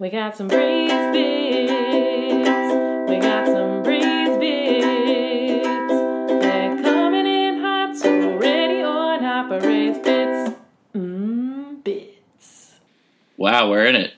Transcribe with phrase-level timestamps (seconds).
[0.00, 1.72] We got some breeze bits.
[3.10, 5.92] We got some breeze bits.
[6.40, 10.54] They're coming in hot, so ready or not, breeze bits.
[10.94, 12.74] Mmm, bits.
[13.36, 14.14] Wow, we're in it.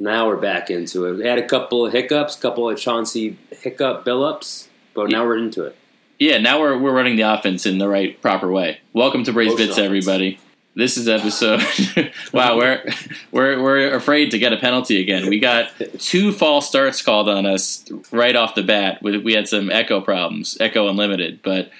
[0.00, 1.18] Now we're back into it.
[1.18, 5.36] We had a couple of hiccups, a couple of Chauncey hiccup bill-ups, but now we're
[5.36, 5.76] into it.
[6.18, 8.80] Yeah, now we're we're running the offense in the right proper way.
[8.94, 9.84] Welcome to Braves Motion Bits, offense.
[9.84, 10.38] everybody.
[10.76, 11.62] This is episode.
[12.34, 12.84] wow, we're
[13.32, 15.26] we're we're afraid to get a penalty again.
[15.30, 19.02] We got two false starts called on us right off the bat.
[19.02, 21.70] We, we had some echo problems, echo unlimited, but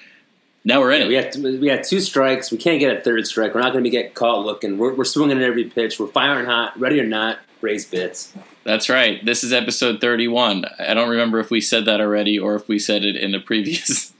[0.65, 1.07] now we're in it.
[1.09, 2.51] We had we had two strikes.
[2.51, 3.53] We can't get a third strike.
[3.53, 4.79] We're not going to be get caught looking.
[4.79, 5.99] We're, we're swinging at every pitch.
[5.99, 7.37] We're firing hot, ready or not.
[7.61, 8.33] Raise bits.
[8.63, 9.23] That's right.
[9.23, 10.65] This is episode thirty-one.
[10.79, 13.39] I don't remember if we said that already or if we said it in the
[13.39, 14.11] previous.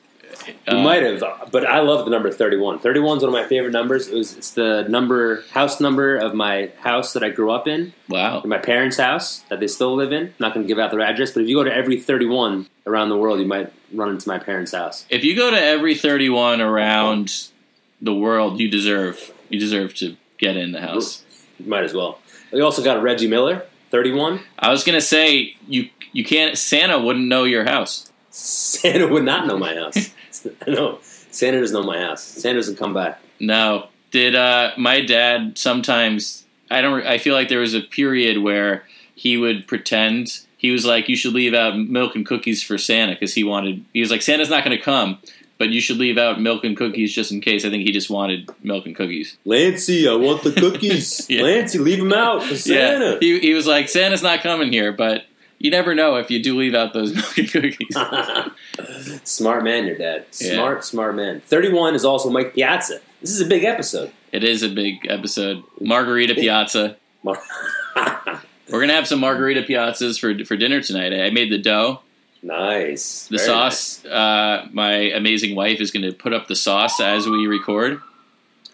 [0.67, 2.79] Uh, might have, but I love the number 31.
[2.79, 4.07] 31 is one of my favorite numbers.
[4.07, 7.93] It was it's the number house number of my house that I grew up in,
[8.09, 8.41] Wow.
[8.45, 10.23] my parents' house that they still live in.
[10.27, 12.67] I'm not going to give out their address, but if you go to every 31
[12.85, 15.05] around the world, you might run into my parents' house.
[15.09, 17.47] If you go to every 31 around
[18.01, 21.23] the world, you deserve you deserve to get in the house.
[21.59, 22.19] You might as well.
[22.51, 24.41] We also got Reggie Miller, 31.
[24.59, 28.11] I was gonna say you you can't Santa wouldn't know your house.
[28.29, 30.11] Santa would not know my house.
[30.67, 32.23] no, Santa doesn't know my house.
[32.23, 33.19] Santa doesn't come back.
[33.39, 36.45] No, did uh, my dad sometimes?
[36.69, 37.05] I don't.
[37.05, 38.83] I feel like there was a period where
[39.15, 43.13] he would pretend he was like, "You should leave out milk and cookies for Santa,"
[43.13, 43.85] because he wanted.
[43.93, 45.19] He was like, "Santa's not going to come."
[45.59, 47.65] But you should leave out milk and cookies just in case.
[47.65, 49.37] I think he just wanted milk and cookies.
[49.43, 51.25] Lancey, I want the cookies.
[51.29, 51.41] Yeah.
[51.41, 53.13] Lancey, leave them out for Santa.
[53.13, 55.25] Yeah, he, he was like, Santa's not coming here, but
[55.59, 57.95] you never know if you do leave out those milk and cookies.
[59.23, 60.25] smart man, your dad.
[60.39, 60.53] Yeah.
[60.53, 61.41] Smart, smart man.
[61.41, 62.99] 31 is also Mike Piazza.
[63.21, 64.11] This is a big episode.
[64.31, 65.63] it is a big episode.
[65.79, 66.97] Margarita Piazza.
[67.23, 67.41] Mar-
[68.69, 71.13] We're gonna have some margarita piazzas for for dinner tonight.
[71.13, 72.01] I made the dough,
[72.43, 73.27] nice.
[73.27, 74.03] the Very sauce.
[74.05, 78.01] Uh, my amazing wife is gonna put up the sauce as we record.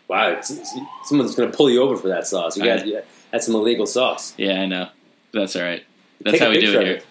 [0.07, 0.75] Wow, it's, it's-
[1.05, 2.57] someone's going to pull you over for that sauce.
[2.57, 2.85] You got
[3.31, 4.33] that's some illegal sauce.
[4.37, 4.89] Yeah, I know.
[5.31, 5.83] That's all right.
[6.21, 6.95] That's how we do it here.
[6.95, 7.05] it.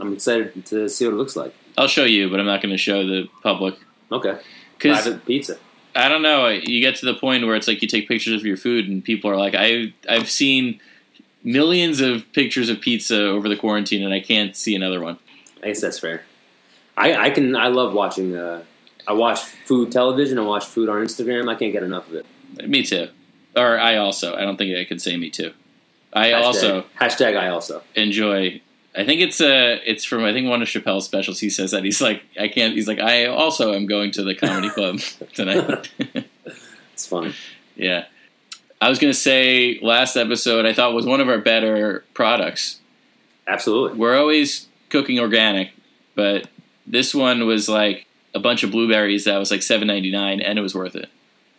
[0.00, 1.54] I'm excited to see what it looks like.
[1.76, 3.76] I'll show you, but I'm not gonna show the public
[4.10, 4.38] Okay.
[4.78, 5.58] Private pizza.
[5.94, 6.48] I don't know.
[6.48, 9.02] You get to the point where it's like you take pictures of your food, and
[9.02, 10.80] people are like, "I I've seen
[11.42, 15.18] millions of pictures of pizza over the quarantine, and I can't see another one."
[15.62, 16.22] I guess that's fair.
[16.96, 17.56] I, I can.
[17.56, 18.36] I love watching.
[18.36, 18.64] Uh,
[19.06, 20.38] I watch food television.
[20.38, 21.48] I watch food on Instagram.
[21.48, 22.26] I can't get enough of it.
[22.68, 23.08] Me too,
[23.56, 24.34] or I also.
[24.34, 25.52] I don't think I could say me too.
[26.14, 27.36] I Hashtag- also hashtag.
[27.36, 27.82] I also.
[27.94, 28.60] enjoy.
[28.96, 31.40] I think it's uh it's from I think one of Chappelle's specials.
[31.40, 32.74] He says that he's like I can't.
[32.74, 35.00] He's like I also am going to the comedy club
[35.34, 35.90] tonight.
[36.92, 37.34] It's fun.
[37.74, 38.04] yeah,
[38.80, 42.78] I was gonna say last episode I thought was one of our better products.
[43.48, 43.98] Absolutely.
[43.98, 45.72] we're always cooking organic,
[46.14, 46.46] but
[46.86, 50.56] this one was like a bunch of blueberries that was like seven ninety nine, and
[50.56, 51.08] it was worth it.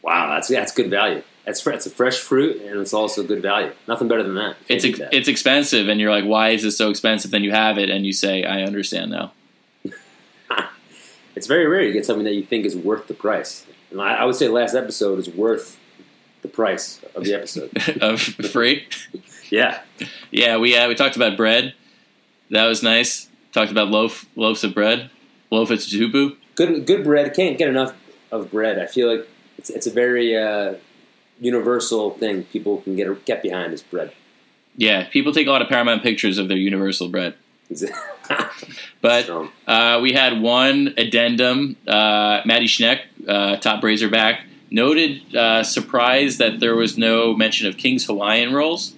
[0.01, 1.21] Wow, that's that's good value.
[1.45, 3.71] Fr- it's a fresh fruit and it's also good value.
[3.87, 4.57] Nothing better than that.
[4.67, 5.13] It's ex- that.
[5.13, 7.31] it's expensive, and you're like, why is this so expensive?
[7.31, 9.31] Then you have it, and you say, I understand now.
[11.35, 13.65] It's very rare you get something that you think is worth the price.
[13.91, 15.77] And I, I would say last episode is worth
[16.41, 17.71] the price of the episode.
[18.01, 18.87] of free.
[19.49, 19.81] yeah,
[20.31, 21.73] Yeah, we uh, we talked about bread.
[22.51, 23.27] That was nice.
[23.51, 25.09] Talked about loaf loaves of bread.
[25.51, 26.37] Loaf of tubu.
[26.55, 27.33] good good bread.
[27.33, 27.93] Can't get enough
[28.31, 28.79] of bread.
[28.79, 29.27] I feel like
[29.57, 30.75] it's it's a very uh,
[31.39, 34.13] universal thing people can get get behind is bread.
[34.77, 37.35] Yeah, people take a lot of Paramount pictures of their universal bread.
[39.01, 39.29] But
[39.67, 41.75] Uh, we had one addendum.
[41.87, 44.41] Uh, Maddie Schneck, uh, top Razorback,
[44.71, 48.95] noted uh, surprise that there was no mention of King's Hawaiian rolls.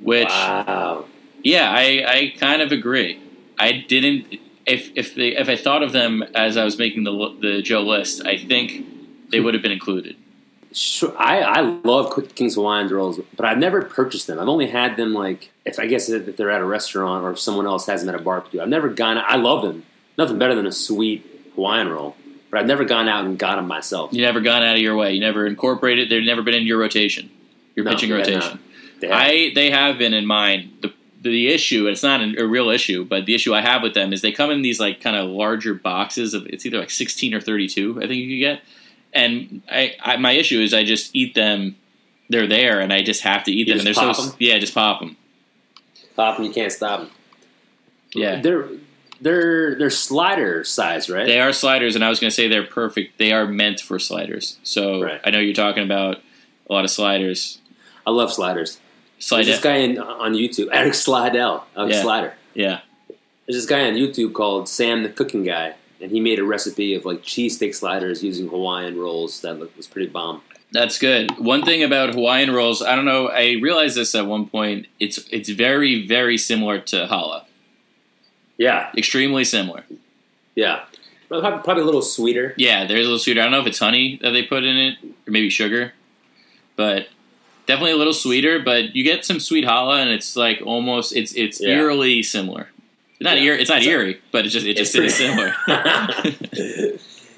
[0.00, 1.06] Which, wow.
[1.42, 3.18] yeah, I, I kind of agree.
[3.58, 4.40] I didn't.
[4.66, 7.82] If if they, if I thought of them as I was making the the Joe
[7.82, 10.16] list, I think they would have been included.
[10.74, 14.40] Sure, I, I love Quick King's Hawaiian rolls, but I've never purchased them.
[14.40, 17.38] I've only had them like if I guess if they're at a restaurant or if
[17.38, 18.60] someone else has them at a barbecue.
[18.60, 19.16] I've never gone.
[19.24, 19.84] I love them.
[20.18, 22.16] Nothing better than a sweet Hawaiian roll,
[22.50, 24.12] but I've never gone out and got them myself.
[24.12, 25.12] You never gone out of your way.
[25.12, 26.10] You never incorporated.
[26.10, 27.30] They've never been in your rotation.
[27.76, 28.58] Your No, pitching they rotation.
[29.00, 30.72] They have- I they have been in mine.
[30.82, 33.94] The the issue it's not an, a real issue, but the issue I have with
[33.94, 36.90] them is they come in these like kind of larger boxes of it's either like
[36.90, 37.96] sixteen or thirty two.
[37.98, 38.62] I think you could get,
[39.14, 41.76] and I, I my issue is I just eat them.
[42.30, 43.78] They're there, and I just have to eat You them.
[43.80, 44.36] and they're pop so 'em?
[44.38, 45.16] yeah, just pop them.
[46.16, 47.10] pop them, you can't stop them.
[48.14, 48.68] Yeah, they're
[49.20, 51.26] they're they're slider size, right?
[51.26, 53.18] they are sliders, and I was going to say they're perfect.
[53.18, 54.58] They are meant for sliders.
[54.62, 55.20] So Right.
[55.24, 56.20] I know you're talking about
[56.68, 57.60] a lot of sliders.
[58.06, 58.80] I love sliders.
[59.18, 62.02] Slide There's this guy in, on YouTube, Eric Slidell, Eric Yeah.
[62.02, 62.34] Slider.
[62.54, 62.80] Yeah.
[63.46, 66.94] There's this guy on YouTube called Sam the Cooking Guy, and he made a recipe
[66.94, 70.42] of like cheesesteak sliders using Hawaiian rolls that was pretty bomb.
[70.72, 71.30] That's good.
[71.38, 73.28] One thing about Hawaiian rolls, I don't know.
[73.28, 74.86] I realized this at one point.
[74.98, 77.44] It's it's very very similar to challah.
[78.56, 79.84] Yeah, Extremely similar.
[80.54, 80.84] yeah.
[81.28, 82.54] Probably, probably a little sweeter.
[82.58, 83.40] Yeah, there's a little sweeter.
[83.40, 85.92] I don't know if it's honey that they put in it or maybe sugar,
[86.76, 87.08] but
[87.66, 88.60] definitely a little sweeter.
[88.60, 91.70] But you get some sweet challah, and it's like almost it's it's Yeah.
[91.70, 92.68] eerily similar.
[93.20, 93.44] Not Yeah.
[93.44, 95.54] ear, it's not It's a- eerie, but it just it just is similar.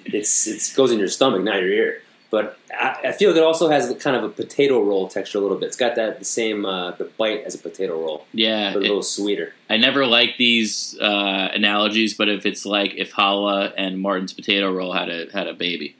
[0.06, 2.02] it's it goes in your stomach, not your ear.
[2.28, 5.40] But I, I feel like it also has kind of a potato roll texture a
[5.40, 5.67] little bit.
[5.67, 8.84] It's got that the same uh, the bite as a potato roll, yeah, but a
[8.84, 9.55] it- little sweeter.
[9.70, 14.73] I never like these uh, analogies, but if it's like if challah and Martin's potato
[14.73, 15.94] roll had a had a baby.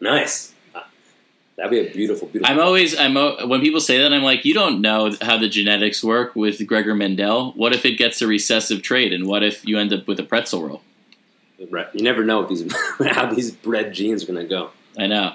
[0.00, 0.51] Nice.
[1.56, 2.52] That'd be a beautiful, beautiful.
[2.52, 3.14] I'm always I'm
[3.48, 6.94] when people say that I'm like you don't know how the genetics work with Gregor
[6.94, 7.52] Mendel.
[7.52, 10.22] What if it gets a recessive trait, and what if you end up with a
[10.22, 10.82] pretzel roll?
[11.70, 11.86] Right.
[11.94, 12.64] You never know these
[13.10, 14.70] how these bred genes are going to go.
[14.98, 15.34] I know,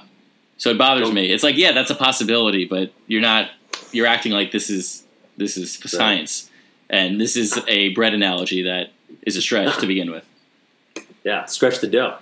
[0.58, 1.32] so it bothers Don't- me.
[1.32, 3.52] It's like yeah, that's a possibility, but you're not
[3.92, 5.04] you're acting like this is
[5.38, 6.50] this is science,
[6.90, 8.90] and this is a bread analogy that
[9.22, 10.26] is a stretch to begin with.
[11.24, 12.18] Yeah, stretch the dough.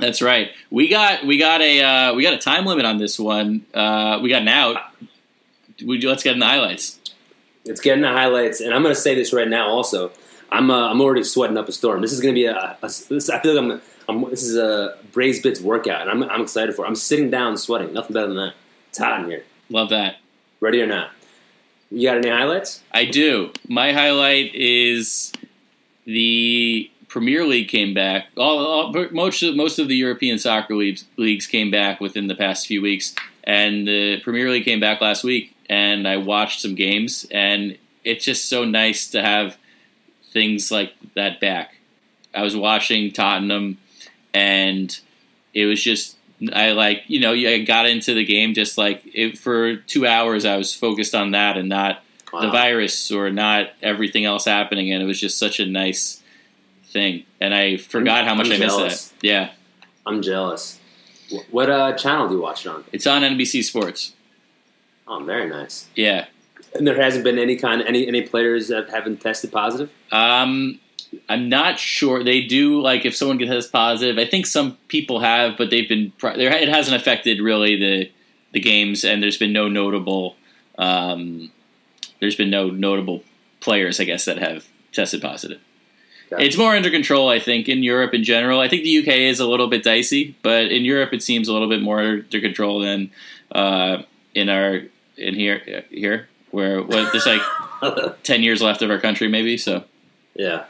[0.00, 0.50] That's right.
[0.70, 3.66] We got we got a uh, we got a time limit on this one.
[3.74, 4.76] Uh, we got an out.
[5.84, 6.98] We let's get in the highlights.
[7.64, 9.68] It's getting the highlights, and I'm going to say this right now.
[9.68, 10.12] Also,
[10.50, 12.00] I'm uh, I'm already sweating up a storm.
[12.00, 14.56] This is going to be a, a this, I feel like I'm, I'm this is
[14.56, 16.84] a Braised Bits workout, and I'm I'm excited for.
[16.84, 16.88] it.
[16.88, 17.92] I'm sitting down sweating.
[17.92, 18.54] Nothing better than that.
[18.88, 19.44] It's hot in here.
[19.68, 20.16] Love that.
[20.60, 21.10] Ready or not?
[21.90, 22.82] You got any highlights?
[22.92, 23.52] I do.
[23.68, 25.32] My highlight is
[26.04, 28.28] the Premier League came back.
[28.36, 32.36] All, all most of, most of the European soccer leagues leagues came back within the
[32.36, 33.14] past few weeks,
[33.44, 35.54] and the Premier League came back last week.
[35.68, 39.56] And I watched some games, and it's just so nice to have
[40.32, 41.76] things like that back.
[42.34, 43.78] I was watching Tottenham,
[44.32, 44.98] and
[45.52, 46.16] it was just
[46.52, 50.44] I like you know I got into the game just like it, for two hours
[50.44, 55.02] I was focused on that and not the virus or not everything else happening, and
[55.02, 56.19] it was just such a nice
[56.90, 57.24] thing.
[57.40, 59.08] And I forgot how much I'm I missed jealous.
[59.08, 59.24] that.
[59.26, 59.50] Yeah,
[60.06, 60.78] I'm jealous.
[61.50, 62.84] What uh, channel do you watch it on?
[62.92, 64.14] it's on NBC Sports.
[65.06, 65.88] Oh, very nice.
[65.96, 66.26] Yeah,
[66.74, 69.90] And there hasn't been any kind any any players that haven't tested positive.
[70.12, 70.80] um,
[71.28, 72.80] I'm not sure they do.
[72.80, 76.52] Like if someone gets positive, I think some people have, but they've been there.
[76.52, 78.10] It hasn't affected really the
[78.52, 80.36] the games, and there's been no notable.
[80.78, 81.50] Um,
[82.20, 83.22] there's been no notable
[83.60, 85.60] players, I guess, that have tested positive.
[86.32, 86.46] Okay.
[86.46, 88.60] It's more under control, I think, in Europe in general.
[88.60, 91.52] I think the UK is a little bit dicey, but in Europe it seems a
[91.52, 93.10] little bit more under control than
[93.52, 94.02] uh,
[94.34, 94.82] in our
[95.16, 97.42] in here here where what there's like
[98.22, 99.56] ten years left of our country, maybe.
[99.56, 99.84] So
[100.34, 100.64] Yeah,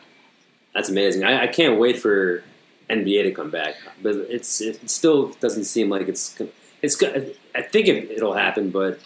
[0.74, 1.24] that's amazing.
[1.24, 2.42] I, I can't wait for
[2.88, 6.40] NBA to come back, but it's it still doesn't seem like it's
[6.82, 7.02] it's.
[7.54, 9.00] I think it, it'll happen, but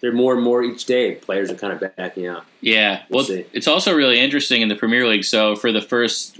[0.00, 1.14] they're more and more each day.
[1.14, 2.44] Players are kind of backing out.
[2.60, 5.24] yeah, well, We'll it's also really interesting in the Premier League.
[5.24, 6.38] So for the first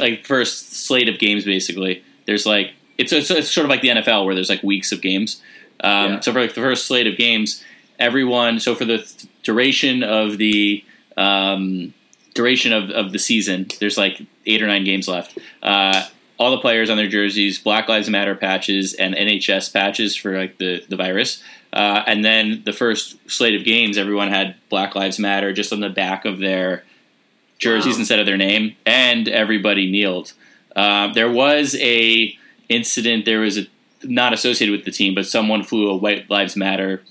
[0.00, 3.88] like first slate of games, basically, there's like it's it's, it's sort of like the
[3.88, 5.42] NFL where there's like weeks of games.
[5.80, 6.20] Um, Yeah.
[6.20, 7.62] So for like the first slate of games,
[7.98, 8.60] everyone.
[8.60, 10.84] So for the th- duration of the
[11.16, 11.92] um,
[12.34, 15.38] duration of, of the season, there's like eight or nine games left.
[15.62, 16.06] Uh,
[16.38, 20.58] all the players on their jerseys, Black Lives Matter patches and NHS patches for like
[20.58, 21.42] the the virus.
[21.72, 25.80] Uh, and then the first slate of games, everyone had Black Lives Matter just on
[25.80, 26.84] the back of their
[27.58, 28.00] jerseys Wow.
[28.00, 30.32] instead of their name, and everybody kneeled.
[30.74, 32.36] Uh, there was a
[32.68, 33.24] incident.
[33.24, 33.66] There was a
[34.02, 37.02] not associated with the team, but someone flew a White Lives Matter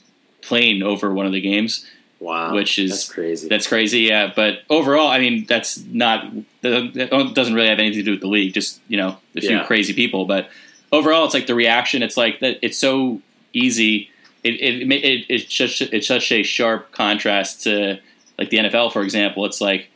[0.42, 1.86] plane over one of the games.
[2.20, 3.48] Wow, Which is- that's crazy.
[3.50, 4.32] That's crazy, yeah.
[4.34, 6.32] But overall, I mean, that's not
[6.62, 8.54] that doesn't really have anything to do with the league.
[8.54, 9.64] Just you know, a few Yeah.
[9.66, 10.26] crazy people.
[10.26, 10.50] But
[10.92, 12.02] overall, it's like the reaction.
[12.04, 12.60] It's like that.
[12.62, 13.22] It's so
[13.54, 14.10] easy.
[14.46, 18.00] It it, it, it it's such it's such a sharp contrast to
[18.40, 19.46] like the NFL, for example.
[19.46, 19.90] It's like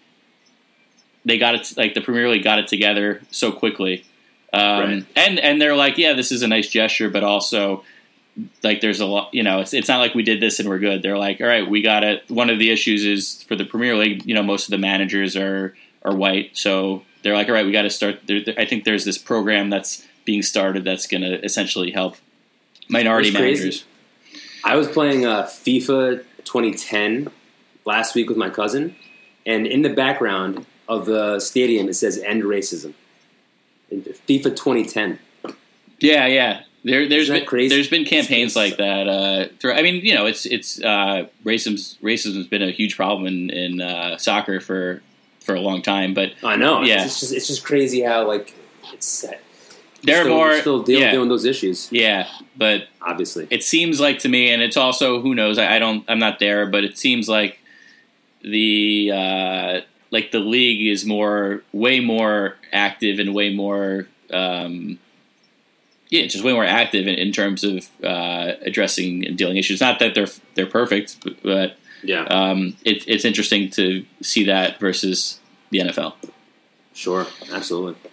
[1.26, 4.06] they got it like the Premier League got it together so quickly,
[4.54, 5.06] um, Right.
[5.16, 7.84] and and they're like, yeah, this is a nice gesture, but also
[8.64, 10.80] like there's a lot you know it's, it's not like we did this and we're
[10.80, 13.66] good they're like all right we got it one of the issues is for the
[13.66, 15.76] premier league you know most of the managers are
[16.06, 18.86] are white so they're like all right we got to start there, there- i think
[18.86, 22.16] there's this program that's being started that's going to essentially help
[22.88, 23.60] minority managers.
[23.62, 23.84] crazy.
[24.64, 27.30] I was playing uh, FIFA 2010
[27.86, 28.96] last week with my cousin,
[29.46, 32.94] and in the background of the stadium it says "End Racism."
[33.92, 35.20] FIFA 2010.
[36.00, 37.76] yeah yeah There, there's Isn't that been crazy?
[37.76, 39.08] there's been campaigns like that.
[39.08, 43.26] Uh, through, I mean, you know, it's it's uh, racism's racism's been a huge problem
[43.28, 45.02] in in uh, soccer for
[45.40, 46.14] for a long time.
[46.14, 46.82] But I know.
[46.84, 47.04] Yeah.
[47.06, 48.54] It's just it's just crazy how like
[48.94, 49.26] it's
[50.04, 50.58] there are still, more.
[50.60, 51.90] still deal, yeah, dealing with those issues.
[51.92, 55.58] yeah, but Obviously, it seems like to me, and it's also who knows.
[55.58, 56.04] I, I don't.
[56.08, 57.60] I'm not there, but it seems like
[58.42, 64.08] the uh, like the league is more, way more active and way more.
[64.32, 65.00] Um,
[66.10, 69.82] yeah, just way more active in, in terms of uh, addressing and dealing issues.
[69.82, 74.80] Not that they're they're perfect, but, but yeah, um, it, it's interesting to see that
[74.80, 75.40] versus
[75.70, 76.16] the NFL.
[76.94, 78.09] sure, absolutely.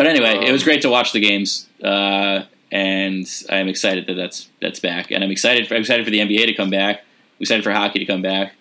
[0.00, 4.14] But anyway, it was Um, great to watch the games, uh, and I'm excited that
[4.14, 5.10] that's that's back.
[5.10, 5.68] And I'm excited.
[5.68, 7.00] For, I'm excited for the NBA to come back.
[7.00, 8.54] I'm excited for hockey to come back.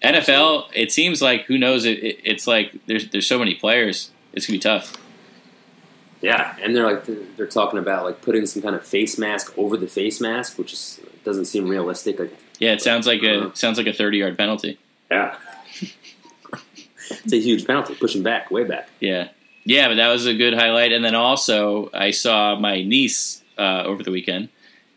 [0.00, 1.84] NFL, it seems like who knows?
[1.84, 4.12] It, it, it's like there's there's so many players.
[4.32, 4.92] It's gonna be tough.
[6.20, 7.04] Yeah, and they're like
[7.36, 10.72] they're talking about like putting some kind of face mask over the face mask, which
[10.72, 12.20] is doesn't seem realistic.
[12.20, 13.50] Like, Yeah, it sounds like a Uh-huh.
[13.54, 14.78] sounds like a 30 yard penalty.
[15.10, 15.34] yeah,
[17.10, 18.88] it's a huge penalty, pushing back, way back.
[19.00, 19.28] Yeah,
[19.64, 20.92] yeah, but that was a good highlight.
[20.92, 24.48] And then also, I saw my niece uh, over the weekend,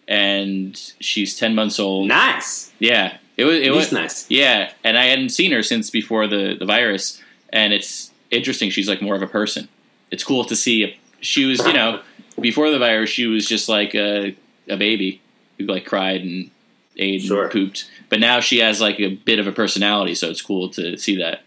[0.08, 2.08] and she's 10 months old.
[2.08, 4.26] Nice, Yeah, it was it Nice, was nice.
[4.30, 8.70] Yeah, and I hadn't seen her since before the the virus, and it's interesting.
[8.70, 9.68] She's like more of a person.
[10.12, 10.98] It's cool to see.
[11.22, 12.02] She was, you know,
[12.40, 14.36] before the virus, she was just like a
[14.68, 15.22] a baby
[15.58, 16.52] who like cried and
[16.98, 17.44] ate Sure.
[17.44, 17.90] and pooped.
[18.10, 21.16] But now she has like a bit of a personality, so it's cool to see
[21.18, 21.42] that.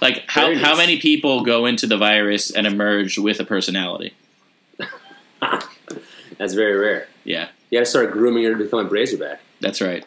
[0.00, 4.14] Like how how many people go into the virus and emerge with a personality?
[6.38, 7.08] That's very rare.
[7.24, 9.40] Yeah, You got to start grooming her to become a Razorback.
[9.60, 10.04] that's right.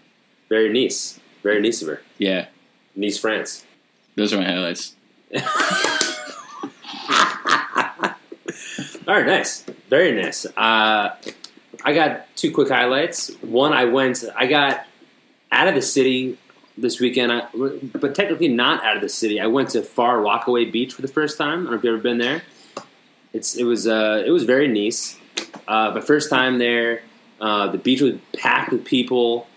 [0.50, 1.20] Very nice.
[1.44, 2.48] very nice of her, Yeah,
[2.96, 3.64] Nice France.
[4.16, 4.96] those are my highlights.
[9.06, 10.46] All right, nice, very nice.
[10.58, 11.16] Uh,
[11.84, 13.30] I got two quick highlights.
[13.42, 14.86] One, I went, I got
[15.52, 16.38] out of the city
[16.78, 19.40] this weekend, I, but technically not out of the city.
[19.40, 21.52] I went to Far Rockaway Beach for the first time.
[21.52, 22.44] I don't know if you've ever been there.
[23.34, 25.18] It's it was uh, it was very nice.
[25.68, 27.02] Uh, but first time there,
[27.42, 29.48] uh, the beach was packed with people.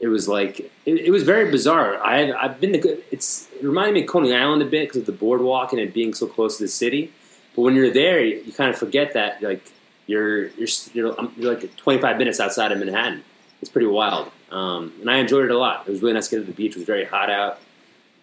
[0.00, 2.04] It was like it, it was very bizarre.
[2.04, 5.06] I've I've been to it's it reminded me of Coney Island a bit because of
[5.06, 7.12] the boardwalk and it being so close to the city.
[7.54, 9.64] But when you're there, you, you kind of forget that like
[10.06, 13.24] you're you're you're, you're like 25 minutes outside of Manhattan.
[13.62, 15.86] It's pretty wild, um, and I enjoyed it a lot.
[15.86, 16.72] It was really nice to get to the beach.
[16.72, 17.58] It was very hot out.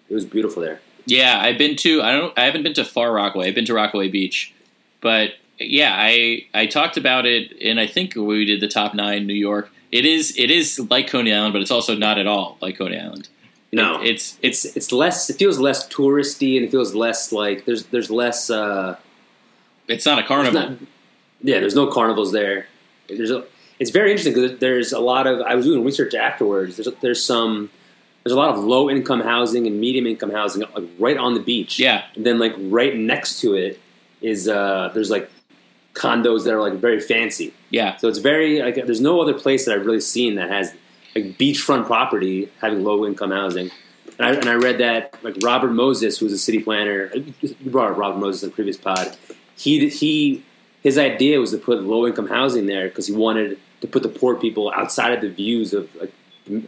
[0.10, 0.80] It was beautiful there.
[1.06, 2.02] Yeah, I've been to.
[2.02, 2.38] I don't.
[2.38, 3.48] I haven't been to Far Rockaway.
[3.48, 4.54] I've been to Rockaway Beach,
[5.02, 9.26] but yeah, I I talked about it, and I think we did the top nine
[9.28, 9.72] New York.
[9.92, 13.00] It is it is like Coney Island, but it's also not at all like Coney
[13.00, 13.30] Island.
[13.74, 14.02] No.
[14.02, 15.30] It- it's it's It's less.
[15.30, 18.50] It feels less touristy, and it feels less like there's there's less.
[18.50, 18.96] Uh,
[19.88, 20.62] it's not a carnival.
[20.62, 20.78] not-
[21.42, 22.68] yeah, there's no carnivals there.
[23.10, 23.44] There's a,
[23.82, 25.42] it's very interesting because there's a lot of.
[25.42, 26.78] I was doing research afterwards.
[26.78, 27.72] There's there's some.
[28.24, 31.40] There's a lot of low income housing and medium income housing like right on the
[31.40, 31.80] beach.
[31.80, 33.80] Yeah, and then like right next to it
[34.22, 35.32] is uh there's like
[35.96, 37.56] condos that are like very fancy.
[37.72, 40.76] yeah, So it's very like there's no other place that I've really seen that has
[41.16, 43.72] like beachfront property having low income housing.
[44.20, 47.92] And I, and I read that like Robert Moses, who's a city planner, you brought
[47.92, 49.18] up Robert Moses in the previous pod.
[49.58, 50.44] He he
[50.84, 54.10] his idea was to put low income housing there because he wanted to put the
[54.10, 56.14] poor people outside of the views of like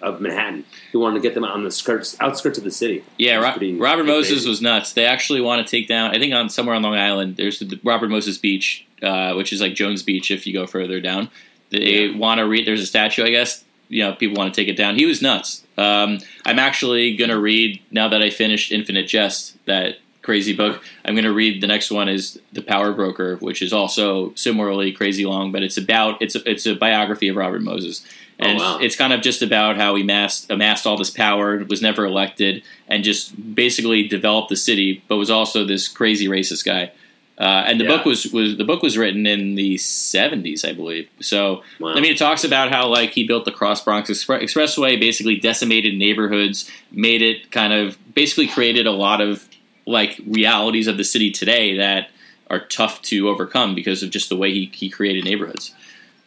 [0.02, 0.66] of Manhattan.
[0.92, 3.04] He wanted to get them on the skirts outskirts of the city.
[3.18, 3.36] yeah.
[3.38, 4.50] Ro- pretty- Robert pretty Moses crazy.
[4.50, 4.94] was nuts.
[4.94, 6.12] They actually want to take down.
[6.16, 9.62] I think on somewhere on Long Island, there's the Robert Moses Beach, uh, which is
[9.62, 11.30] like Jones Beach if you go further down.
[11.72, 12.18] They Yeah.
[12.18, 12.68] want to read.
[12.68, 13.64] There's a statue, I guess.
[13.90, 14.96] You know, people want to take it down.
[14.96, 15.64] He was nuts.
[15.78, 20.82] Um, I'm actually gonna read now that I finished Infinite Jest, that crazy book.
[21.06, 25.26] I'm gonna read the next one is The Power Broker, which is also similarly crazy
[25.26, 28.04] long, but it's about it's a, it's a biography of Robert Moses,
[28.40, 28.80] Oh, and wow.
[28.82, 32.64] it's kind of just about how he amassed amassed all this power, was never elected,
[32.88, 36.92] and just basically developed the city, but was also this crazy racist guy.
[37.38, 37.98] Uh, and the Yeah.
[37.98, 41.10] book was, was the book was written in the 70s, I believe.
[41.20, 41.94] So Wow.
[41.96, 45.36] I mean, it talks about how like he built the Cross Bronx Expre- Expressway, basically
[45.38, 49.48] decimated neighborhoods, made it kind of basically created a lot of
[49.86, 52.10] like realities of the city today that
[52.50, 55.74] are tough to overcome because of just the way he, he created neighborhoods.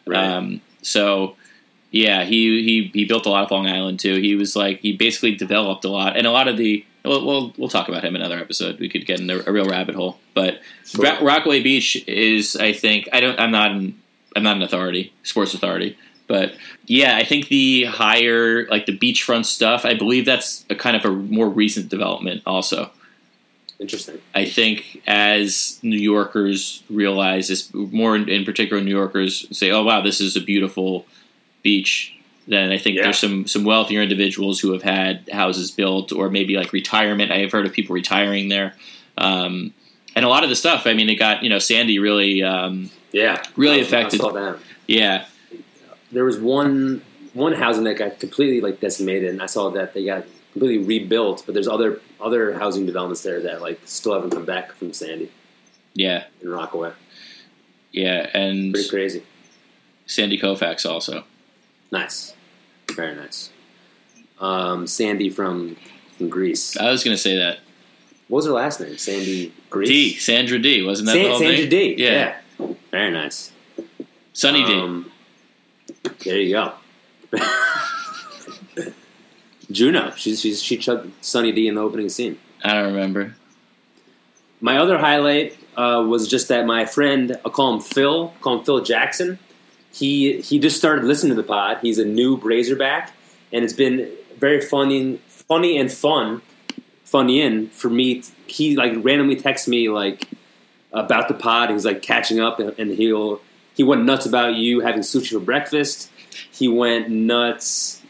[0.05, 0.23] Right.
[0.23, 1.35] Um, so
[1.91, 4.15] yeah, he, he he built a lot of Long Island too.
[4.15, 7.53] He was like he basically developed a lot, and a lot of the we'll we'll,
[7.57, 8.79] we'll talk about him in another episode.
[8.79, 11.03] We could get in a, a real rabbit hole, but Sure.
[11.03, 14.01] Ro- Rockaway Beach is I think I don't I'm not an,
[14.35, 15.97] I'm not an authority sports authority,
[16.27, 16.53] but
[16.85, 19.85] yeah, I think the higher like the beachfront stuff.
[19.85, 22.91] I believe that's a kind of a more recent development also.
[23.79, 24.17] Interesting.
[24.33, 29.83] I think as New Yorkers realize this, more in, in particular, New Yorkers say, "Oh
[29.83, 31.05] wow, this is a beautiful
[31.61, 32.13] beach."
[32.47, 33.03] Then I think Yeah.
[33.03, 37.31] there's some some wealthier individuals who have had houses built, or maybe like retirement.
[37.31, 38.73] I have heard of people retiring there,
[39.17, 39.73] um,
[40.15, 40.87] and a lot of the stuff.
[40.87, 44.19] I mean, it got you know Sandy really, um, Yeah, Really affected.
[44.21, 44.57] I saw that.
[44.87, 45.25] yeah,
[46.11, 47.01] There was one
[47.33, 50.25] one housing that got completely like decimated, and I saw that they got
[50.57, 51.43] completely rebuilt.
[51.45, 55.31] But there's other other housing developments there that like still haven't come back from Sandy
[55.93, 56.91] yeah, in Rockaway.
[57.91, 59.23] yeah, and Pretty crazy.
[60.05, 61.23] Sandy Koufax also.
[61.91, 62.33] Nice,
[62.93, 63.51] very nice.
[64.39, 65.77] Um, Sandy from
[66.17, 66.77] from Grease.
[66.77, 67.59] I was going to say that
[68.27, 68.97] What was her last name?
[68.97, 69.89] Sandy Greece.
[69.89, 71.69] D Sandra Dee wasn't that the San- whole Sandra thing?
[71.69, 71.95] D.
[71.97, 72.37] Yeah.
[72.59, 72.73] Yeah.
[72.91, 73.51] very nice.
[74.33, 74.73] Sunny D.
[74.73, 75.11] Um,
[76.23, 76.73] there you go.
[79.71, 80.11] Juno.
[80.15, 82.39] She's, she's she chugged Sunny D in the opening scene.
[82.63, 83.35] I don't remember.
[84.59, 88.59] My other highlight uh, was just that my friend, I'll call him Phil, I'll call
[88.59, 89.39] him Phil Jackson.
[89.91, 91.79] He he just started listening to the pod.
[91.81, 93.13] He's a new Razorback,
[93.51, 96.41] and it's been very funny, funny and fun,
[97.03, 98.23] funny in for me.
[98.47, 100.27] He like randomly texts me like
[100.91, 101.69] about the pod.
[101.69, 103.41] He's like catching up, and, and he'll
[103.75, 106.11] he went nuts about you having sushi for breakfast.
[106.51, 108.01] He went nuts.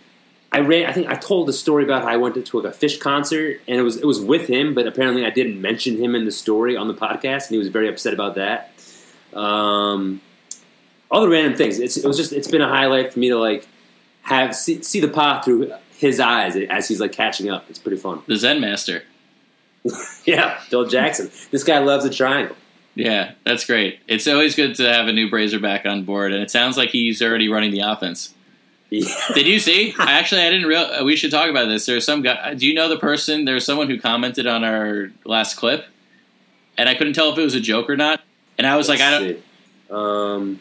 [0.51, 0.85] I ran.
[0.85, 3.61] I think I told the story about how I went to like a fish concert,
[3.67, 6.31] and it was it was with him, but apparently I didn't mention him in the
[6.31, 8.71] story on the podcast, and he was very upset about that.
[9.33, 10.21] Um,
[11.11, 11.79] all the random things.
[11.79, 13.67] It's, it was just it's been a highlight for me to like
[14.21, 17.65] have see, see the pod through his eyes as he's like catching up.
[17.69, 18.21] It's pretty fun.
[18.27, 19.03] The Zen Master.
[20.25, 21.31] Yeah, Bill Jackson.
[21.51, 22.57] This guy loves a triangle.
[22.95, 24.01] Yeah, that's great.
[24.05, 26.89] It's always good to have a new Brazer back on board, and it sounds like
[26.89, 28.33] he's already running the offense.
[28.89, 29.13] Yeah.
[29.33, 29.93] Did you see?
[29.99, 31.05] I actually I didn't real.
[31.05, 31.85] We should talk about this.
[31.85, 32.53] There's some guy.
[32.53, 33.45] Do you know the person?
[33.45, 35.85] There's someone who commented on our last clip,
[36.77, 38.21] and I couldn't tell if it was a joke or not.
[38.57, 39.27] And I was like, I don't.
[39.27, 39.91] Let's.
[39.91, 40.59] Um,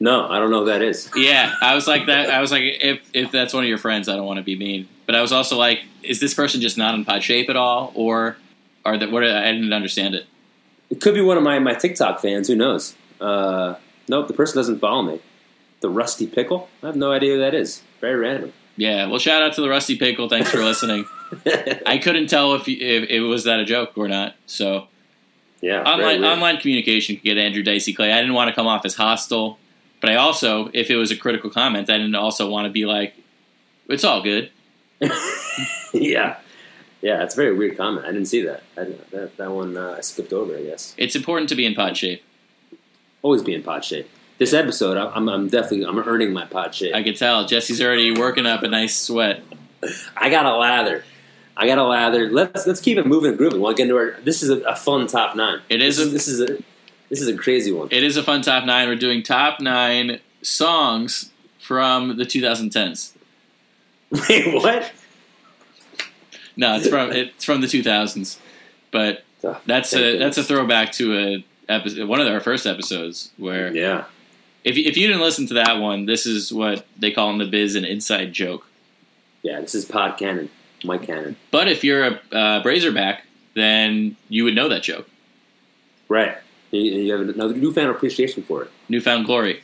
[0.00, 1.10] no, I don't know who that is.
[1.16, 2.30] Yeah, I was like that.
[2.30, 4.56] I was like, if if that's one of your friends, I don't want to be
[4.56, 4.88] mean.
[5.06, 7.92] But I was also like, is this person just not in pod shape at all,
[7.94, 8.36] or
[8.84, 9.24] are that what?
[9.24, 10.26] I didn't understand it.
[10.90, 12.48] It could be one of my, my TikTok fans.
[12.48, 12.94] Who knows?
[13.20, 13.74] Uh,
[14.08, 15.20] nope, the person doesn't follow me.
[15.84, 16.70] The Rusty Pickle?
[16.82, 17.82] I have no idea who that is.
[18.00, 18.54] Very random.
[18.74, 19.06] Yeah.
[19.06, 20.30] Well, shout out to the Rusty Pickle.
[20.30, 21.04] Thanks for listening.
[21.84, 24.34] I couldn't tell if, if it was that a joke or not.
[24.46, 24.88] So
[25.60, 25.82] yeah.
[25.82, 28.12] online online communication could get Andrew Dicey Clay.
[28.12, 29.58] I didn't want to come off as hostile,
[30.00, 32.86] but I also, if it was a critical comment, I didn't also want to be
[32.86, 33.12] like,
[33.86, 34.50] it's all good.
[35.92, 36.38] yeah.
[37.02, 38.06] Yeah, it's a very weird comment.
[38.06, 38.62] I didn't see that.
[38.78, 40.94] I didn't, that, that one uh, I skipped over, I guess.
[40.96, 42.22] It's important to be in pod shape.
[43.20, 44.08] Always be in pod shape.
[44.38, 46.94] This episode, I'm, I'm definitely I'm earning my pot shit.
[46.94, 49.42] I can tell Jesse's already working up a nice sweat.
[50.16, 51.04] I got a lather.
[51.56, 52.28] I got a lather.
[52.30, 53.60] Let's let's keep it moving and grooving.
[53.60, 54.16] We'll get into our.
[54.24, 55.60] This is a, a fun top nine.
[55.68, 56.46] It is This, a- this is a
[57.10, 57.88] this is a crazy one.
[57.92, 58.88] It is a fun top nine.
[58.88, 63.12] We're doing top nine songs from the 2010s.
[64.28, 64.90] Wait, what?
[66.56, 68.38] No, it's from it's from the 2000s,
[68.90, 69.22] but
[69.66, 74.04] that's a that's a throwback to a episode, one of our first episodes where Yeah.
[74.64, 77.38] If you- if you didn't listen to that one, this is what they call in
[77.38, 78.66] the biz an inside joke.
[79.42, 80.48] Yeah, this is Pod Cannon,
[80.84, 81.36] Mike Cannon.
[81.50, 83.18] But if you're a uh, Brazerback,
[83.54, 85.08] then you would know that joke.
[86.08, 86.36] Right.
[86.70, 88.70] You, you have another newfound appreciation for it.
[88.88, 89.62] Newfound Glory,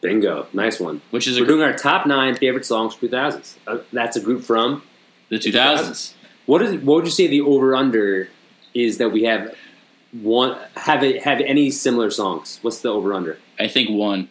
[0.00, 0.46] Bingo.
[0.52, 1.00] Nice one.
[1.10, 3.54] which is We're doing our top nine favorite songs from 2000s.
[3.66, 4.82] Uh, that's a group from.
[5.28, 6.14] the 2000s.
[6.46, 6.80] What is?
[6.82, 8.28] What would you say the over under
[8.74, 9.54] is that we have
[10.12, 12.58] one have it have any similar songs?
[12.62, 13.38] What's the over under?
[13.58, 14.28] I think one.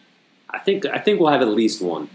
[0.48, 2.10] I think I think we'll have at least one.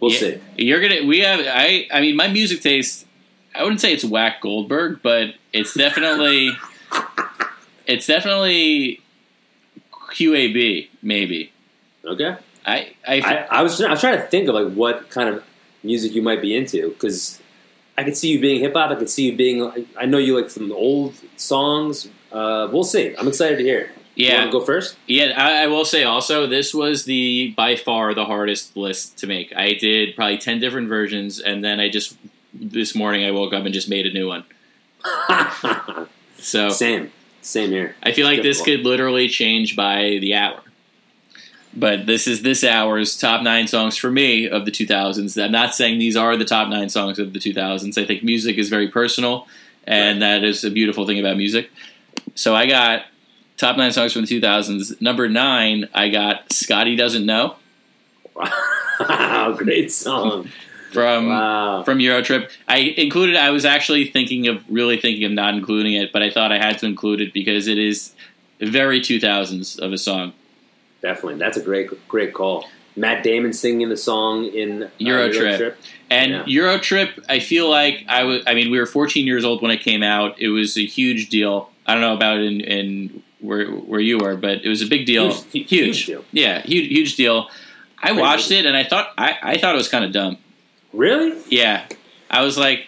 [0.00, 0.18] We'll Yeah.
[0.18, 0.38] see.
[0.56, 1.06] You're gonna.
[1.06, 1.40] We have.
[1.40, 1.86] I.
[1.92, 3.06] I mean, my music taste.
[3.54, 6.50] I wouldn't say it's whack Goldberg, but it's definitely.
[7.86, 9.00] it's definitely
[10.12, 10.88] QAB.
[11.02, 11.52] Maybe.
[12.04, 12.36] Okay.
[12.66, 12.92] I.
[13.06, 13.20] I.
[13.20, 15.44] I, I was I was trying to think of like what kind of
[15.82, 17.40] music you might be into because
[17.96, 18.90] I could see you being hip hop.
[18.90, 19.86] I could see you being.
[19.96, 22.08] I know you like some old songs.
[22.36, 23.14] Uh, we'll see.
[23.16, 23.90] I'm excited to hear.
[24.14, 24.38] You yeah.
[24.40, 24.96] want to go first?
[25.06, 25.32] Yeah.
[25.36, 29.54] I, I will say also, this was the by far the hardest list to make.
[29.56, 32.16] I did probably ten different versions, and then I just
[32.54, 34.44] this morning I woke up and just made a new one.
[36.38, 37.10] So Same.
[37.42, 37.96] Same here.
[38.02, 40.60] I feel like this could literally change by the hour.
[41.74, 45.42] But this is this hour's top nine songs for me of the 2000s.
[45.42, 48.00] I'm not saying these are the top nine songs of the 2000s.
[48.00, 49.46] I think music is very personal,
[49.84, 51.70] and that is a beautiful thing about music.
[52.36, 53.06] So I got
[53.56, 55.00] top nine songs from the 2000s.
[55.00, 57.56] Number nine, I got Scotty Doesn't Know.
[58.34, 60.48] Wow, great song.
[60.92, 61.82] from Wow.
[61.82, 62.50] from Eurotrip.
[62.68, 63.36] I included.
[63.36, 66.58] I was actually thinking of really thinking of not including it, but I thought I
[66.58, 68.12] had to include it because it is
[68.60, 70.32] very 2000s of a song.
[71.02, 71.38] Definitely.
[71.38, 72.66] That's a great great call.
[72.98, 75.74] Matt Damon singing the song in uh, Eurotrip.
[76.10, 76.44] And Yeah.
[76.44, 78.42] Eurotrip, I feel like I was.
[78.46, 80.40] I mean, we were 14 years old when it came out.
[80.40, 81.70] It was a huge deal.
[81.86, 85.06] I don't know about in, in where where you were, but it was a big
[85.06, 85.32] deal.
[85.32, 86.24] Huge- huge deal.
[86.32, 87.48] Yeah, huge huge deal.
[88.02, 90.38] I watched it and I thought I, I thought it was kind of dumb.
[90.92, 91.38] Really?
[91.48, 91.86] Yeah,
[92.30, 92.86] I was like,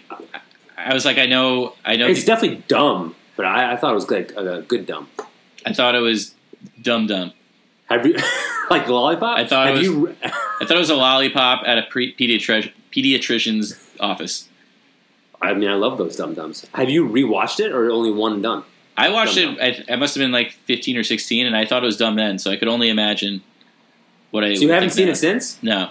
[0.77, 2.07] I was like, I know, I know.
[2.09, 5.09] It's definitely dumb, but I, I thought it was like a good dumb.
[5.67, 6.35] I thought it was
[6.83, 7.33] dumb dumb.
[7.87, 8.15] Have you
[8.71, 9.39] like the lollipop?
[9.39, 12.73] I thought it was- you, I thought it was a lollipop at a pre- pediatri-
[12.93, 14.49] pediatrician's office.
[15.41, 16.67] I mean, I love those dum dums.
[16.75, 18.65] Have you rewatched it or only one done?
[18.99, 19.87] I watched Dumb it.
[19.89, 22.17] I, I must have been like 15 or 16, and I thought it was dumb
[22.17, 22.39] then.
[22.39, 23.43] So I could only imagine
[24.33, 24.55] what I.
[24.55, 25.13] So you haven't seen now.
[25.13, 25.63] it since?
[25.63, 25.91] No.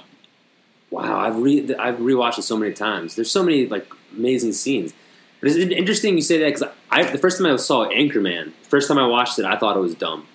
[0.92, 3.16] Wow, I've re I've rewatched it so many times.
[3.16, 4.94] There's so many like amazing scenes.
[5.40, 8.90] But it's interesting you say that because I the first time I saw Anchorman, first
[8.90, 10.28] time I watched it, I thought it was dumb.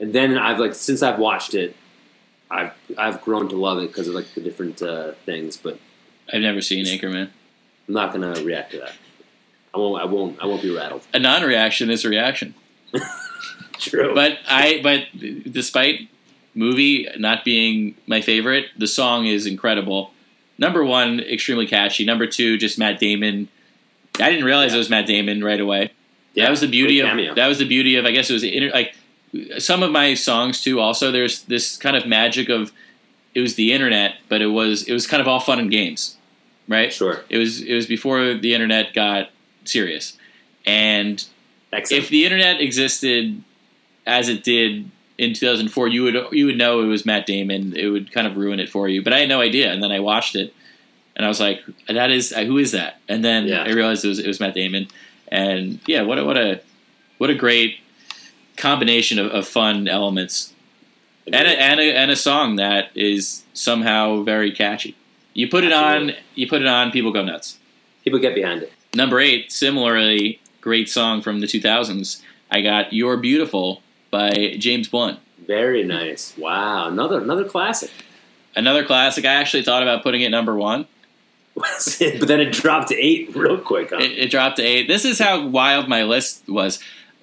[0.00, 1.76] And then I've like since I've watched it,
[2.50, 5.58] I've I've grown to love it because of like the different uh, things.
[5.58, 5.78] But
[6.32, 7.28] I've never seen Anchorman.
[7.88, 8.92] I'm not gonna react to that.
[9.78, 10.02] I won't.
[10.02, 10.42] I won't.
[10.42, 11.06] I won't be rattled.
[11.14, 12.54] A non-reaction is a reaction.
[13.78, 14.14] True.
[14.14, 14.80] But I.
[14.82, 15.06] But
[15.52, 16.08] despite
[16.54, 20.12] movie not being my favorite, the song is incredible.
[20.58, 22.04] Number one, extremely catchy.
[22.04, 23.48] Number two, just Matt Damon.
[24.20, 25.92] I didn't realize it was Matt Damon right away.
[26.34, 28.42] Yeah, that was the beauty of that was the beauty of I guess it was
[28.42, 28.94] inter, like
[29.58, 30.80] some of my songs too.
[30.80, 32.72] Also, there's this kind of magic of
[33.34, 36.16] it was the internet, but it was it was kind of all fun and games,
[36.66, 36.92] right?
[36.92, 37.24] Sure.
[37.28, 39.30] It was it was before the internet got
[39.68, 40.16] serious,
[40.66, 41.24] and
[41.72, 42.04] Excellent.
[42.04, 43.42] if the internet existed
[44.06, 47.76] as it did in 2004, you would you would know it was Matt Damon.
[47.76, 49.72] It would kind of ruin it for you, but I had no idea.
[49.72, 50.54] And then I watched it,
[51.16, 53.62] and I was like, "That is who is that?" And then Yeah.
[53.64, 54.88] I realized it was it was Matt Damon.
[55.30, 56.60] And yeah, what a, what a
[57.18, 57.78] what a great
[58.56, 60.52] combination of, of fun elements,
[61.26, 64.96] and a, and a and a song that is somehow very catchy.
[65.34, 67.58] You put it on, you put it on, people go nuts.
[68.04, 68.72] People get behind it.
[68.98, 72.20] Number eight, similarly great song from the 2000s.
[72.50, 73.80] I got "You're Beautiful"
[74.10, 75.20] by James Blunt.
[75.46, 76.34] Very nice.
[76.36, 76.88] Wow.
[76.88, 77.92] Another another classic.
[78.56, 79.24] Another classic.
[79.24, 80.88] I actually thought about putting it number one.
[81.54, 83.90] but then it dropped to eight real quick.
[83.90, 83.98] Huh?
[84.00, 84.88] It, it dropped to eight.
[84.88, 86.80] This is how wild my list was.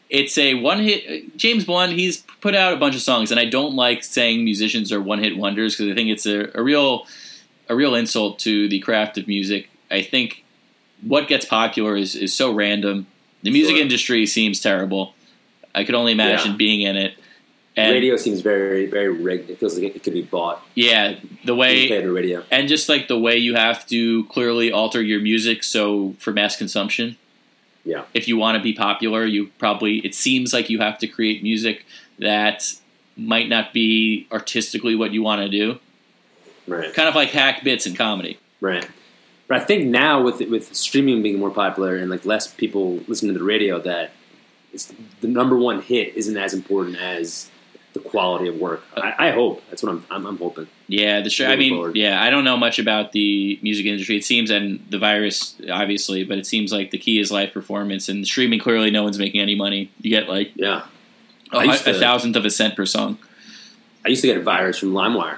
[0.09, 1.35] It's a one hit.
[1.35, 1.91] James Blunt.
[1.91, 5.19] He's put out a bunch of songs, and I don't like saying musicians are one
[5.19, 7.05] hit wonders because I think it's a, a real
[7.67, 9.69] a real insult to the craft of music.
[9.91, 10.44] I think
[11.01, 13.08] what gets popular is is so random.
[13.43, 13.81] The music Sure.
[13.84, 15.13] industry seems terrible.
[15.73, 16.58] I could only imagine Yeah.
[16.58, 17.13] being in it.
[17.77, 19.49] And radio seems very very rigged.
[19.49, 20.65] It feels like it, could be bought.
[20.75, 22.43] yeah, the way the radio.
[22.49, 26.55] and just like the way you have to clearly alter your music so for mass
[26.55, 27.17] consumption
[27.84, 28.03] Yeah.
[28.13, 31.43] if you want to be popular you probably it seems like you have to create
[31.43, 31.86] music
[32.17, 32.73] that
[33.17, 35.79] might not be artistically what you want to do
[36.67, 36.93] Right.
[36.93, 38.88] kind of like hack bits in comedy Right.
[39.47, 43.34] But I think now with with streaming being more popular and like less people listening
[43.34, 44.12] to the radio, that
[44.73, 47.49] it's, the number one hit isn't as important as
[47.93, 48.84] the quality of work.
[48.97, 50.67] I, I hope that's what I'm I'm, I'm hoping.
[50.89, 51.95] yeah the show i mean forward.
[51.95, 56.25] yeah i don't know much about the music industry it seems and the virus obviously
[56.25, 59.39] but it seems like the key is live performance and streaming clearly no one's making
[59.39, 60.86] any money you get like Yeah.
[61.53, 63.17] a, I used a thousandth of a cent per song
[64.05, 65.38] I used to get a virus from LimeWire.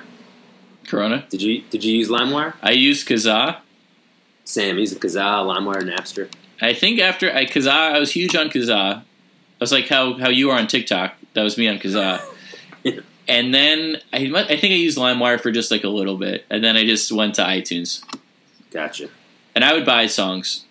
[0.87, 2.53] corona Did you Did you use LimeWire?
[2.63, 3.57] i used kazaa
[4.47, 6.31] Sam, He's a Kazaa, LimeWire, Napster.
[6.61, 8.99] I think after I Kazaa, I was huge on Kazaa.
[8.99, 9.03] I
[9.59, 11.15] was like how how you are on TikTok.
[11.33, 12.21] That was me on Kazaa.
[13.27, 16.63] and then I I think I used LimeWire for just like a little bit, and
[16.63, 18.01] then I just went to iTunes,
[18.71, 19.09] Gotcha.
[19.53, 20.65] and I would buy songs,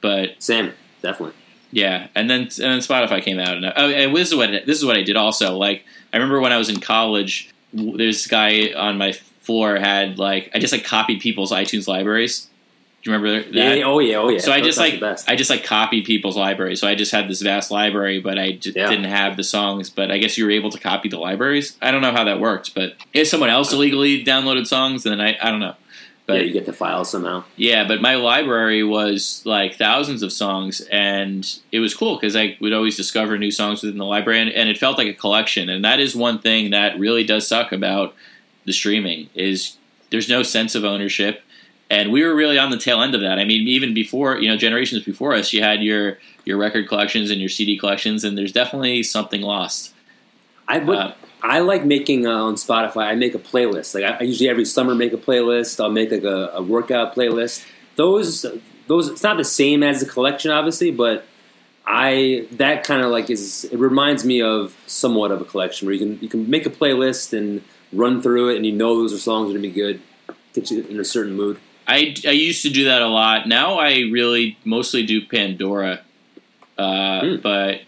[0.00, 1.36] but Sam, definitely.
[1.70, 4.50] yeah, and then and then Spotify came out, and I, oh, and this is what
[4.66, 5.56] this is what I did also.
[5.56, 10.50] Like I remember when I was in college, this guy on my floor had like
[10.54, 12.48] I just like copied people's iTunes libraries.
[13.02, 13.52] Do you remember that?
[13.78, 14.38] Yeah, oh yeah, oh yeah.
[14.38, 15.02] So I Those- just like.
[15.26, 16.80] I just like copied people's libraries.
[16.80, 18.88] So I just had this vast library, but I just Yeah.
[18.88, 19.90] didn't have the songs.
[19.90, 21.76] But I guess you were able to copy the libraries.
[21.82, 25.36] I don't know how that worked, but if someone else illegally downloaded songs, then I
[25.42, 25.74] I don't know.
[26.24, 27.42] But yeah, yeah, you get the file somehow.
[27.56, 32.56] Yeah, but my library was like thousands of songs, and it was cool because I
[32.60, 35.68] would always discover new songs within the library, and, and it felt like a collection.
[35.68, 38.14] And that is one thing that really does suck about
[38.64, 39.76] the streaming is
[40.10, 41.42] there's no sense of ownership
[41.92, 43.38] and we were really on the tail end of that.
[43.38, 47.30] I mean, even before you know, generations before us, you had your your record collections
[47.30, 49.92] and your CD collections, and there's definitely something lost.
[50.66, 50.96] I would.
[50.96, 53.08] Uh, I like making uh, on Spotify.
[53.08, 53.94] I make a playlist.
[53.94, 55.84] Like I, I usually every summer make a playlist.
[55.84, 57.66] I'll make like a, a workout playlist.
[57.96, 58.46] Those
[58.86, 61.26] those it's not the same as a collection, obviously, but
[61.86, 65.94] I that kind of like is it reminds me of somewhat of a collection where
[65.94, 69.12] you can you can make a playlist and run through it, and you know those
[69.12, 70.00] are songs that are gonna be good,
[70.54, 71.58] get you in a certain mood.
[71.92, 73.46] I, I used to do that a lot.
[73.48, 76.00] Now I really mostly do Pandora,
[76.78, 77.36] uh, Hmm.
[77.42, 77.82] but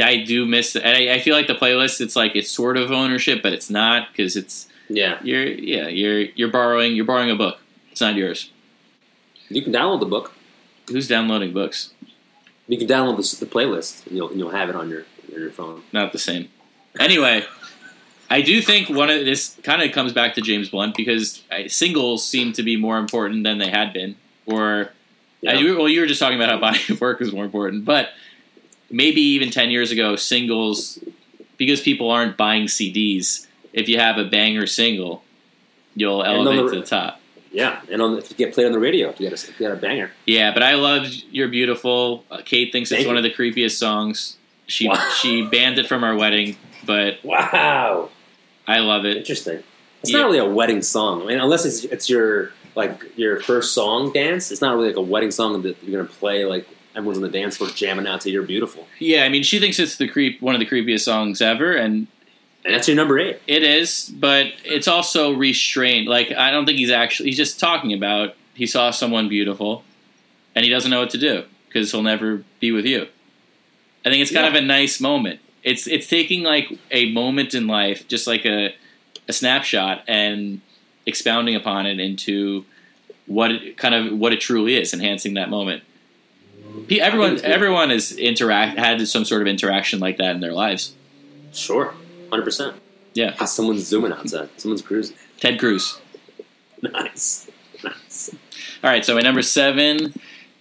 [0.00, 0.74] I do miss.
[0.76, 2.00] And I, I feel like the playlist.
[2.00, 6.20] It's like it's sort of ownership, but it's not because it's Yeah, you're yeah you're
[6.38, 7.58] you're borrowing you're borrowing a book.
[7.90, 8.50] It's not yours.
[9.48, 10.32] you can download the book.
[10.88, 11.92] Who's downloading books?
[12.68, 15.40] You can download the, the playlist, and you'll and you'll have it on your on
[15.40, 15.82] your phone.
[15.92, 16.48] Not the same.
[16.98, 17.44] Anyway,
[18.32, 22.26] I do think one of this kind of comes back to James Blunt because singles
[22.26, 24.16] seem to be more important than they had been,
[24.46, 24.90] or
[25.42, 25.52] Yeah.
[25.58, 28.10] I, well, you were just talking about how body of work is more important, but
[28.90, 30.98] maybe even ten years ago, singles
[31.58, 33.46] because people aren't buying CDs.
[33.72, 35.22] If you have a banger single,
[35.94, 37.18] you'll elevate the- to the top.
[37.54, 39.60] Yeah, and on, if you get played on the radio, if you got a, if
[39.60, 40.10] you got a banger.
[40.24, 43.72] Yeah, but I love "You're Beautiful." Uh, Kate thinks it's Thank one of the creepiest
[43.76, 44.38] songs.
[44.66, 45.10] She Wow.
[45.20, 48.08] she banned it from our wedding, but Wow,
[48.66, 49.16] I love it.
[49.18, 49.62] interesting.
[50.02, 50.18] It's Yeah.
[50.18, 51.22] not really a wedding song.
[51.22, 54.50] I mean, unless it's it's your like your first song dance.
[54.50, 57.28] It's not really like a wedding song that you're gonna play like everyone's on the
[57.28, 60.40] dance floor jamming out to "You're Beautiful," Yeah, I mean, she thinks it's the creep,
[60.42, 62.06] one of the creepiest songs ever, and
[62.64, 63.38] and that's your number eight.
[63.46, 64.10] it is.
[64.14, 66.06] But it's also restrained.
[66.08, 67.28] Like, I don't think he's actually.
[67.30, 69.84] He's just talking about he saw someone beautiful,
[70.54, 73.06] and he doesn't know what to do because he'll never be with you.
[74.04, 74.50] I think it's kind Yeah.
[74.58, 75.40] of a nice moment.
[75.62, 78.74] It's it's taking like a moment in life, just like a
[79.28, 80.60] a snapshot, and
[81.06, 82.64] expounding upon it into
[83.26, 85.82] what it, kind of what it truly is, enhancing that moment.
[86.90, 90.94] Everyone, everyone has interact had some sort of interaction like that in their lives.
[91.52, 91.94] Sure,
[92.30, 92.76] hundred percent.
[93.14, 94.48] Yeah, Ah, someone's zooming outside.
[94.56, 95.16] Someone's cruising.
[95.38, 96.00] Ted Cruz.
[96.80, 97.48] Nice,
[97.84, 98.34] nice.
[98.82, 100.14] All right, so my number seven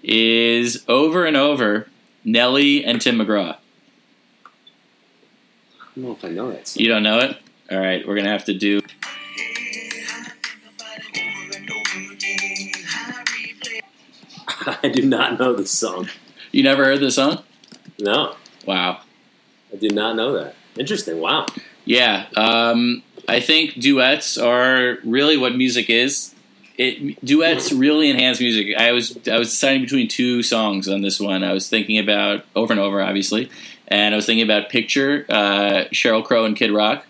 [0.03, 1.87] is over and over
[2.23, 3.57] Nelly and Tim McGraw.
[5.91, 6.67] I don't know if I know that.
[6.69, 6.83] Song.
[6.83, 7.37] You don't know it?
[7.69, 8.81] All right, we're gonna have to do.
[14.83, 16.09] I do not know this song.
[16.51, 17.43] You never heard this song?
[17.99, 19.01] No, Wow.
[19.73, 20.55] I do not know that.
[20.77, 21.19] Interesting.
[21.19, 21.45] Wow.
[21.85, 26.35] Yeah, um, I think duets are really what music is.
[26.77, 28.75] It duets really enhance music.
[28.77, 31.43] I was I was deciding between two songs on this one.
[31.43, 33.49] I was thinking about over and over, obviously,
[33.91, 37.05] and I was thinking about "Picture," uh, Sheryl Crow and Kid Rock.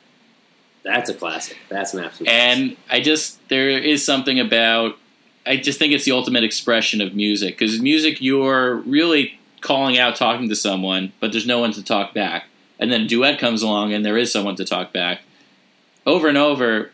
[0.83, 1.57] That's a classic.
[1.69, 2.29] That's an absolute.
[2.29, 4.97] And I just there is something about
[5.45, 10.15] I just think it's the ultimate expression of music because music you're really calling out
[10.15, 12.45] talking to someone, but there's no one to talk back.
[12.79, 15.21] And then a duet comes along and there is someone to talk back.
[16.07, 16.91] Over and over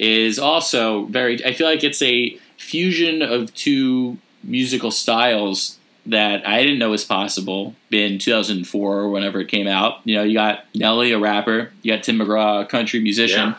[0.00, 5.77] is also very I feel like it's a fusion of two musical styles
[6.08, 10.00] that I didn't know was possible in 2004 or whenever it came out.
[10.04, 13.54] You know, you got Nelly, a rapper, you got Tim McGraw, a country musician, Yeah.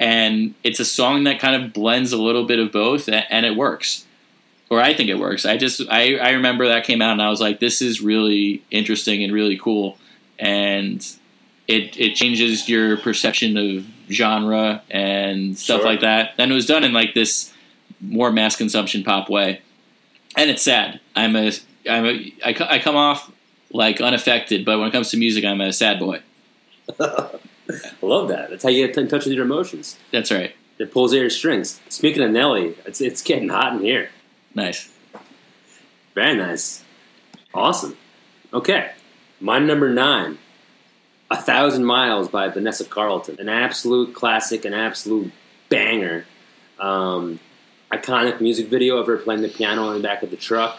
[0.00, 3.56] and it's a song that kind of blends a little bit of both, and it
[3.56, 4.04] works.
[4.70, 5.44] Or I think it works.
[5.44, 8.62] I just I, I remember that came out and I was like, this is really
[8.70, 9.98] interesting and really cool,
[10.38, 11.06] and
[11.68, 15.90] it it changes your perception of genre and stuff Sure.
[15.90, 16.32] like that.
[16.38, 17.52] And it was done in like this
[18.00, 19.60] more mass consumption pop way,
[20.36, 21.00] and it's sad.
[21.14, 21.52] I'm a
[21.88, 23.30] I'm a I, I come off
[23.72, 26.20] like unaffected, but when it comes to music, I'm a sad boy.
[27.00, 27.30] I
[28.02, 28.50] love that.
[28.50, 29.98] That's how you get in touch with your emotions.
[30.10, 30.54] That's right.
[30.78, 31.80] It pulls at your strings.
[31.88, 34.10] Speaking of Nelly, it's it's getting hot in here.
[34.54, 34.90] Nice.
[36.14, 36.84] Very nice.
[37.54, 37.96] Awesome.
[38.52, 38.92] Okay.
[39.40, 40.38] My number nine,
[41.30, 43.36] A Thousand Miles by Vanessa Carlton.
[43.40, 45.32] An absolute classic, an absolute
[45.68, 46.26] banger.
[46.78, 47.40] Um,
[47.90, 50.78] iconic music video of her playing the piano in the back of the truck.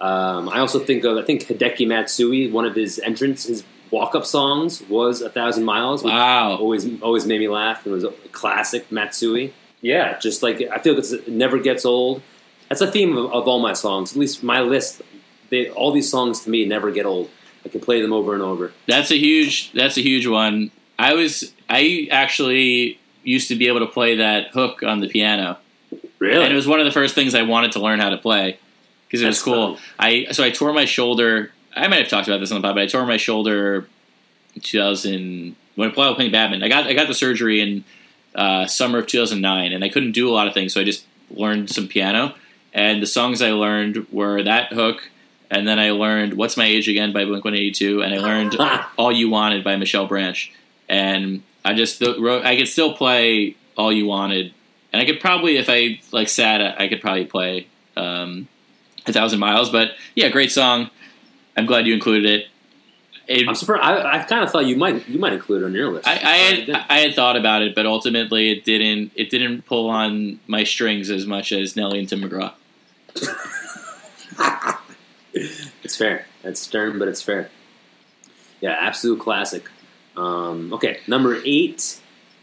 [0.00, 4.14] Um, I also think of, I think Hideki Matsui, one of his entrance, his walk
[4.14, 6.02] up songs was A Thousand Miles.
[6.02, 6.56] which Wow.
[6.56, 7.86] always always made me laugh.
[7.86, 9.52] It was a classic Matsui.
[9.82, 12.22] Yeah, just like I feel it's, it never gets old.
[12.68, 14.12] That's a theme of, of all my songs.
[14.12, 15.02] At least my list,
[15.50, 17.28] they, all these songs to me never get old.
[17.64, 18.72] I can play them over and over.
[18.86, 19.72] That's a huge.
[19.72, 20.70] That's a huge one.
[20.98, 21.52] I was.
[21.68, 25.58] I actually used to be able to play that hook on the piano,
[26.18, 26.42] Really?
[26.42, 28.58] and it was one of the first things I wanted to learn how to play
[29.10, 29.74] because it was cool.
[29.74, 29.84] fun.
[29.98, 31.50] I so I tore my shoulder.
[31.74, 33.88] I might have talked about this on the pod, but I tore my shoulder
[34.54, 36.64] in 2000 when I was playing badminton.
[36.64, 37.84] I got I got the surgery in
[38.34, 41.06] uh, summer of 2009, and I couldn't do a lot of things, so I just
[41.30, 42.34] learned some piano.
[42.72, 45.10] And the songs I learned were that hook,
[45.50, 48.56] and then I learned "What's My Age Again" by Blink 182, and I learned
[48.98, 50.52] "All You Wanted" by Michelle Branch.
[50.88, 52.44] and I just wrote.
[52.44, 54.54] I could still play all you wanted,
[54.92, 58.48] and I could probably, if I like sat, I could probably play um,
[59.10, 59.70] a thousand miles.
[59.70, 60.90] But yeah, great song.
[61.56, 62.46] I'm glad you included it.
[63.26, 63.82] It- I'm surprised.
[63.84, 66.08] I, I kind of thought you might you might include it on your list.
[66.08, 69.12] I, I had I had thought about it, but ultimately it didn't.
[69.14, 72.52] It didn't pull on my strings as much as Nelly and Tim McGraw.
[75.82, 76.26] It's fair.
[76.42, 77.50] It's stern, but it's fair.
[78.60, 79.68] Yeah, absolute classic.
[80.16, 82.00] Um, okay, number eight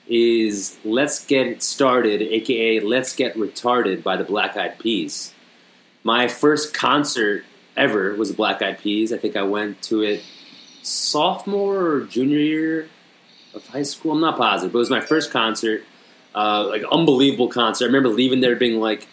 [0.08, 5.34] is "Let's Get Started," aka "Let's Get Retarded" by the Black Eyed Peas.
[6.08, 7.44] My first concert
[7.76, 9.12] ever was the Black Eyed Peas.
[9.12, 10.24] I think I went to it
[10.82, 12.88] sophomore or junior year
[13.54, 14.14] of high school.
[14.14, 15.84] I'm not positive, but it was my first concert.
[16.34, 17.84] Uh, like unbelievable concert.
[17.84, 19.06] I remember leaving there being like,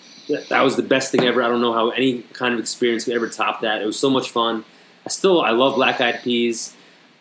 [0.50, 1.42] that was the best thing ever.
[1.42, 3.82] I don't know how any kind of experience could ever top that.
[3.82, 4.64] It was so much fun.
[5.04, 6.76] I still I love Black Eyed Peas.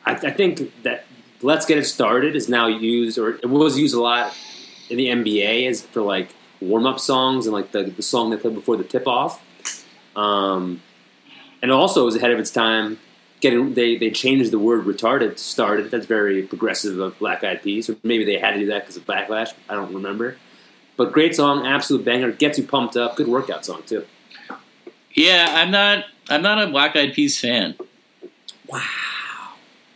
[0.06, 1.06] I, I think that
[1.42, 4.38] "Let's Get It Started" is now used, or it was used a lot
[4.92, 6.30] in the NBA as for like
[6.62, 9.43] warm up songs and like the, the song they played before the tip off.
[10.16, 10.82] Um,
[11.62, 13.00] and also it was ahead of its time.
[13.42, 15.92] Getting they they changed the word retarded to started.
[15.92, 18.96] That's very progressive of Black Eyed Peas, or maybe they had to do that because
[18.96, 19.54] of backlash.
[19.68, 20.38] I don't remember.
[20.96, 23.18] But great song, absolute banger, gets you pumped up.
[23.18, 24.06] Good workout song too.
[25.14, 26.06] Yeah, I'm not.
[26.30, 27.76] I'm not a Black Eyed Peas fan.
[28.68, 28.82] Wow.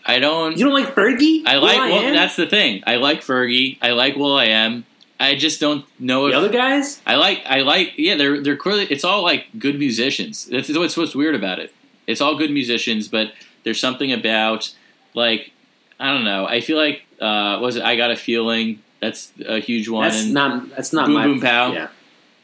[0.05, 0.57] I don't.
[0.57, 1.43] You don't like Fergie?
[1.45, 1.77] I like.
[1.77, 2.03] Will.i.am?
[2.03, 2.83] Well, that's the thing.
[2.87, 3.77] I like Fergie.
[3.81, 4.85] I like Will I Am.
[5.19, 7.01] I just don't know the other guys.
[7.05, 7.41] I like.
[7.45, 7.93] I like.
[7.97, 8.85] Yeah, they're they're clearly.
[8.85, 10.45] It's all like good musicians.
[10.45, 11.73] That's what's what's weird about it.
[12.05, 14.73] It's all good musicians, but there's something about
[15.13, 15.51] like
[15.99, 16.45] I don't know.
[16.45, 17.83] I feel like uh, was it?
[17.83, 18.81] I got a feeling.
[19.01, 20.09] That's a huge one.
[20.09, 20.69] That's and not.
[20.69, 21.25] That's not Boom my.
[21.25, 21.71] Boom Pow.
[21.71, 21.87] Yeah.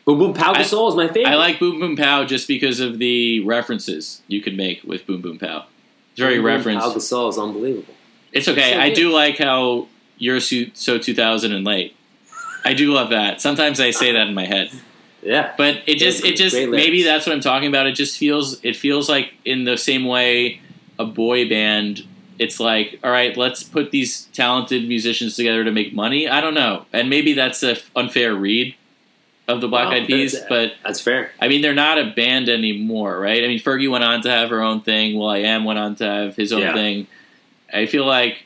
[0.05, 0.61] Boom Boom Pow.
[0.63, 1.27] Soul is my favorite.
[1.27, 5.21] I like Boom Boom Pow just because of the references you could make with Boom
[5.21, 5.65] Boom Pow.
[6.11, 6.79] It's very Boom Boom.
[6.79, 6.89] Pow.
[6.89, 7.93] The Soul is unbelievable.
[8.31, 8.73] It's okay.
[8.73, 11.95] So I do like how you're so so 2000 and late.
[12.65, 13.41] I do love that.
[13.41, 14.71] Sometimes I say that in my head,
[15.21, 15.53] Yeah.
[15.57, 17.87] but it just it just maybe that's what I'm talking about.
[17.87, 20.61] It just feels it feels like in the same way
[20.99, 22.05] a boy band.
[22.39, 26.27] It's like all right, let's put these talented musicians together to make money.
[26.27, 28.75] I don't know, and maybe that's a unfair read
[29.47, 31.31] of the Black Wow, Eyed Peas, but That's fair.
[31.41, 33.43] I mean, they're not a band anymore, right?
[33.43, 35.17] I mean, Fergie went on to have her own thing.
[35.19, 36.73] Will I Am went on to have his own Yeah.
[36.73, 37.07] thing.
[37.73, 38.45] I feel like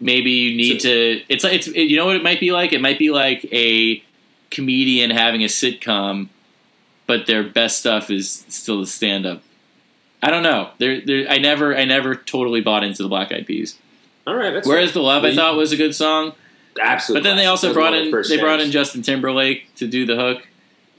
[0.00, 1.22] maybe you need to.
[1.28, 2.72] It's like it's you know what it might be like.
[2.72, 4.02] It might be like a
[4.50, 6.28] comedian having a sitcom,
[7.06, 9.42] but their best stuff is still the stand up.
[10.22, 10.70] I don't know.
[10.78, 11.28] There, there.
[11.28, 13.78] I never, I never totally bought into the Black Eyed Peas.
[14.26, 14.54] All right.
[14.54, 16.32] That's Whereas the Love, Well, I thought was a good song,
[16.80, 17.20] absolutely.
[17.22, 18.70] but then they also brought in they brought in.
[18.70, 20.48] Justin Timberlake to do the hook,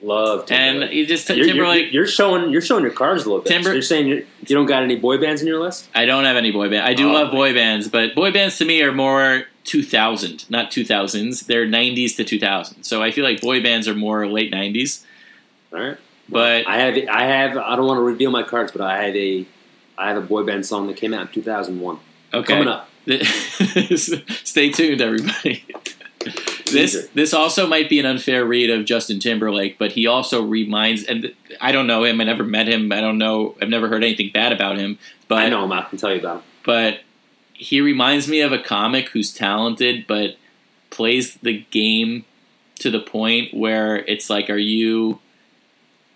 [0.05, 0.91] love and Timberlake.
[0.93, 1.93] you just You're, you're- Timberlake.
[1.93, 3.49] you're showing you're showing your cards a little bit.
[3.49, 5.89] Timber- So you're saying you're, you don't got any boy bands in your list?
[5.95, 6.85] I don't have any boy band.
[6.87, 10.69] I do Oh, love boy bands, but boy bands to me are more 2000, not
[10.71, 11.45] 2000s.
[11.47, 12.83] They're 90s to 2000.
[12.83, 15.03] So I feel like boy bands are more late 90s.
[15.73, 15.97] All right.
[16.29, 19.15] But I have I have I don't want to reveal my cards, but I have
[19.15, 19.45] a
[19.97, 21.99] I have a boy band song that came out in 2001.
[22.33, 22.89] okay, Coming up.
[24.43, 25.63] Stay tuned, everybody.
[26.71, 31.04] this this also might be an unfair read of Justin Timberlake, but he also reminds.
[31.04, 32.19] And I don't know him.
[32.21, 32.91] I never met him.
[32.91, 33.56] I don't know.
[33.62, 34.97] I've never heard anything bad about him.
[35.28, 35.71] But I know him.
[35.71, 36.43] I can tell you about him.
[36.65, 36.99] but
[37.54, 40.36] he reminds me of a comic who's talented but
[40.89, 42.25] plays the game
[42.80, 45.19] to the point where it's like are you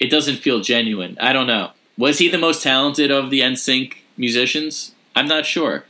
[0.01, 3.93] it doesn't feel genuine i don't know was he the most talented of the NSYNC
[4.17, 5.85] musicians i'm not sure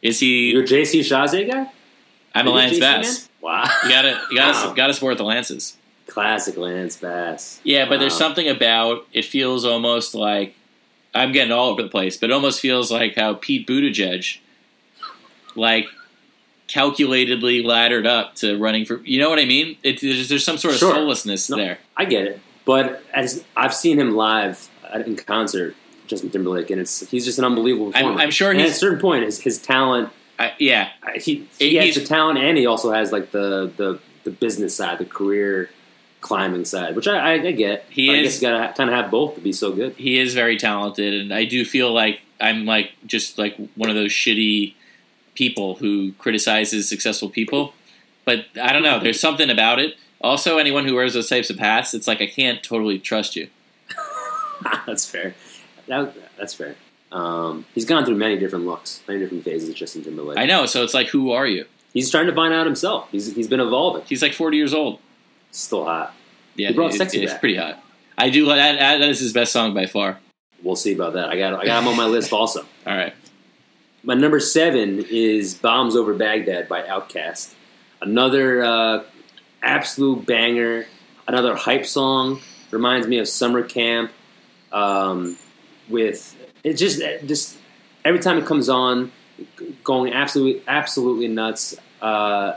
[0.00, 1.70] is he You're JC Chasez guy?
[2.34, 3.27] i'm a Are lance bass?
[3.40, 3.64] Wow.
[3.84, 4.74] you gotta you gotta Wow.
[4.74, 7.60] gotta support the lances Classic Lance Bass.
[7.64, 10.54] yeah but there's something about it feels almost like
[11.14, 14.38] i'm getting all over the place but it almost feels like how pete buttigieg
[15.54, 15.86] like
[16.68, 20.58] calculatedly laddered up to running for you know what i mean it, there's, there's some
[20.58, 20.94] sort of Sure.
[20.94, 21.56] soullessness No.
[21.56, 24.68] there I get it, but as I've seen him live
[25.04, 25.74] in concert,
[26.06, 29.24] Justin Timberlake, and it's he's just an unbelievable I'm- I'm sure at a certain point,
[29.24, 33.12] his, his talent, I, yeah he, He- he has the talent, and he also has
[33.12, 35.70] like the the, the business side, the career
[36.20, 37.84] climbing side, which I, I, I get.
[37.90, 39.94] He but I is- guess you gotta kind of have both to be so good.
[39.94, 43.94] he is very talented and i do feel like i'm like just like one of
[43.96, 44.74] those shitty
[45.34, 47.72] people who criticizes successful people
[48.24, 51.58] but i don't know there's something about it also anyone who wears those types of
[51.60, 53.48] hats it's like i can't totally trust you
[54.86, 55.34] that's fair.
[55.86, 56.74] That, that's fair.
[57.10, 59.74] Um, he's gone through many different looks, many different phases.
[59.74, 60.36] Justin Timberlake.
[60.38, 63.08] i know so it's like who are you He's trying to find out himself.
[63.10, 64.02] He's he's been evolving.
[64.06, 65.00] he's like 40 years old
[65.50, 66.14] Still hot.
[66.54, 67.40] yeah He brought it- sexy it's back.
[67.40, 67.82] pretty hot
[68.18, 70.18] i do that, that is his best song by far
[70.62, 71.28] We'll see about that.
[71.28, 72.60] I got I got him on my list also.
[72.86, 73.14] all right
[74.02, 77.54] My number seven is "Bombs Over Baghdad" by Outkast.
[78.02, 79.04] Another uh,
[79.62, 80.86] absolute banger.
[81.28, 82.40] Another hype song.
[82.72, 84.10] Reminds me of summer camp.
[84.72, 85.36] Um,
[85.88, 87.56] with it just just
[88.04, 89.12] every time it comes on,
[89.84, 91.76] going absolutely absolutely nuts.
[92.00, 92.54] Uh,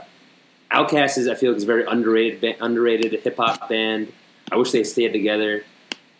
[0.70, 4.12] Outkast is I feel like is a very underrated underrated hip hop band.
[4.50, 5.64] I wish they stayed together.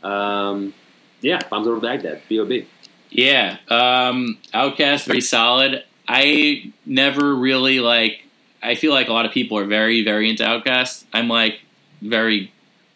[0.03, 0.74] Um,
[1.20, 2.66] yeah, Bombs Over Baghdad, B.O.B.
[3.11, 5.85] Yeah, um, Outcast very solid.
[6.09, 8.22] I never really like.
[8.62, 11.07] I feel like a lot of people are very very into Outcast.
[11.12, 11.61] I'm like
[12.01, 12.53] very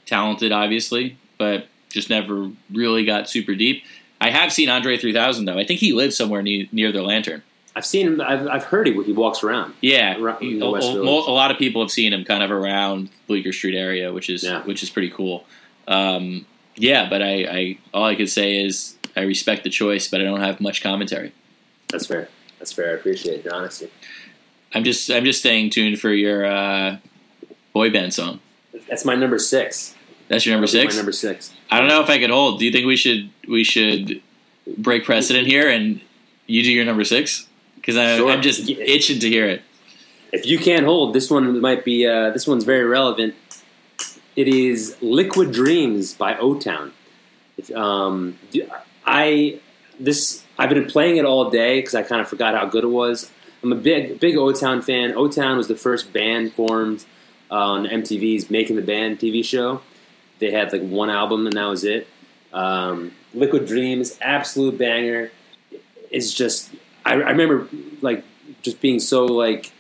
[0.07, 3.83] talented, obviously, but just never really got super deep.
[4.21, 5.59] I have seen Andre 3000 though.
[5.59, 7.43] I think he lives somewhere near, near their lantern.
[7.75, 8.21] I've seen him.
[8.23, 9.75] I've, I've heard he, he walks around.
[9.83, 13.53] Yeah, Around a, a- a lot of people have seen him kind of around Bleecker
[13.53, 14.63] Street area, which is Yeah.
[14.63, 15.45] which is pretty cool.
[15.87, 16.47] Um,
[16.77, 20.25] yeah, but I, I all I could say is I respect the choice, but I
[20.25, 21.33] don't have much commentary.
[21.89, 22.29] That's fair.
[22.59, 22.93] That's fair.
[22.93, 23.91] I appreciate your honesty.
[24.75, 26.97] I'm just I'm just staying tuned for your uh,
[27.75, 28.41] boy band song.
[28.89, 29.95] That's my number six.
[30.29, 30.95] That's your number six.
[30.95, 31.53] My number six.
[31.71, 32.59] I don't know if I could hold.
[32.59, 34.21] Do you think we should we should
[34.77, 36.01] break precedent here and
[36.47, 37.47] you do your number six?
[37.77, 38.31] Because Sure.
[38.31, 39.63] I'm just itching to hear it.
[40.33, 42.07] If you can't hold, this one might be.
[42.07, 43.35] Uh, this one's very relevant.
[44.35, 46.93] It is "Liquid Dreams" by O Town.
[47.75, 48.37] Um,
[49.07, 49.61] I
[49.99, 52.89] this I've been playing it all day because I kind of forgot how good it
[52.89, 53.31] was.
[53.63, 55.15] I'm a big big O Town fan.
[55.15, 57.05] O Town was the first band formed
[57.51, 59.81] on MTV's Making the Band TV show.
[60.39, 62.07] They had like one album and that was it.
[62.53, 65.31] Um, Liquid Dreams, absolute banger.
[66.11, 66.71] It's just
[67.05, 67.69] I, I remember
[68.03, 68.25] like
[68.63, 69.73] just being so like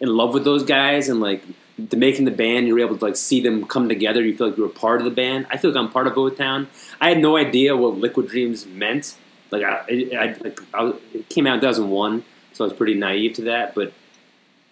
[0.00, 1.42] in love with those guys and like
[1.78, 2.66] the making the band.
[2.66, 4.22] You were able to like see them come together.
[4.22, 5.46] You feel like you were part of the band.
[5.50, 6.68] I feel like I'm part of O Town.
[7.00, 9.16] I had no idea what Liquid Dreams meant.
[9.50, 13.42] Like I, I, I, it came out in 2001, so I was pretty naive to
[13.42, 13.74] that.
[13.74, 13.92] But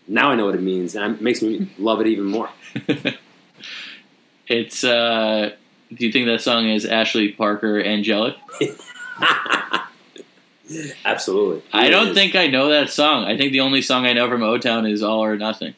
[0.08, 2.50] now I know what it means, and it makes me love it even more.
[4.52, 5.52] It's uh,
[5.92, 8.34] do you think that song is Ashley Parker angelic?
[11.04, 11.62] Absolutely.
[11.72, 12.14] I It don't is.
[12.14, 13.24] think I know that song.
[13.24, 15.74] I think the only song I know from O Town is All or Nothing.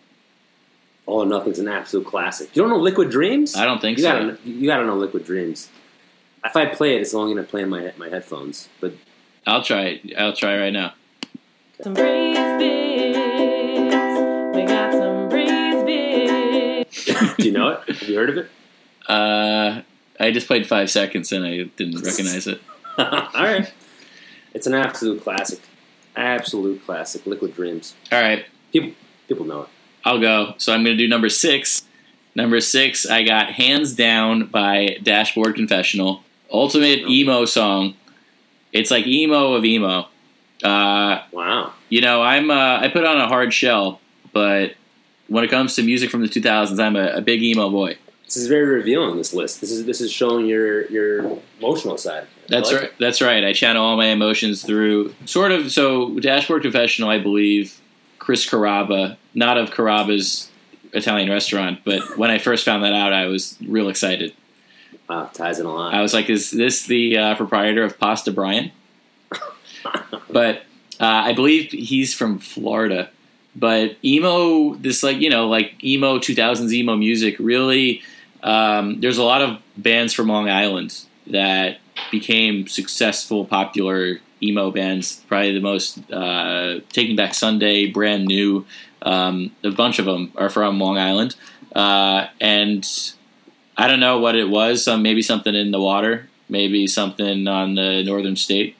[1.06, 2.54] All or Nothing's an absolute classic.
[2.54, 3.56] You don't know Liquid Dreams?
[3.56, 4.10] I don't think you so.
[4.12, 5.68] Gotta, you gotta know Liquid Dreams.
[6.44, 8.68] If I play it, it's only gonna play in my my headphones.
[8.80, 8.94] But
[9.46, 10.16] I'll try it.
[10.16, 10.94] I'll try right now.
[11.82, 12.36] Some breeze.
[14.54, 17.04] We got some breeze bits.
[17.36, 17.88] do you know it?
[17.98, 18.50] Have you heard of it?
[19.08, 19.82] Uh,
[20.20, 22.60] I just played five seconds and I didn't recognize it.
[22.98, 23.72] All right.
[24.54, 25.60] It's an absolute classic.
[26.16, 27.26] Absolute classic.
[27.26, 27.94] Liquid Dreams.
[28.12, 28.92] All right, People
[29.28, 29.68] people know it.
[30.04, 30.54] I'll go.
[30.58, 31.82] So I'm going to do number six.
[32.36, 36.22] Number six, I got Hands Down by Dashboard Confessional.
[36.52, 37.94] Ultimate emo song.
[38.72, 40.08] It's like emo of emo.
[40.62, 41.72] Uh, Wow.
[41.88, 44.00] you know, I'm uh, I put on a hard shell,
[44.32, 44.74] but
[45.28, 47.96] when it comes to music from the 2000s, I'm a, a big emo boy.
[48.24, 49.16] This is very revealing.
[49.16, 49.60] This list.
[49.60, 52.26] This is this is showing your your emotional side.
[52.48, 52.92] That's like right.
[52.98, 53.44] That's right.
[53.44, 55.70] I channel all my emotions through sort of.
[55.70, 57.80] So, Dashboard Confessional, I believe,
[58.18, 60.50] Chris Carrabba, not of Carrabba's
[60.92, 64.34] Italian restaurant, but when I first found that out, I was real excited.
[65.08, 65.92] Wow, ties in a lot.
[65.92, 68.72] I was like, "Is this the uh, proprietor of Pasta Brian?"
[70.30, 70.62] but
[71.00, 73.10] uh, I believe he's from Florida.
[73.56, 78.02] But emo, this like you know, like emo two thousands emo music, really.
[78.44, 81.78] Um, there's a lot of bands from Long Island that
[82.10, 85.24] became successful, popular emo bands.
[85.26, 88.66] Probably the most uh, Taking Back Sunday, brand new.
[89.02, 91.36] Um, a bunch of them are from Long Island,
[91.74, 92.86] uh, and
[93.76, 94.84] I don't know what it was.
[94.84, 98.76] Some maybe something in the water, maybe something on the northern state,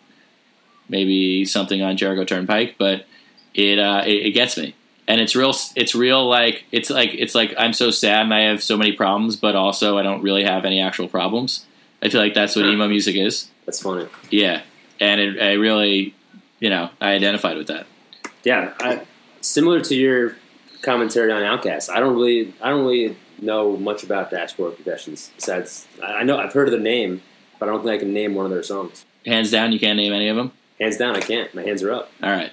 [0.89, 2.77] maybe something on Jericho Turnpike.
[2.79, 3.07] But
[3.55, 4.75] it uh, it, it gets me,
[5.07, 5.55] and it's real.
[5.77, 6.29] It's real.
[6.29, 9.55] Like it's like it's like I'm so sad and I have so many problems, but
[9.55, 11.67] also I don't really have any actual problems.
[12.03, 13.51] I feel like that's what emo music is.
[13.67, 14.07] That's funny.
[14.31, 14.63] Yeah,
[15.01, 16.15] and it, I really,
[16.61, 17.87] you know, I identified with that.
[18.45, 19.07] Yeah, I,
[19.41, 20.37] similar to your
[20.83, 21.91] commentary on Outcast.
[21.91, 25.31] I don't really, I don't really know much about Dashboard Confessions.
[25.37, 27.23] Besides, I I know I've heard of the name,
[27.59, 29.05] but I don't think I can name one of their songs.
[29.25, 30.53] Hands down, you can't name any of them.
[30.79, 31.55] Hands down, I can't.
[31.55, 32.11] My hands are up.
[32.23, 32.53] All right.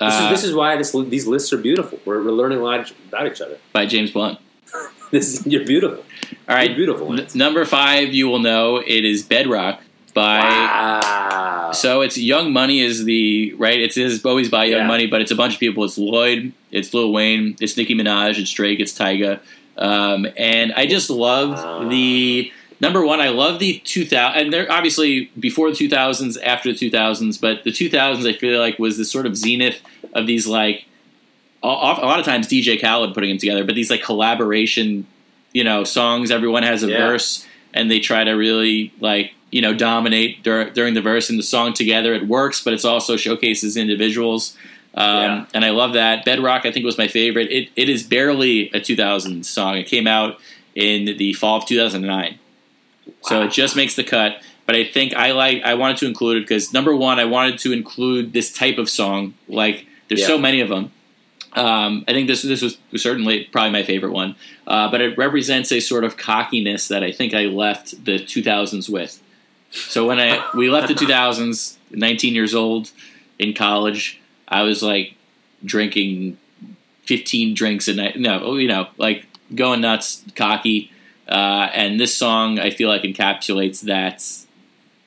[0.00, 1.98] This, Uh, is, this is why this, these lists are beautiful.
[2.04, 3.58] We're, we're learning a lot about each other.
[3.72, 4.38] by James Blunt.
[5.10, 6.04] This is, you're beautiful.
[6.48, 7.18] All right, You're beautiful.
[7.18, 9.80] N- number five, you will know it is Bedrock
[10.12, 10.40] by.
[10.40, 11.70] Wow.
[11.72, 13.80] So it's Young Money is the right.
[13.80, 14.86] It's, it's always by Young Yeah.
[14.86, 15.82] Money, but it's a bunch of people.
[15.84, 19.40] It's Lloyd, it's Lil Wayne, it's Nicki Minaj, it's Drake, it's Tyga,
[19.78, 21.88] um, and I just love Ah.
[21.88, 26.78] the number one, I love the 2000, and they're obviously before the 2000s, after the
[26.90, 29.80] 2000s, but the 2000s I feel like was this sort of zenith
[30.14, 30.84] of these like
[31.62, 35.06] a, lot of times DJ Khaled putting them together, but these like collaboration,
[35.52, 36.30] you know, songs.
[36.30, 36.98] Everyone has a Yeah.
[36.98, 41.38] verse, and they try to really like you know dominate dur- during the verse and
[41.38, 42.14] the song together.
[42.14, 44.56] It works, but it's also showcases individuals.
[44.94, 45.44] Um, Yeah.
[45.54, 46.24] And I love that.
[46.24, 47.50] Bedrock, I think, was my favorite.
[47.50, 49.76] It, it is barely a 2000 song.
[49.76, 50.38] It came out
[50.74, 52.38] in the fall of 2009.
[53.22, 54.42] So it just makes the cut.
[54.66, 57.58] But I think I like I wanted to include it because number one, I wanted
[57.60, 59.34] to include this type of song.
[59.48, 60.92] Like there's so many of them.
[61.54, 64.36] Um, I think this this was certainly probably my favorite one.
[64.66, 68.88] Uh, but it represents a sort of cockiness that I think I left the 2000s
[68.88, 69.22] with.
[69.70, 72.90] So when I we left the 2000s, 19 years old
[73.38, 75.14] in college, I was like
[75.64, 76.38] drinking
[77.04, 78.18] 15 drinks a night.
[78.18, 80.92] No, you know, like going nuts, cocky.
[81.28, 84.24] Uh, and this song, I feel like encapsulates that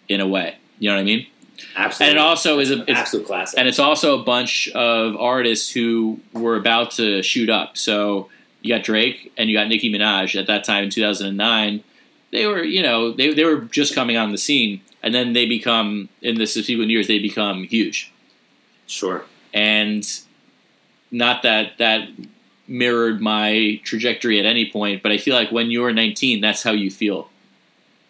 [0.07, 0.55] in a way.
[0.80, 1.28] You know what I mean?
[1.76, 2.11] Absolutely.
[2.11, 3.59] And it also is a it's, absolute classic.
[3.59, 7.78] and it's also a bunch of artists who were about to shoot up.
[7.78, 8.30] So
[8.61, 11.84] you got Drake and you got Nicki Minaj at that time in 2009.
[12.32, 15.45] They were, you know, they they were just coming on the scene, and then they
[15.45, 18.11] become in the subsequent years they become huge.
[18.88, 19.26] sure.
[19.53, 20.07] And
[21.11, 22.07] not that that
[22.72, 26.72] mirrored my trajectory at any point, but I feel like when you're 19, that's how
[26.72, 27.30] you feel.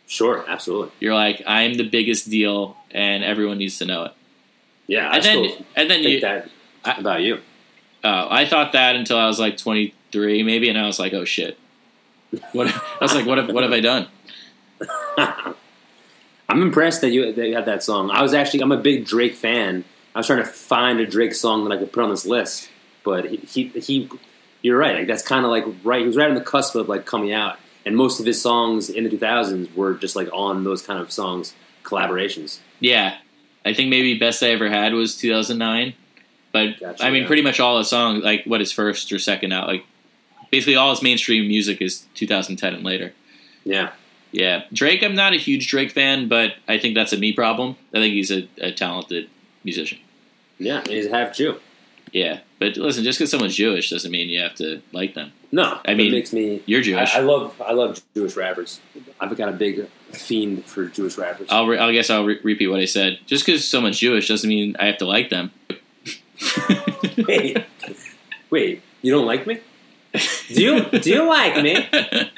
[0.08, 0.46] Sure.
[0.48, 0.92] Absolutely.
[1.00, 4.12] You're like, I'm the biggest deal, and everyone needs to know it.
[4.88, 5.10] Yeah.
[5.10, 6.50] I And then, still and then think you, that
[6.86, 7.40] I- about you.
[8.04, 11.26] Oh, I thought that until I was like 23, maybe, and I was like, oh
[11.26, 11.58] shit.
[12.52, 14.08] What I was like, what have what have I done?
[15.18, 18.12] I'm impressed that you that you had that song.
[18.12, 19.86] I was actually I'm a big Drake fan.
[20.16, 22.70] I was trying to find a Drake song that I could put on this list,
[23.04, 24.10] but he he, he
[24.62, 24.96] you're right.
[24.96, 26.02] Like that's kind of like right.
[26.02, 28.90] He was right on the cusp of like coming out, and most of his songs
[28.90, 31.54] in the 2000s were just like on those kind of songs
[31.84, 32.60] collaborations.
[32.80, 33.18] Yeah,
[33.66, 35.94] I think maybe best I ever had was 2009,
[36.52, 37.28] but Gotcha, I mean, yeah.
[37.28, 39.86] pretty much all his songs, like what his first or second out, like
[40.52, 43.14] basically all his mainstream music is 2010 and later.
[43.64, 43.92] Yeah,
[44.32, 45.04] Yeah, Drake.
[45.04, 47.78] I'm not a huge Drake fan, but I think that's a me problem.
[47.94, 49.30] I think he's a, a talented
[49.64, 50.00] musician.
[50.58, 50.82] yeah.
[50.88, 51.60] He's half Jew.
[52.12, 55.32] Yeah, but listen, just because someone's Jewish doesn't mean you have to like them.
[55.52, 56.62] No, I mean, it makes me.
[56.66, 57.16] You're Jewish.
[57.16, 58.82] I, I love I love Jewish rappers.
[59.20, 61.48] I've got a big fiend for Jewish rappers.
[61.50, 63.20] I'll re- I guess I'll re- repeat what I said.
[63.26, 65.52] Just because someone's Jewish doesn't mean I have to like them.
[67.28, 67.66] wait,
[68.50, 69.60] wait, you don't like me?
[70.50, 71.76] Do you do you like me?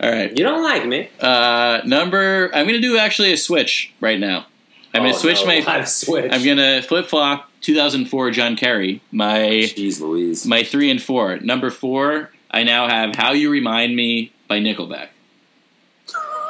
[0.00, 0.30] All right.
[0.36, 1.08] You don't like me?
[1.18, 2.50] Uh, number.
[2.54, 4.46] I'm going to do actually a switch right now.
[4.92, 6.28] I'm going Oh, to switch no, my.
[6.30, 9.00] I'm going to flip flop 2004 John Kerry.
[9.10, 9.38] My
[9.74, 10.46] Jeez Louise.
[10.46, 11.38] my three and four.
[11.38, 12.30] Number four.
[12.50, 15.08] I now have "How You Remind Me" by Nickelback.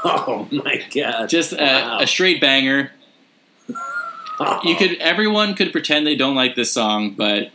[0.07, 1.31] Oh my god.
[1.31, 1.99] Just a, Wow.
[2.01, 2.91] a straight banger.
[4.39, 4.61] Oh.
[4.65, 4.99] You could.
[4.99, 7.53] Everyone could pretend they don't like this song, but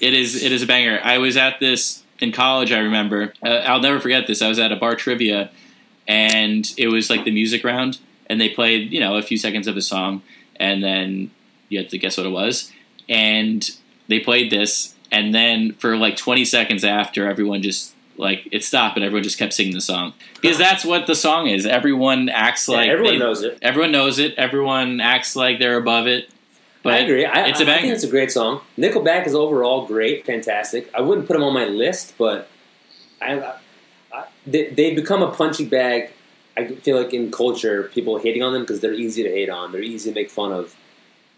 [0.00, 0.98] it is it is a banger.
[1.04, 2.72] I was at this in college.
[2.72, 3.32] I remember.
[3.44, 4.40] Uh, I'll never forget this.
[4.42, 5.50] I was at a bar trivia,
[6.08, 7.98] and it was like the music round,
[8.28, 10.22] and they played you know a few seconds of a song,
[10.56, 11.30] and then
[11.68, 12.72] you had to guess what it was,
[13.08, 13.68] and
[14.08, 18.96] they played this, and then for like twenty seconds after, everyone just like it stopped,
[18.96, 21.66] and everyone just kept singing the song because that's what the song is.
[21.66, 23.58] Everyone acts Yeah, like everyone they- knows it.
[23.62, 24.34] Everyone knows it.
[24.38, 26.28] Everyone acts like they're above it.
[26.82, 27.24] But I agree.
[27.24, 27.80] I, it's a I- I banger.
[27.82, 28.60] think it's a great song.
[28.78, 30.88] Nickelback is overall great, fantastic.
[30.94, 32.48] I wouldn't put them on my list, but
[33.20, 33.54] I,
[34.14, 36.10] I, they, they've become a punching bag.
[36.56, 39.72] I feel like in culture, people hating on them because they're easy to hate on.
[39.72, 40.74] They're easy to make fun of.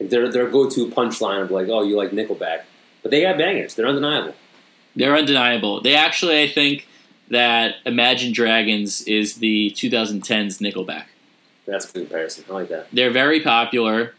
[0.01, 2.62] Like their their go to punchline of like, "Oh, you like Nickelback,"
[3.03, 3.74] but they got bangers.
[3.74, 4.34] They're undeniable.
[4.94, 5.80] They're undeniable.
[5.80, 6.88] They actually, I think
[7.30, 11.05] that Imagine Dragons is the 2010s Nickelback.
[11.66, 12.44] That's a good comparison.
[12.49, 12.88] I like that.
[12.92, 14.14] They're very popular.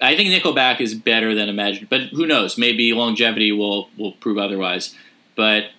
[0.00, 2.58] I think Nickelback is better than Imagine, but who knows?
[2.58, 4.94] Maybe longevity will will prove otherwise.
[5.34, 5.70] But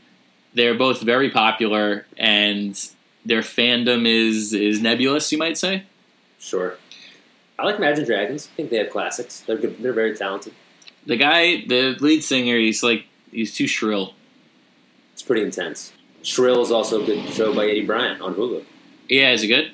[0.54, 2.80] they're both very popular, and
[3.26, 5.32] their fandom is is nebulous.
[5.32, 5.84] You might say.
[6.40, 6.78] Sure.
[7.60, 8.50] I like Imagine Dragons.
[8.54, 9.40] I think they have classics.
[9.42, 9.82] They're good.
[9.82, 10.54] They're very talented.
[11.06, 14.14] The guy, the lead singer, he's like he's too shrill.
[15.14, 15.94] It's pretty intense.
[16.22, 18.64] Shrill is also a good show by Aidy Bryant on Hulu.
[19.10, 19.72] Yeah, is it good?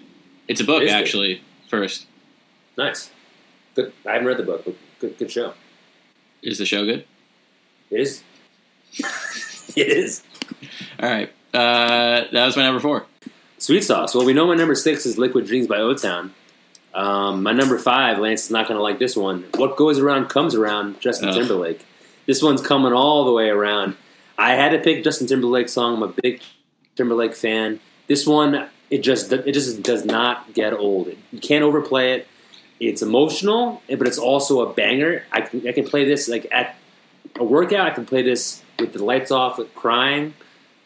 [0.47, 1.01] It's a book, It is good.
[1.01, 1.41] actually.
[1.69, 2.05] First,
[2.77, 3.09] Nice.
[3.75, 3.91] Good.
[4.07, 5.53] I haven't read the book, but good, good show.
[6.43, 7.05] is the show good?
[7.89, 8.23] It is.
[9.75, 10.23] it is.
[10.99, 13.05] All right, uh, that was my number four.
[13.57, 14.13] Sweet sauce.
[14.13, 16.33] Well, we know my number six is Liquid Dreams by O Town.
[16.93, 19.45] Um, my number five, Lance is not going to like this one.
[19.55, 20.99] What goes around comes around.
[20.99, 21.35] Justin Ugh.
[21.35, 21.85] Timberlake.
[22.25, 23.95] This one's coming all the way around.
[24.37, 25.97] I had to pick Justin Timberlake song.
[25.97, 26.41] I'm a big
[26.95, 27.79] Timberlake fan.
[28.07, 31.09] This one, it just it just does not get old.
[31.31, 32.27] You can't overplay it.
[32.79, 35.23] It's emotional, but it's also a banger.
[35.31, 36.75] I can, I can play this like at
[37.37, 37.87] a workout.
[37.87, 40.33] I can play this with the lights off, with crying.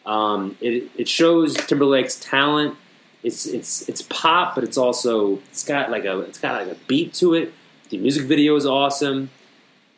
[0.06, 2.76] Um, it, it shows Timberlake's talent.
[3.22, 6.78] It's it's it's pop, but it's also it's got like a it's got like a
[6.86, 7.52] beat to it.
[7.90, 9.30] The music video is awesome.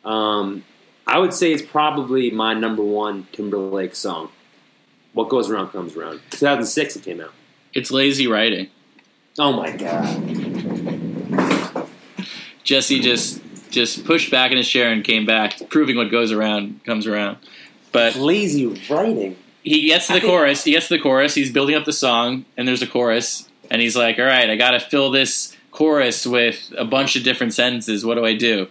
[0.03, 0.63] Um,
[1.05, 4.29] I would say it's probably my number one Timberlake song.
[5.13, 6.21] What goes around comes around.
[6.31, 7.33] 2006 it came out.
[7.73, 8.69] It's lazy writing.
[9.37, 10.07] Oh my god!
[12.63, 16.83] Jesse just just pushed back in his chair and came back, proving what goes around
[16.83, 17.37] comes around.
[17.91, 19.37] But Lazy writing.
[19.63, 20.63] He gets to the I think- chorus.
[20.63, 21.35] He gets to the chorus.
[21.35, 24.55] He's building up the song, and there's a chorus, and he's like, "All right, I
[24.55, 28.05] got to fill this chorus with a bunch of different sentences.
[28.05, 28.67] What do I do?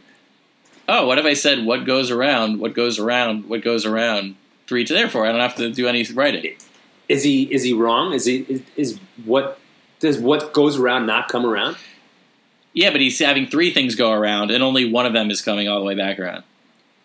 [0.89, 4.35] Oh, what if I said what goes around, what goes around, what goes around
[4.67, 6.55] three to therefore I don't have to do any writing.
[7.09, 8.13] Is he is he wrong?
[8.13, 9.59] Is he is, is what
[10.01, 11.77] does what goes around not come around?
[12.73, 15.69] Yeah, but he's having three things go around, and only one of them is coming
[15.69, 16.45] all the way back around.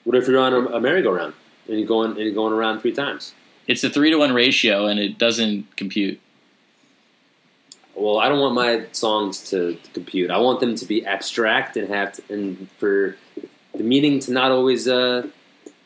[0.03, 1.33] What if you're on a, a merry-go-round
[1.67, 3.33] and you're going and you're going around three times?
[3.67, 6.19] It's a three to one ratio, and it doesn't compute.
[7.95, 10.29] Well, I don't want my songs to compute.
[10.29, 13.15] I want them to be abstract and have to, and for
[13.73, 15.27] the meaning to not always uh,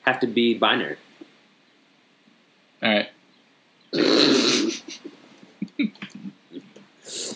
[0.02, 0.98] have to be binary.
[2.82, 3.10] All right.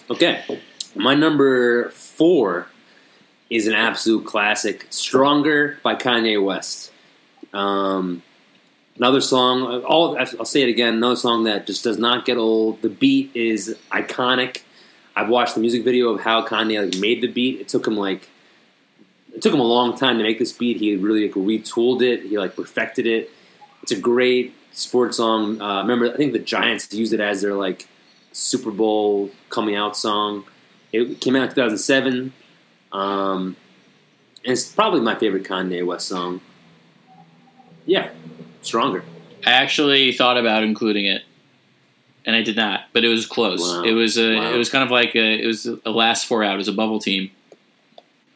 [0.10, 0.44] Okay,
[0.96, 2.68] my number four
[3.50, 6.92] is an absolute classic, "Stronger" by Kanye West.
[7.54, 8.22] Um,
[8.98, 9.84] another song.
[9.84, 10.96] All I'll say it again.
[10.96, 12.82] Another song that just does not get old.
[12.82, 14.62] The beat is iconic.
[15.16, 17.62] I've watched the music video of how Kanye like, made the beat.
[17.62, 18.30] It took him like
[19.34, 20.78] it took him a long time to make this beat.
[20.78, 22.24] He really like, retooled it.
[22.24, 23.32] He like perfected it.
[23.82, 25.62] It's a great sports song.
[25.62, 27.88] Uh, remember, I think the Giants used it as their like
[28.32, 30.46] Super Bowl coming out song.
[30.92, 32.34] It came out in 2007.
[32.92, 33.56] Um,
[34.44, 36.42] and it's probably my favorite Kanye West song.
[37.86, 38.10] Yeah,
[38.64, 39.04] stronger.
[39.46, 41.24] I actually thought about including it,
[42.26, 42.86] and I did not.
[42.94, 43.62] But it was close.
[43.62, 43.84] Wow.
[43.84, 44.36] It was a.
[44.36, 44.54] Wow.
[44.54, 45.44] It was kind of like a.
[45.44, 46.54] It was a last four out.
[46.56, 47.32] It was a bubble team,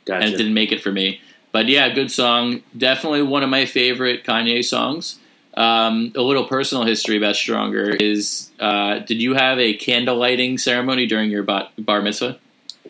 [0.05, 0.25] Gotcha.
[0.25, 1.21] and it didn't make it for me.
[1.51, 2.61] But yeah, good song.
[2.77, 5.19] Definitely one of my favorite Kanye songs.
[5.55, 10.57] Um, a little personal history about Stronger is: uh, Did you have a candle lighting
[10.57, 12.37] ceremony during your bat, bar mitzvah?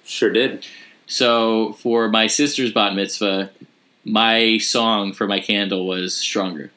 [0.04, 0.66] Sure did.
[1.06, 3.52] So for my sister's bat mitzvah,
[4.04, 6.72] my song for my candle was Stronger.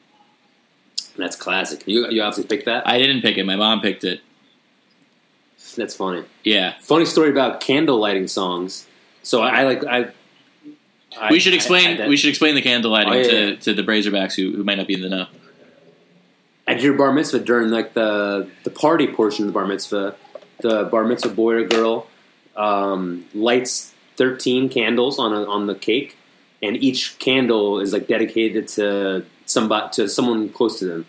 [1.21, 1.83] That's classic.
[1.85, 2.87] You you obviously picked that.
[2.87, 3.45] I didn't pick it.
[3.45, 4.21] My mom picked it.
[5.77, 6.23] That's funny.
[6.43, 6.73] Yeah.
[6.81, 8.87] Funny story about candle lighting songs.
[9.23, 10.07] So I, I like I.
[11.19, 12.01] I- we should I- explain.
[12.01, 13.55] I- we should explain the candle lighting Oh, yeah, to, yeah.
[13.57, 15.27] to the Brazerbacks who, who might not be in the know.
[16.67, 20.15] at your bar mitzvah during like the the party portion of the bar mitzvah,
[20.61, 22.07] the bar mitzvah boy or girl
[22.55, 26.17] um, lights thirteen candles on a, on the cake,
[26.61, 31.05] and each candle is like dedicated to somebody to someone close to them,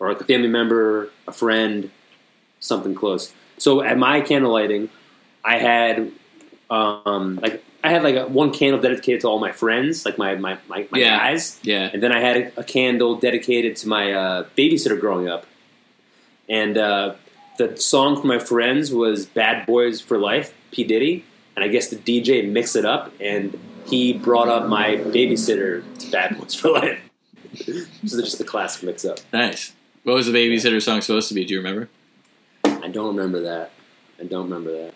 [0.00, 1.90] or like a family member, a friend,
[2.58, 3.32] something close.
[3.58, 4.88] So at my candle lighting,
[5.44, 6.10] I had
[6.70, 10.34] um, like I had like a, one candle dedicated to all my friends, like my
[10.34, 11.18] my my, my Yeah.
[11.18, 11.60] guys.
[11.62, 11.90] Yeah.
[11.92, 15.46] And then I had a, a candle dedicated to my uh, babysitter growing up.
[16.48, 17.14] And uh,
[17.58, 20.82] the song for my friends was Bad Boys for Life, P.
[20.84, 21.24] Diddy.
[21.54, 26.10] And I guess the DJ mixed it up and he brought up my babysitter to
[26.10, 26.98] Bad Boys for Life.
[27.52, 27.68] this
[28.14, 29.18] is just the classic mix up.
[29.32, 29.72] Nice.
[30.02, 31.44] What was the babysitter song supposed to be?
[31.44, 31.88] Do you remember?
[32.64, 33.72] I don't remember that.
[34.18, 34.94] I don't remember that.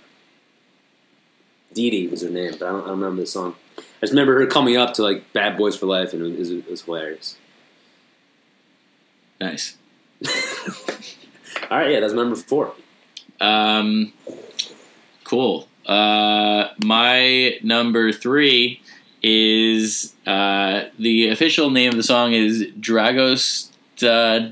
[1.74, 3.56] Dee Dee was her name, but I don't, I don't remember the song.
[3.78, 6.50] I just remember her coming up to like Bad Boys for Life and it was,
[6.50, 7.36] it was hilarious.
[9.40, 9.76] Nice.
[11.70, 12.72] All right, yeah, that's number four.
[13.40, 14.12] Um,
[15.24, 15.68] cool.
[15.84, 18.80] Uh, my number three
[19.22, 23.73] is uh, the official name of the song is Dragostea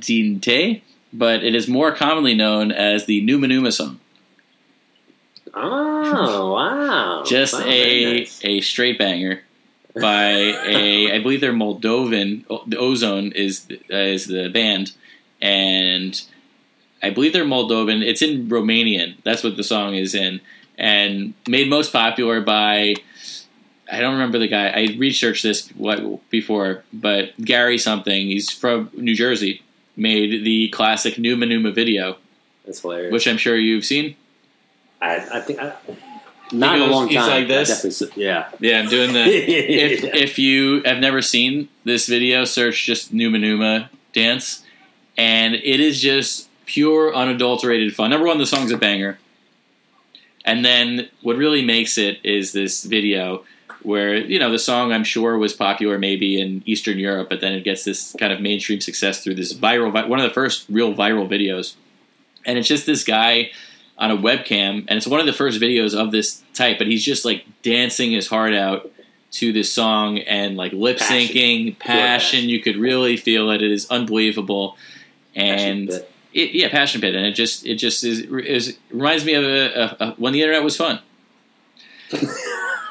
[0.01, 0.83] din tei,
[1.13, 3.99] but it is more commonly known as the Numa Numa song.
[5.55, 7.23] Oh wow!
[7.27, 8.41] Just Wow, a nice.
[8.45, 9.43] a straight banger
[9.95, 10.31] by
[10.67, 12.45] a I believe they're Moldovan.
[12.67, 14.93] The O-Zone is uh, is the band,
[15.43, 16.21] and
[17.03, 18.03] I believe they're Moldovan.
[18.03, 19.17] It's in Romanian.
[19.25, 20.41] That's what the song is in,
[20.79, 22.95] and made most popular by.
[23.93, 24.69] I don't remember the guy.
[24.69, 28.27] I researched this what, before, but Gary something.
[28.29, 29.63] He's from New Jersey.
[29.97, 32.17] Made the classic Numa Numa video,
[32.65, 33.13] That's hilarious.
[33.13, 34.17] which I'm sure you've seen.
[35.03, 35.75] I, I think I,
[36.51, 37.31] not in a goes- long he's time.
[37.31, 37.71] like this?
[37.71, 38.49] I definitely s- yeah.
[38.61, 39.21] Yeah, I'm doing the.
[39.27, 40.11] if Yeah.
[40.17, 44.65] if you have never seen this video, search just Numa Numa dance,
[45.19, 48.09] and it is just pure unadulterated fun.
[48.11, 49.19] Number one, the song's a banger.
[50.45, 53.45] And then what really makes it is this video
[53.85, 57.53] where you know the song I'm sure was popular maybe in Eastern Europe, but then
[57.53, 60.95] it gets this kind of mainstream success through this viral, one of the first real
[60.95, 61.75] viral videos,
[62.45, 63.51] and it's just this guy
[63.99, 67.05] on a webcam, and it's one of the first videos of this type, but he's
[67.05, 68.91] just like dancing his heart out
[69.33, 72.41] to this song and like lip syncing, passion.
[72.41, 72.49] passion.
[72.49, 73.63] You could really feel it.
[73.63, 74.77] It is unbelievable,
[75.35, 75.91] and
[76.33, 79.81] it, yeah, passion pit, and it just it just is, is reminds me of a,
[79.81, 81.01] a, a, when the internet was fun.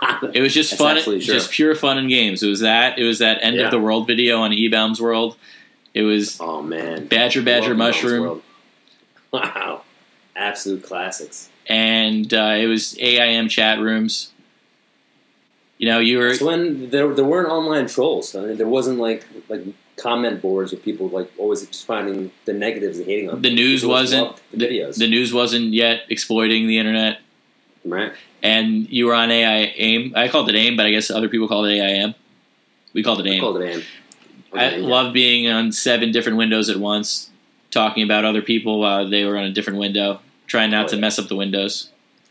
[0.34, 2.42] It was just That's fun, just pure fun and games.
[2.44, 2.98] It was that.
[2.98, 3.66] It was that end Yeah.
[3.66, 5.36] of the world video on Ebaum's World.
[5.94, 8.42] It was Oh man, Badger Badger Mushroom,
[9.32, 9.82] Wow,
[10.36, 11.50] absolute classics.
[11.68, 14.32] and uh, it was AIM chat rooms.
[15.78, 18.36] You know, you were It's when there there weren't online trolls.
[18.36, 19.64] I mean, there wasn't like like
[19.98, 23.56] comment boards with people like always just finding the negatives and hating on the them.
[23.56, 27.20] news People wasn't the the, videos, the news wasn't yet exploiting the internet,
[27.86, 28.14] right?
[28.44, 30.14] and you were on AI AIM.
[30.16, 32.16] I called it AIM, but I guess other people called it AIM.
[32.94, 33.40] We called it I AIM.
[33.42, 33.84] called it AIM.
[34.54, 34.86] I yeah.
[34.88, 37.30] love being on seven different windows at once,
[37.70, 40.96] talking about other people while they were on a different window, trying not Oh, to
[40.96, 41.02] yeah.
[41.02, 41.90] mess up the windows.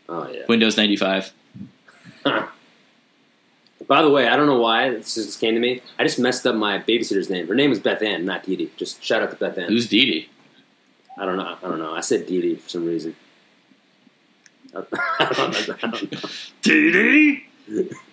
[0.09, 0.43] Oh yeah.
[0.47, 1.31] Windows ninety five.
[3.87, 5.81] By the way, I don't know why this just came to me.
[5.99, 7.47] I just messed up my babysitter's name.
[7.47, 8.71] Her name is Beth Ann, not Dee Dee.
[8.77, 9.67] Just shout out to Beth Ann.
[9.69, 10.29] Who's Dee Dee?
[11.17, 11.57] I don't know.
[11.61, 11.93] I don't know.
[11.93, 13.15] I said Dee Dee for some reason.
[14.73, 15.75] I don't know.
[15.83, 16.29] I don't know.
[16.61, 17.45] Dee Dee.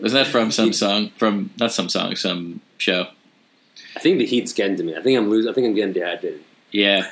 [0.00, 1.10] Was that from some song?
[1.16, 3.08] From not some song, some show.
[3.96, 4.96] I think the heat's getting to me.
[4.96, 5.50] I think I'm losing.
[5.50, 6.42] I think I'm getting dehydrated.
[6.70, 7.10] Yeah.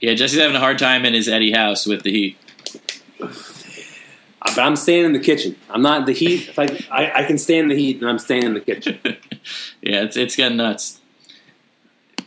[0.00, 2.38] Yeah, Jesse's having a hard time in his Eddie house with the heat.
[4.54, 5.56] But I'm staying in the kitchen.
[5.70, 6.48] I'm not the heat.
[6.48, 8.98] If I, I I can stand the heat, and I'm staying in the kitchen.
[9.82, 11.00] yeah, it's it's getting nuts.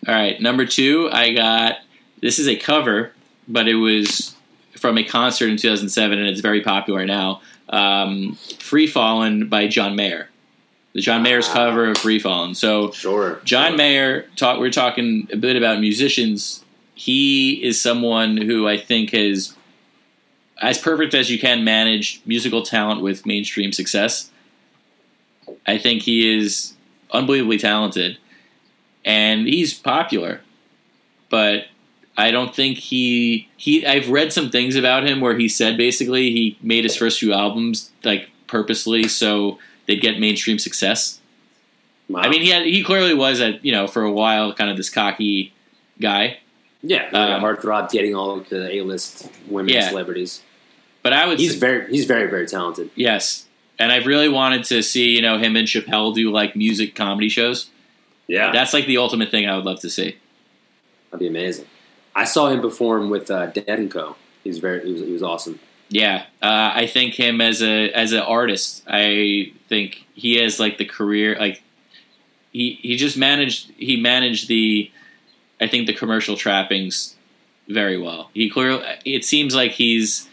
[0.07, 1.77] All right, number two, I got
[2.21, 3.13] this is a cover,
[3.47, 4.35] but it was
[4.77, 7.41] from a concert in 2007, and it's very popular now.
[7.69, 10.29] Um, "Free Fallin'" by John Mayer,
[10.93, 11.53] the John Mayer's Ah.
[11.53, 13.41] cover of "Free Fallin'." So Sure.
[13.43, 13.77] John sure.
[13.77, 14.59] Mayer, talk.
[14.59, 16.63] We're talking a bit about musicians.
[16.95, 19.53] He is someone who I think has,
[20.61, 24.31] as perfect as you can manage musical talent with mainstream success.
[25.67, 26.73] I think he is
[27.11, 28.17] unbelievably talented,
[29.05, 30.41] and he's popular,
[31.29, 31.67] but
[32.17, 33.85] I don't think he he.
[33.85, 37.31] I've read some things about him where he said basically he made his first few
[37.33, 41.19] albums like purposely so they'd get mainstream success.
[42.09, 42.21] Wow.
[42.21, 44.77] I mean, he had, he clearly was a you know for a while kind of
[44.77, 45.53] this cocky
[46.01, 46.39] guy,
[46.81, 49.89] yeah, like a um, heartthrob, getting all of the A-list women Yeah.
[49.89, 50.41] celebrities.
[51.03, 52.89] but I would He's say, very, he's very, very talented.
[52.95, 53.45] yes,
[53.77, 57.29] and I've really wanted to see you know him and Chappelle do like music comedy
[57.29, 57.69] shows.
[58.27, 60.17] Yeah, That's like the ultimate thing I would love to see.
[61.11, 61.65] that'd be amazing.
[62.17, 64.15] I saw him perform with uh, Dead and Co.
[64.43, 65.59] He's very, he was, he was awesome.
[65.89, 70.77] Yeah, uh, I think him as a as an artist, I think he has like
[70.77, 71.61] the career like
[72.51, 74.91] he he just managed he managed the
[75.61, 77.15] I think the commercial trappings
[77.69, 78.31] very well.
[78.33, 80.27] He clearly it seems like he's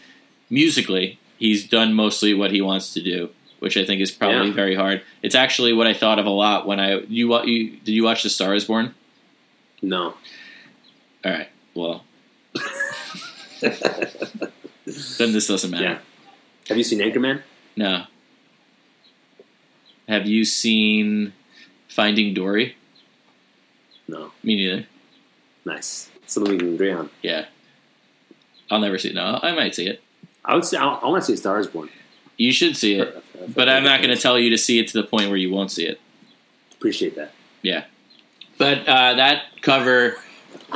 [0.49, 3.29] musically he's done mostly what he wants to do,
[3.59, 4.53] which I think is probably Yeah.
[4.55, 5.03] very hard.
[5.21, 8.23] It's actually what I thought of a lot when I you you did you watch
[8.23, 8.93] The Star Is Born?
[9.81, 10.15] No,
[11.23, 12.03] All right, well
[13.61, 13.71] then
[15.33, 15.83] this doesn't matter.
[15.83, 15.97] yeah.
[16.67, 17.41] Have you seen Anchorman?
[17.75, 18.05] No.
[20.07, 21.33] Have you seen
[21.89, 22.75] Finding Dory?
[24.07, 24.31] No.
[24.43, 24.87] Me neither.
[25.65, 26.09] Nice.
[26.27, 27.09] Something we can agree on.
[27.21, 27.45] Yeah.
[28.71, 29.15] I'll never see it.
[29.15, 30.01] No, I might see it.
[30.43, 31.89] I would say I, I want to see Star is Born.
[32.37, 33.23] You should see it,
[33.53, 35.51] but I'm not going to tell you to see it to the point where you
[35.51, 35.99] won't see it.
[36.73, 37.31] Appreciate that.
[37.61, 37.85] Yeah,
[38.57, 40.17] but uh, that cover,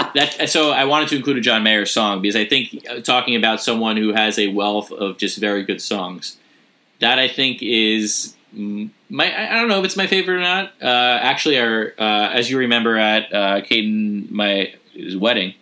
[0.16, 3.36] that so I wanted to include a John Mayer song because I think uh, talking
[3.36, 6.38] about someone who has a wealth of just very good songs,
[7.00, 10.72] that I think is my I don't know if it's my favorite or not.
[10.82, 15.54] Uh, actually, our uh, as you remember at uh, Caden my his wedding,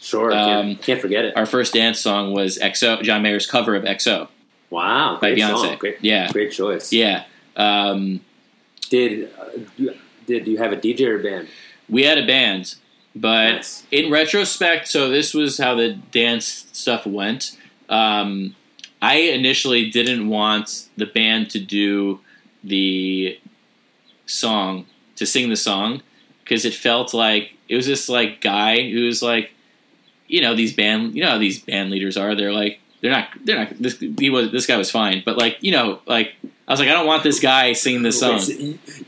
[0.00, 0.30] Sure.
[0.32, 1.36] Um, can't, can't forget it.
[1.36, 4.28] our first dance song was XO, John Mayer's cover of XO
[4.70, 5.18] Wow.
[5.20, 5.56] by Great Beyonce.
[5.58, 5.76] song.
[5.78, 6.92] Great, Yeah, great choice.
[6.92, 7.24] yeah.
[7.56, 8.20] Um,
[8.90, 9.92] Did uh,
[10.26, 11.48] did you have a DJ or band?
[11.88, 12.74] we had a band,
[13.16, 13.86] but Nice.
[13.90, 17.56] in retrospect, so this was how the dance stuff went.
[17.88, 18.54] Um,
[19.00, 22.20] I initially didn't want the band to do
[22.62, 23.38] the
[24.26, 24.86] song
[25.16, 26.02] to sing the song
[26.44, 29.52] because it felt like it was this like guy who was like,
[30.28, 32.34] you know, these band, you know how these band leaders are.
[32.34, 33.78] They're like, they're not, they're not.
[33.78, 36.34] This he was, this guy was fine, but like, you know, like
[36.68, 38.40] I was like, I don't want this guy singing this song.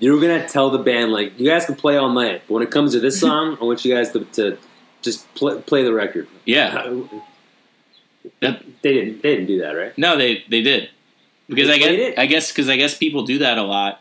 [0.00, 2.70] you're gonna tell the band like you guys can play all night, but when it
[2.70, 4.58] comes to this song, I want you guys to, to
[5.02, 6.28] just play, play the record.
[6.44, 6.72] Yeah,
[8.40, 9.22] That- They didn't.
[9.22, 9.96] They didn't do that, right?
[9.98, 10.90] No, they they did
[11.48, 12.18] because They I guess it?
[12.18, 14.00] I guess because I guess people do that a lot,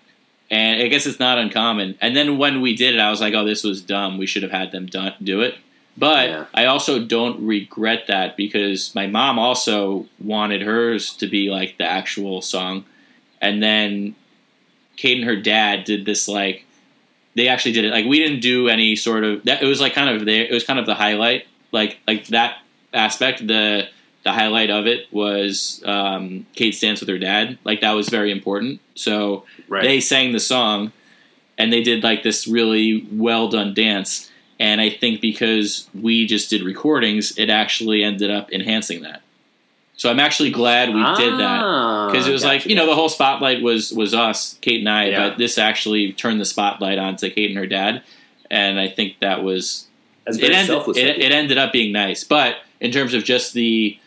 [0.52, 1.98] and I guess it's not uncommon.
[2.02, 4.18] And then when we did it, I was like, oh, this was dumb.
[4.18, 5.56] We should have had them do it.
[5.98, 6.46] But Yeah.
[6.54, 11.86] I also don't regret that because my mom also wanted hers to be like the
[11.86, 12.86] actual song,
[13.42, 14.16] and then
[14.96, 16.66] Kate and her dad did this like
[17.36, 19.62] they actually did it like we didn't do any sort of that.
[19.62, 20.44] It was like kind of there.
[20.46, 22.60] It was kind of the highlight, like like that
[22.94, 23.46] aspect.
[23.48, 23.88] The
[24.24, 27.58] the highlight of it was um, Kate's dance with her dad.
[27.64, 28.82] Like that was very important.
[28.96, 29.84] So Right.
[29.84, 30.92] they sang the song,
[31.58, 34.30] and they did like this really well done dance.
[34.60, 39.22] And I think because we just did recordings, it actually ended up enhancing that.
[39.98, 42.94] So I'm actually glad we did that Ah, because it was like you know the
[42.96, 45.30] whole spotlight was was us, Kate and I, Yeah.
[45.30, 48.04] but this actually turned the spotlight onto Kate and her dad,
[48.52, 49.88] and I think that was
[50.28, 50.44] it.
[50.44, 50.98] Ended, selfless.
[50.98, 53.98] it, it ended up being nice, but in terms of just the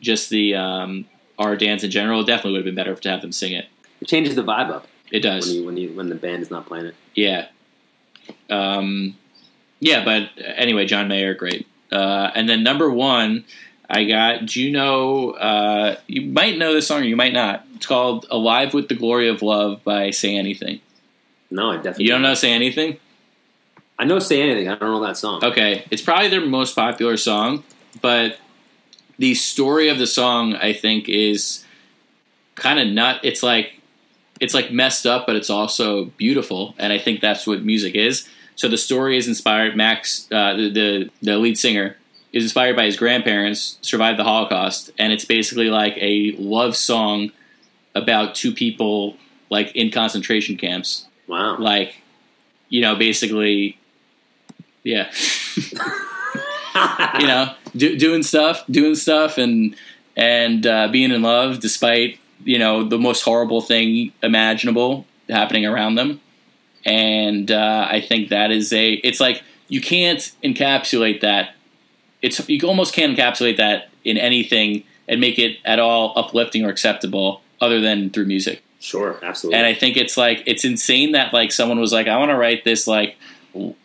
[0.00, 1.06] just the um,
[1.36, 3.66] our dance in general, it definitely would have been better to have them sing it.
[4.00, 6.50] It changes the vibe up It does, when you when you when the band is
[6.50, 6.94] not playing it.
[7.16, 7.46] yeah,
[8.48, 9.16] um,
[9.80, 10.04] yeah.
[10.04, 11.66] But anyway, John Mayer, great.
[11.90, 13.44] Uh, and then number one,
[13.88, 14.46] I got.
[14.46, 15.32] Do you know?
[15.32, 17.66] Uh, you might know this song, or you might not.
[17.74, 20.80] It's called "Alive with the Glory of Love" by Say Anything.
[21.50, 22.98] No, I definitely You don't know Say Anything?
[23.98, 25.44] I know "Say Anything." I don't know that song.
[25.44, 27.64] Okay, it's probably their most popular song,
[28.00, 28.38] but
[29.18, 31.64] the story of the song, I think, is
[32.54, 33.20] kind of nut.
[33.22, 33.80] It's like
[34.40, 38.28] it's like messed up, but it's also beautiful, and I think that's what music is.
[38.60, 39.74] So the story is inspired.
[39.74, 41.96] Max, uh, the, the the lead singer,
[42.30, 47.32] is inspired by his grandparents survived the Holocaust, and it's basically like a love song
[47.94, 49.16] about two people
[49.48, 51.56] like in concentration camps Wow.
[51.58, 52.02] like
[52.68, 53.78] you know basically
[54.84, 55.10] yeah
[57.18, 59.74] you know do, doing stuff doing stuff and
[60.16, 65.94] and uh, being in love despite you know the most horrible thing imaginable happening around
[65.94, 66.20] them
[66.84, 71.54] and uh, i think that is a it's like you can't encapsulate that
[72.22, 76.68] it's you almost can't encapsulate that in anything and make it at all uplifting or
[76.70, 79.58] acceptable other than through music Sure, absolutely.
[79.58, 82.36] and I think it's like it's insane that like someone was like, I want to
[82.36, 83.16] write this like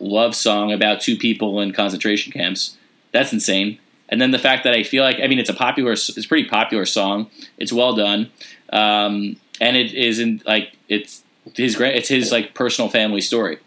[0.00, 2.78] love song about two people in concentration camps.
[3.12, 3.78] That's insane.
[4.08, 6.26] And then the fact that I feel like I mean it's a popular, it's a
[6.26, 7.28] pretty popular song.
[7.58, 8.30] It's well done,
[8.72, 11.22] um, and it isn't like it's
[11.54, 11.96] his great.
[11.96, 13.58] It's his like personal family story.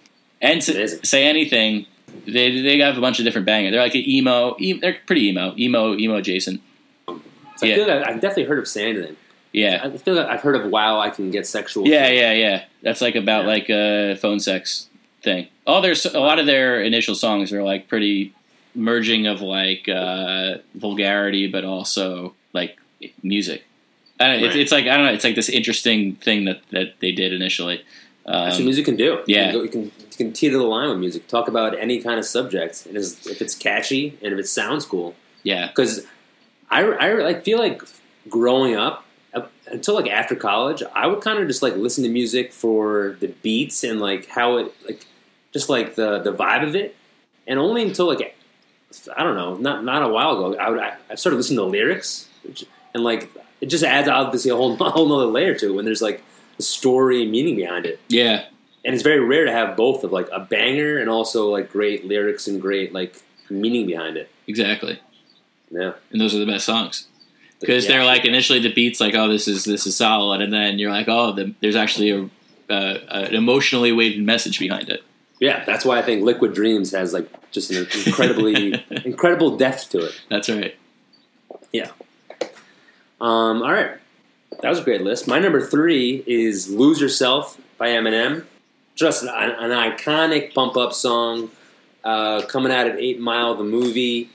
[0.41, 1.86] And to say anything,
[2.25, 3.71] they they have a bunch of different bangers.
[3.71, 4.55] They're like an emo.
[4.59, 6.61] E- they're pretty emo, emo, emo adjacent.
[7.07, 7.15] So
[7.61, 7.75] I yeah.
[7.75, 9.15] feel like I- I've definitely heard of "Say Anything."
[9.51, 12.63] Yeah, I feel like I've heard of "Wow, I Can Get Sexual." Yeah, yeah, yeah.
[12.84, 13.47] That's like about Yeah.
[13.47, 14.88] like a phone sex
[15.23, 15.47] thing.
[15.67, 18.34] Oh, there's a lot of their initial songs are like pretty
[18.75, 22.77] merging of like uh, vulgarity, but also like
[23.23, 23.63] music.
[24.20, 24.61] I don't know, it's, Right.
[24.61, 25.13] it's like I don't know.
[25.13, 27.84] It's like this interesting thing that that they did initially.
[28.26, 29.24] That's what Um, music can do.
[29.26, 29.51] yeah.
[29.51, 31.28] you can, you can you can teeter the line with music.
[31.28, 35.15] Talk about any kind of subject, and if it's catchy and if it sounds cool.
[35.43, 36.05] yeah, Because
[36.70, 37.82] I, I like feel like
[38.28, 42.09] growing up up until like after college, I would kind of just like listen to
[42.09, 45.05] music for the beats and like how it like
[45.53, 46.95] just like the the vibe of it,
[47.47, 48.36] and only until like
[49.15, 51.63] I don't know, not not a while ago, I would I, I started listening to
[51.65, 53.30] lyrics, which, and like
[53.62, 56.24] it just adds obviously a whole a whole nother layer to it when there's like
[56.57, 58.45] a story and meaning behind it yeah,
[58.86, 62.05] and it's very rare to have both of like a banger and also like great
[62.05, 63.16] lyrics and great like
[63.49, 64.30] meaning behind it.
[64.47, 64.99] exactly.
[65.72, 67.07] Yeah, And those are the best songs
[67.60, 67.91] because Yeah.
[67.91, 70.91] they're like initially the beats like oh this is this is solid, and then you're
[70.91, 72.30] like oh the, there's actually a
[72.74, 75.01] uh, an emotionally weighted message behind it.
[75.39, 75.64] yeah.
[75.66, 80.20] That's why I think Liquid Dreams has like just an incredibly incredible depth to it.
[80.30, 80.76] That's right.
[83.22, 83.91] Um, all right,
[84.61, 85.28] that was a great list.
[85.28, 88.45] My number three is "Lose Yourself" by Eminem.
[88.95, 91.49] Just an, an iconic pump up song
[92.03, 94.30] uh, coming out of Eight Mile, the movie.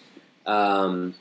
[0.47, 1.15] Um,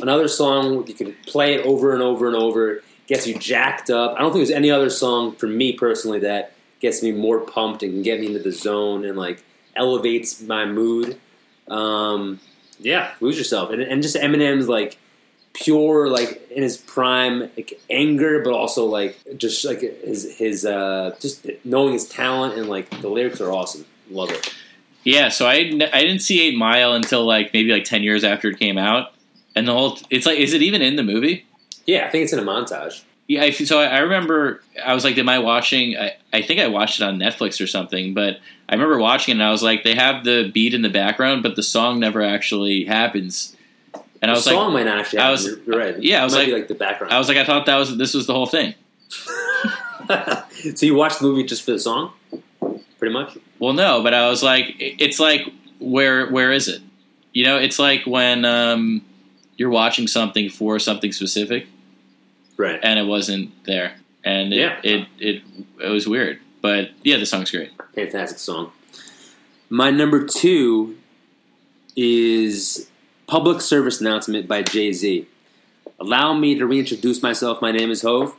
[0.00, 2.82] another song you can play it over and over and over.
[3.06, 4.14] Gets you jacked up.
[4.16, 7.82] I don't think there's any other song for me personally that gets me more pumped
[7.82, 9.42] and can get me into the zone and like
[9.74, 11.18] elevates my mood.
[11.68, 12.40] Um,
[12.78, 14.98] yeah, lose yourself and, and just Eminem's like
[15.60, 21.14] pure like in his prime like anger but also like just like his his uh
[21.20, 24.54] just knowing his talent and like the lyrics are awesome love it
[25.04, 25.56] Yeah, so I,
[25.92, 29.14] I didn't see Eight Mile until like maybe like ten years after it came out,
[29.54, 31.46] and the whole it's like is it even in the movie?
[31.86, 35.04] yeah i think it's in a montage Yeah, I, so I, I remember I was
[35.04, 35.96] like, am I watching?
[35.96, 39.36] I, I think I watched it on Netflix or something, but I remember watching it
[39.36, 42.22] and I was like, they have the beat in the background, but the song never
[42.22, 43.56] actually happens.
[44.22, 45.18] And I the was song like, might not actually.
[45.20, 45.32] I Happen.
[45.32, 46.02] was- you're, you're right.
[46.02, 47.12] yeah, I was it might be like- like the background.
[47.12, 48.74] I was like, I thought that was this was the whole thing.
[50.74, 52.12] so you watched the movie just for the song,
[52.98, 53.36] pretty much.
[53.58, 55.42] Well, no, but I was like, it's like
[55.78, 56.82] where where is it?
[57.32, 59.02] You know, it's like when um,
[59.56, 61.66] you're watching something for something specific,
[62.56, 62.78] Right.
[62.82, 63.94] and it wasn't there,
[64.24, 64.80] and it, Yeah.
[64.82, 65.42] it it
[65.82, 66.40] it was weird.
[66.60, 67.70] But yeah, the song's great.
[67.94, 68.72] Fantastic song.
[69.70, 70.96] My number two
[71.96, 72.88] is
[73.30, 75.24] Public Service Announcement by Jay Z.
[76.00, 77.62] Allow me to reintroduce myself.
[77.62, 78.32] My name is Hov.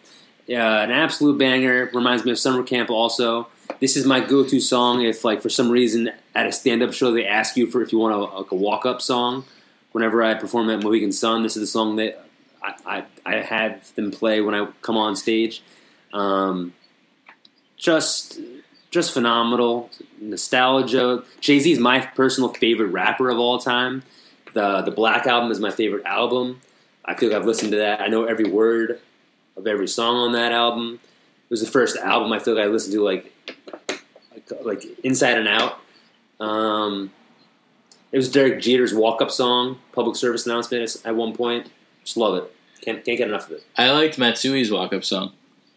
[0.50, 1.90] Uh, an absolute banger.
[1.94, 3.48] Reminds me of summer camp also.
[3.80, 7.26] This is my go-to song if, like, for some reason at a stand-up show they
[7.26, 9.46] ask you for if you want a, like a walk-up song.
[9.94, 12.26] Whenever I perform at Mohegan Sun, this is the song that
[12.62, 15.64] I, I, I have them play when I come on stage.
[16.12, 16.74] Um,
[17.78, 18.42] just
[18.90, 19.90] just phenomenal
[20.20, 21.24] nostalgia.
[21.40, 24.04] Jay Z is my personal favorite rapper of all time.
[24.54, 26.62] The The Black album is my favorite album.
[27.04, 28.02] I feel like I've listened to that.
[28.02, 29.00] I know every word
[29.58, 31.00] of every song on that album.
[31.04, 33.34] It was the first album I feel like I listened to like
[33.90, 35.80] like, like inside and out.
[36.40, 37.12] Um,
[38.12, 41.70] it was Derek Jeter's walk up song, public service announcement at one point.
[42.04, 42.56] Just love it.
[42.82, 43.64] Can't can't get enough of it.
[43.78, 45.34] I liked Matsui's walk up song.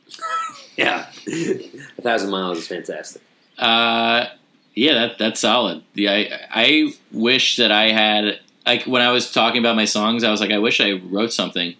[0.76, 3.22] Yeah, a thousand miles is fantastic.
[3.56, 4.26] Uh,
[4.74, 5.84] yeah, that that's solid.
[5.94, 10.24] The I I wish that I had like when I was talking about my songs,
[10.24, 11.74] I was like, I wish I wrote something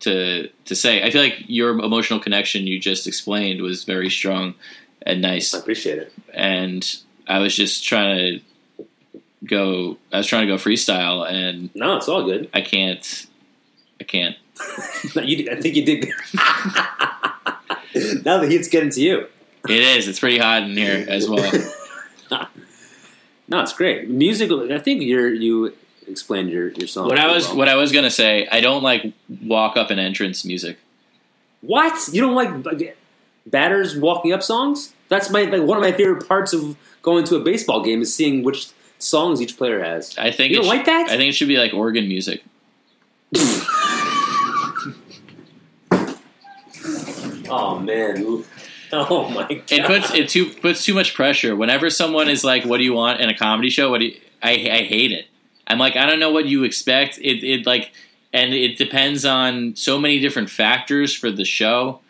[0.00, 1.02] to to say.
[1.02, 4.54] I feel like your emotional connection you just explained was very strong
[5.02, 6.12] and nice, I appreciate it.
[6.34, 6.84] and
[7.26, 8.40] I was just trying
[8.78, 8.84] to
[9.44, 9.96] go.
[10.12, 12.48] I was trying to go freestyle, and No, it's all good.
[12.52, 13.26] I can't.
[14.00, 14.36] I can't.
[15.14, 16.08] No, you, I think you did.
[18.24, 19.26] now the heat's getting to you.
[19.68, 20.08] It is.
[20.08, 21.50] It's pretty hot in here as well.
[23.50, 24.10] No, it's great.
[24.10, 24.50] Music.
[24.52, 25.72] I think you're you
[26.10, 27.06] explained your your song.
[27.08, 27.56] What I was well.
[27.56, 30.78] what I was gonna say, I don't like walk up and entrance music.
[31.60, 32.96] What you don't like
[33.46, 34.92] batters walking up songs?
[35.08, 38.14] That's my like, one of my favorite parts of going to a baseball game is
[38.14, 40.16] seeing which songs each player has.
[40.18, 41.06] I think You it don't sh- like that?
[41.10, 42.42] I think it should be like organ music.
[47.50, 48.44] Oh man.
[48.92, 49.62] Oh my god.
[49.70, 51.56] It puts it too puts too much pressure.
[51.56, 54.20] Whenever someone is like, "What do you want?" in a comedy show, what do you,
[54.42, 55.26] I I hate it.
[55.68, 57.18] I'm like, I don't know what you expect.
[57.18, 57.92] It it like,
[58.32, 62.00] and it depends on so many different factors for the show.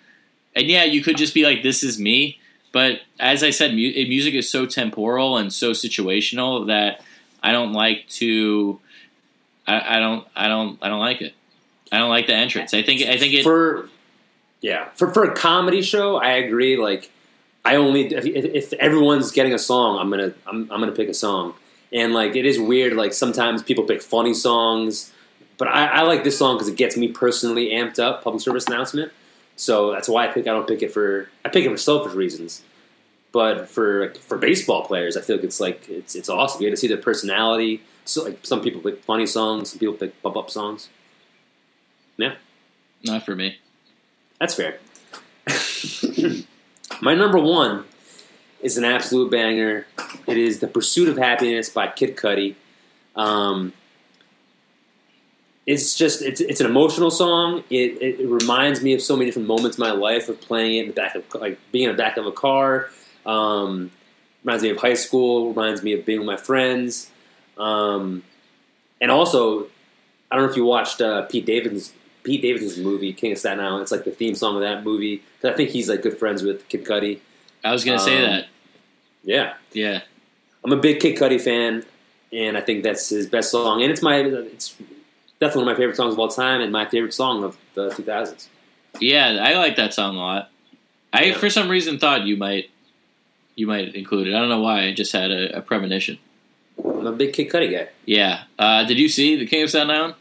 [0.55, 2.41] And yeah, you could just be like, "This is me,"
[2.73, 7.03] but as I said, mu- music is so temporal and so situational that
[7.43, 8.81] I don't like to.
[9.67, 10.27] I, I don't.
[10.35, 10.79] I don't.
[10.81, 11.35] I don't like it.
[11.93, 12.73] I don't like the entrance.
[12.73, 13.03] I think.
[13.03, 13.43] I think it.
[13.43, 13.89] for
[14.61, 17.11] yeah for for a comedy show i agree like
[17.65, 21.15] i only if, if everyone's getting a song i'm gonna I'm, I'm gonna pick a
[21.15, 21.55] song
[21.93, 25.13] and like it is weird like sometimes people pick funny songs
[25.57, 28.67] but i, I like this song because it gets me personally amped up public service
[28.67, 29.13] announcement
[29.57, 32.15] so that's why i pick i don't pick it for i pick it for selfish
[32.15, 32.63] reasons
[33.33, 36.71] but for for baseball players i feel like it's like it's it's awesome you get
[36.73, 40.37] to see their personality so like some people pick funny songs some people pick bump
[40.37, 40.89] up songs
[42.17, 42.35] Yeah.
[43.05, 43.59] not for me.
[44.41, 44.79] That's fair.
[47.01, 47.85] My number one
[48.61, 49.87] is an absolute banger.
[50.27, 52.55] It is "The Pursuit of Happiness" by Kid Cudi.
[53.17, 53.73] Um,
[55.69, 57.63] it's just it's it's an emotional song.
[57.69, 60.81] It, it, reminds me of so many different moments in my life of playing it
[60.81, 62.89] in the back of like being in the back of a car.
[63.27, 63.91] Um,
[64.45, 65.51] reminds me of high school.
[65.51, 67.11] Reminds me of being with my friends.
[67.59, 68.23] Um,
[68.99, 69.67] and also,
[70.31, 71.93] I don't know if you watched uh, Pete Davidson's
[72.23, 73.83] Pete Davidson's movie King of Staten Island.
[73.83, 75.23] It's like the theme song of that movie.
[75.45, 77.21] I think he's like good friends with Kid Cudi.
[77.65, 78.47] I was gonna say Um, that.
[79.25, 80.01] Yeah, Yeah.
[80.65, 81.85] I'm a big Kid Cudi fan,
[82.33, 83.83] and I think that's his best song.
[83.83, 84.75] And it's my it's
[85.41, 87.91] definitely one of my favorite songs of all time, and my favorite song of the
[87.91, 88.49] 2000s.
[89.01, 90.51] Yeah, I like that song a lot.
[91.13, 91.35] I Yeah.
[91.39, 92.71] for some reason thought you might
[93.55, 94.35] you might include it.
[94.35, 94.85] I don't know why.
[94.85, 96.19] I just had a, a premonition.
[96.85, 97.89] I'm a big Kid Cudi guy.
[98.07, 98.45] Yeah.
[98.59, 100.15] Uh, did you see the King of Staten Island?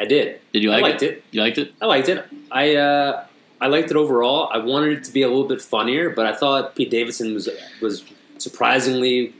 [0.00, 0.40] I did.
[0.52, 1.22] Did you like I liked it.
[1.30, 1.72] You liked it?
[1.80, 2.24] I liked it.
[2.50, 3.24] I uh,
[3.62, 4.50] I liked it overall.
[4.52, 7.48] I wanted it to be a little bit funnier, but I thought Pete Davidson was
[7.80, 8.04] was
[8.38, 9.34] surprisingly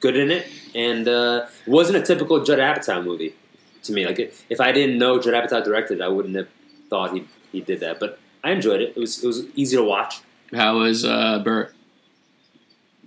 [0.00, 3.34] good in it, and uh, it wasn't a typical Judd Apatow movie
[3.82, 4.06] to me.
[4.06, 6.48] Like if I didn't know Judd Apatow directed, I wouldn't have
[6.88, 8.00] thought he he did that.
[8.00, 8.94] But I enjoyed it.
[8.96, 10.22] It was it was easy to watch.
[10.54, 11.70] How was uh, Burr?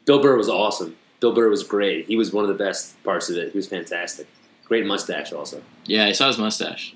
[0.05, 0.95] Bill Burr was awesome.
[1.19, 2.05] Bill Burr was great.
[2.05, 3.51] He was one of the best parts of it.
[3.51, 4.27] He was fantastic.
[4.65, 5.63] Great mustache, also.
[5.85, 6.95] Yeah, I saw his mustache.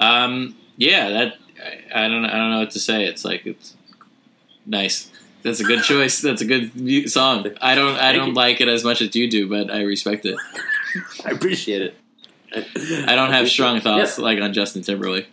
[0.00, 1.34] Um, yeah, that
[1.94, 3.04] I, I don't I don't know what to say.
[3.04, 3.76] It's like it's
[4.66, 5.10] nice.
[5.42, 6.20] That's a good choice.
[6.20, 7.46] That's a good song.
[7.60, 10.36] I don't I don't like it as much as you do, but I respect it.
[11.24, 11.94] I appreciate it.
[12.54, 15.28] I don't have strong thoughts like on Justin Timberlake.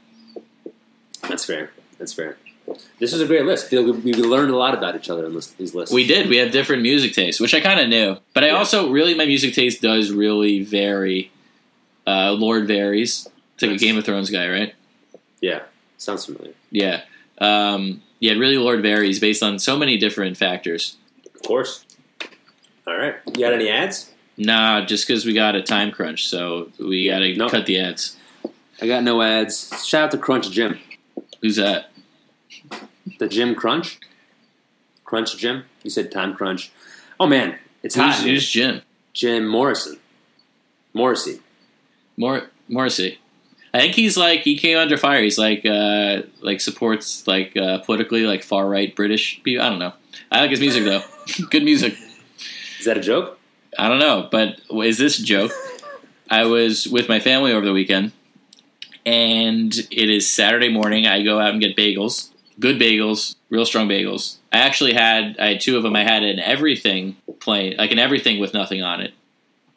[1.27, 1.71] That's fair.
[1.97, 2.37] That's fair.
[2.99, 3.65] This was a great list.
[3.65, 5.93] I feel we, we learned a lot about each other in this, these lists.
[5.93, 6.29] We did.
[6.29, 8.17] We have different music tastes, which I kind of knew.
[8.33, 8.53] But I Yeah.
[8.57, 11.31] also really my music taste does really vary.
[12.07, 13.27] Uh, Lord varies.
[13.55, 13.81] It's like Nice.
[13.81, 14.75] a Game of Thrones guy, right?
[15.41, 15.61] Yeah,
[15.97, 16.53] sounds familiar.
[16.71, 17.01] Yeah.
[17.39, 20.97] Um, yeah, really Lord varies based on so many different factors.
[21.33, 21.85] Of course.
[22.85, 23.15] All right.
[23.27, 24.11] You got any ads?
[24.37, 27.49] Nah, just because we got a time crunch, so we got to No.
[27.49, 28.17] cut the ads.
[28.81, 29.85] I got no ads.
[29.85, 30.79] Shout out to Crunch Gym.
[31.41, 31.91] Who's that?
[33.19, 33.99] The Gym Crunch?
[35.03, 35.63] Crunch Gym?
[35.83, 36.71] You said Time Crunch.
[37.19, 37.57] Oh, man.
[37.83, 38.15] It's hot.
[38.15, 38.33] Who's, here.
[38.33, 38.81] who's Jim?
[39.13, 39.97] Jim Morrison.
[40.93, 41.39] Morrissey.
[42.17, 43.19] Mor- Morrissey.
[43.73, 45.21] I think he's like he came under fire.
[45.21, 49.63] He's like uh, like supports like uh, politically like far right British people.
[49.63, 49.93] I don't know.
[50.31, 51.03] I like his music though.
[51.49, 51.95] Good music.
[52.79, 53.39] Is that a joke?
[53.77, 55.51] I don't know, but is this a joke?
[56.29, 58.11] I was with my family over the weekend,
[59.05, 61.05] and it is Saturday morning.
[61.05, 64.37] I go out and get bagels, good bagels, real strong bagels.
[64.51, 65.95] I actually had I had two of them.
[65.95, 69.13] I had an everything plain, like an everything with nothing on it,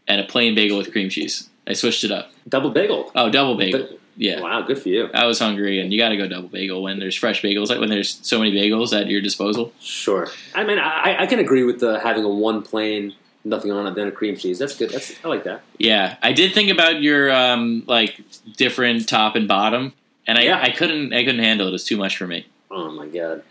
[0.08, 1.48] and a plain bagel with cream cheese.
[1.66, 2.30] I switched it up.
[2.48, 3.10] Double bagel.
[3.14, 3.80] Oh, double bagel.
[3.88, 4.40] But- Yeah.
[4.42, 5.08] Wow, good for you.
[5.14, 7.80] I was hungry, and you got to go double bagel when there's fresh bagels, like
[7.80, 9.72] when there's so many bagels at your disposal.
[9.80, 10.28] Sure.
[10.54, 13.94] I mean, I, I can agree with the having a one plain, nothing on it,
[13.94, 14.58] then a cream cheese.
[14.58, 14.90] That's good.
[14.90, 15.62] That's I like that.
[15.78, 18.20] Yeah, I did think about your um, like
[18.58, 19.94] different top and bottom,
[20.26, 20.60] and I, Yeah.
[20.60, 21.70] I couldn't I couldn't handle it.
[21.70, 22.46] It was too much for me.
[22.70, 23.42] Oh my god,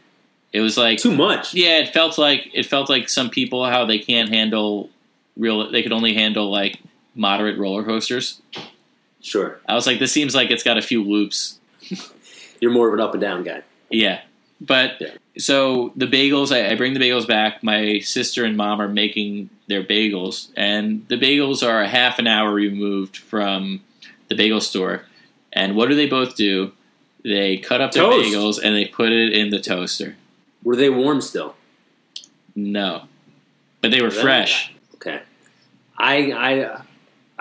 [0.53, 1.55] It was like too much.
[1.55, 4.91] yeah, it felt like it felt like some people how they can't handle
[5.35, 5.71] real.
[5.71, 6.79] They could only handle like
[7.15, 8.41] moderate roller coasters.
[9.21, 9.59] Sure.
[9.67, 11.59] I was like, this seems like it's got a few loops.
[12.59, 13.63] You're more of an up and down guy.
[13.89, 14.21] Yeah,
[14.59, 15.09] but Yeah.
[15.37, 17.63] so the bagels, I, I bring the bagels back.
[17.63, 22.27] My sister and mom are making their bagels, and the bagels are a half an
[22.27, 23.81] hour removed from
[24.29, 25.05] the bagel store.
[25.53, 26.71] And what do they both do?
[27.23, 28.33] They cut up their Toast.
[28.33, 30.15] bagels and they put it in the toaster.
[30.63, 31.55] Were they warm still?
[32.55, 33.03] No,
[33.81, 34.71] but they were fresh.
[34.95, 35.21] Okay.
[35.97, 36.81] I I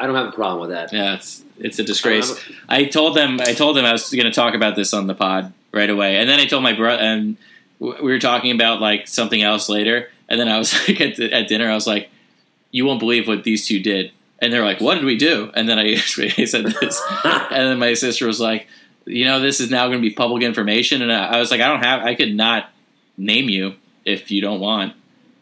[0.00, 0.92] I don't have a problem with that.
[0.92, 2.28] Yeah, it's it's a I disgrace.
[2.28, 5.06] don't I told them I told them I was going to talk about this on
[5.06, 7.36] the pod right away, and then I told my brother, and
[7.78, 11.32] we were talking about like something else later, and then I was like at, the,
[11.32, 12.08] at dinner, I was like,
[12.70, 15.68] "You won't believe what these two did," and they're like, "What did we do?" And
[15.68, 18.66] then I, I said this, and then my sister was like,
[19.04, 21.60] "You know, this is now going to be public information," and I, I was like,
[21.60, 22.70] "I don't have, I could not
[23.18, 23.74] name you
[24.06, 24.94] if you don't want,"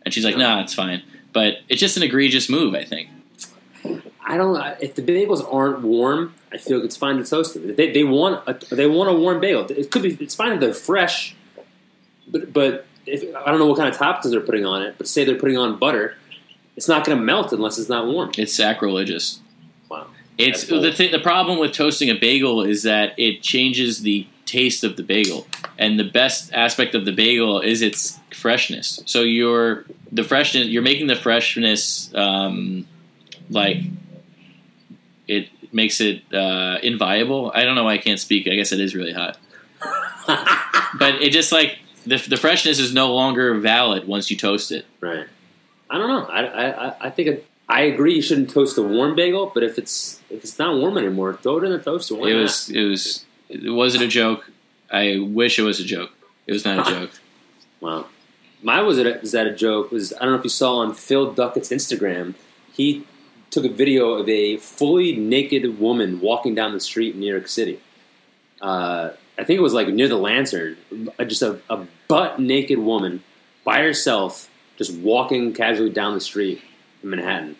[0.04, 0.56] and she's like, No.
[0.56, 3.08] "Nah, it's fine," but it's just an egregious move, I think.
[4.28, 4.54] I don't.
[4.82, 7.74] If the bagels aren't warm, I feel like it's fine to toast them.
[7.74, 9.66] They, they want a, they want a warm bagel.
[9.70, 10.18] It could be.
[10.20, 11.34] It's fine if they're fresh,
[12.28, 14.96] but but if I don't know what kind of toppings they're putting on it.
[14.98, 16.18] But say they're putting on butter,
[16.76, 18.30] it's not going to melt unless it's not warm.
[18.36, 19.40] It's sacrilegious.
[19.88, 20.08] Wow.
[20.36, 24.84] It's the th- the problem with toasting a bagel is that it changes the taste
[24.84, 25.46] of the bagel,
[25.78, 29.02] and the best aspect of the bagel is its freshness.
[29.06, 32.86] So you're the freshness you're making the freshness um,
[33.48, 33.78] like
[35.28, 37.52] it makes it uh, inviolable.
[37.54, 38.48] I don't know why I can't speak.
[38.48, 39.38] I guess it is really hot,
[40.98, 44.86] but it just like the the freshness is no longer valid once you toast it.
[45.00, 45.26] Right.
[45.90, 46.24] I don't know.
[46.26, 48.14] I, I, I- I think it, I agree.
[48.16, 51.58] You shouldn't toast a warm bagel, but if it's if it's not warm anymore, throw
[51.58, 52.14] it in the toaster.
[52.14, 52.42] Why It not?
[52.42, 54.50] was it was it wasn't a joke.
[54.90, 56.10] I wish it was a joke.
[56.46, 57.10] It was not a joke.
[57.80, 58.06] Wow.
[58.62, 59.92] Mine was, a, was that a joke?
[59.92, 62.34] Was I don't know if you saw on Phil Duckett's Instagram.
[62.72, 63.06] He
[63.50, 67.48] took a video of a fully naked woman walking down the street in New York
[67.48, 67.80] City.
[68.60, 70.76] Uh, I think it was like near the Lantern.
[71.18, 73.22] Uh, Just a, a butt naked woman
[73.64, 76.60] by herself, just walking casually down the street
[77.02, 77.56] in Manhattan.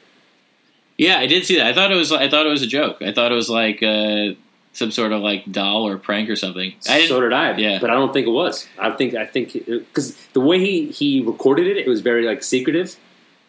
[0.96, 1.66] Yeah, I did see that.
[1.66, 3.00] I thought it was I thought it was a joke.
[3.00, 4.34] I thought it was like uh,
[4.72, 6.74] some sort of like doll or prank or something.
[6.88, 7.56] I so did I.
[7.56, 7.78] yeah.
[7.80, 8.66] but I don't think it was.
[8.78, 12.42] I think I think because the way he he recorded it, it was very like
[12.42, 12.96] secretive.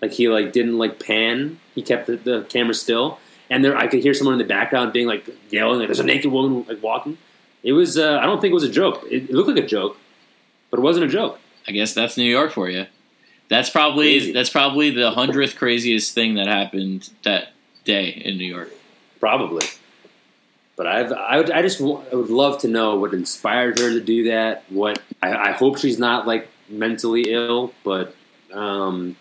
[0.02, 1.60] Like he like didn't like pan.
[1.76, 3.20] He kept the, the camera still,
[3.50, 6.04] and there I could hear someone in the background being like yelling like there's a
[6.06, 7.18] naked woman like walking.
[7.64, 7.98] It was.
[7.98, 9.06] Uh, I don't think it was a joke.
[9.10, 9.98] It, it looked like a joke,
[10.70, 11.40] but it wasn't a joke.
[11.68, 12.86] I guess that's New York for you.
[13.50, 14.32] That's probably Crazy.
[14.32, 17.50] that's probably the hundredth craziest thing that happened that
[17.84, 18.72] day in New York.
[19.20, 19.66] Probably.
[20.78, 23.90] But I've, I, would, I just wa- I would love to know what inspired her
[23.90, 24.64] to do that.
[24.70, 28.16] What I, I hope she's not like mentally ill, but
[28.54, 29.18] um,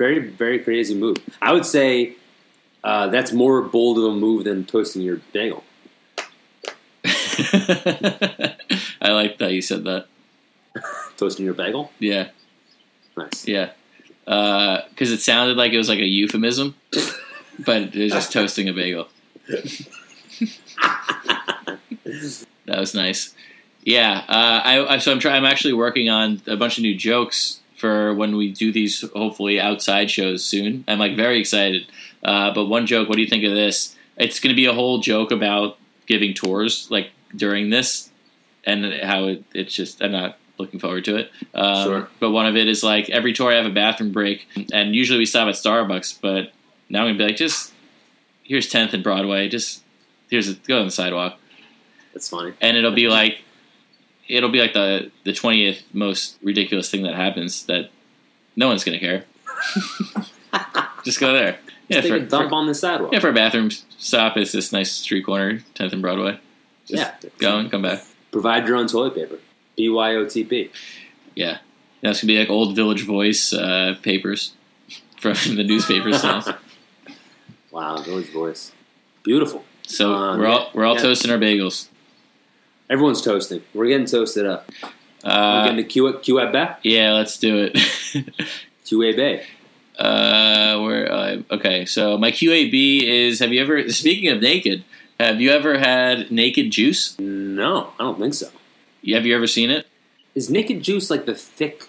[0.00, 1.18] very very crazy move.
[1.42, 2.14] I would say
[2.82, 5.62] uh, that's more bold of a move than toasting your bagel.
[7.04, 8.56] I
[9.12, 10.06] like that you said that.
[11.18, 12.28] Toasting your bagel, Yeah,
[13.16, 13.46] nice.
[13.46, 13.72] yeah.
[14.24, 16.76] Because it sounded like it was like a euphemism,
[17.58, 19.08] but it was just toasting a bagel.
[22.66, 23.34] That was nice.
[23.82, 25.36] Yeah, uh, I, I so I'm trying.
[25.36, 29.58] I'm actually working on a bunch of new jokes for when we do these hopefully
[29.60, 30.84] outside shows soon.
[30.86, 31.86] I'm like very excited.
[32.22, 33.08] Uh, but one joke.
[33.08, 33.96] What do you think of this?
[34.16, 38.10] It's going to be a whole joke about giving tours like during this,
[38.64, 40.02] and how it, it's just.
[40.02, 41.30] I'm not looking forward to it.
[41.54, 42.08] Um, Sure.
[42.20, 45.18] But one of it is like every tour I have a bathroom break, and usually
[45.18, 46.20] we stop at Starbucks.
[46.20, 46.52] But
[46.90, 47.72] now I'm gonna be like, just
[48.42, 49.48] here's 10th and Broadway.
[49.48, 49.82] Just
[50.28, 51.38] here's a, go on the sidewalk
[52.12, 52.52] That's funny.
[52.60, 53.38] and it'll be like
[54.30, 57.90] it'll be like the the twentieth most ridiculous thing that happens that
[58.56, 59.24] no one's gonna care.
[61.04, 61.58] Just go there.
[61.88, 63.12] Yeah, Take for, dump for, on the sidewalk.
[63.12, 66.38] yeah, for a bathroom stop is this nice street corner, tenth and Broadway.
[66.86, 67.30] Just Yeah.
[67.38, 68.04] go and come back.
[68.30, 69.38] Provide your own toilet paper.
[69.76, 70.70] BYOTP.
[71.34, 71.58] Yeah,
[72.02, 74.52] yeah, it's gonna be like old Village Voice uh, papers
[75.18, 76.44] from the newspaper now.
[77.70, 78.72] Wow, Village Voice.
[79.22, 79.64] Beautiful.
[79.86, 81.02] So Um, we're all we're all yeah.
[81.02, 81.88] toasting our bagels.
[82.90, 83.62] Everyone's toasting.
[83.72, 84.68] We're getting toasted up.
[85.24, 87.74] We're Uh, getting the Q Quebec, yeah, let's do it.
[88.84, 89.44] QA Bay.
[89.98, 91.12] Uh, where?
[91.12, 93.38] Uh, okay, so my QAB is.
[93.38, 93.88] Have you ever?
[93.90, 94.82] Speaking of naked,
[95.20, 97.18] have you ever had naked juice?
[97.18, 98.48] No, I don't think so.
[99.12, 99.86] Have you ever seen it?
[100.34, 101.86] Is naked juice like the thick?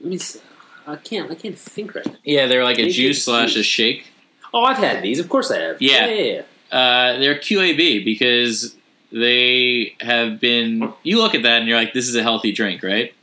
[0.00, 0.18] Let me.
[0.18, 0.40] See.
[0.86, 1.30] I can't.
[1.30, 2.14] I can't think right now.
[2.22, 4.06] Yeah, they're like a Naked juice slash a shake.
[4.54, 5.18] Oh, I've had these.
[5.18, 5.82] Of course, I have.
[5.82, 6.06] Yeah.
[6.06, 6.78] yeah, yeah, yeah.
[6.78, 8.76] Uh, they're QAB because
[9.20, 10.92] they have been.
[11.02, 13.14] You look at that and you're like, this is a healthy drink, right?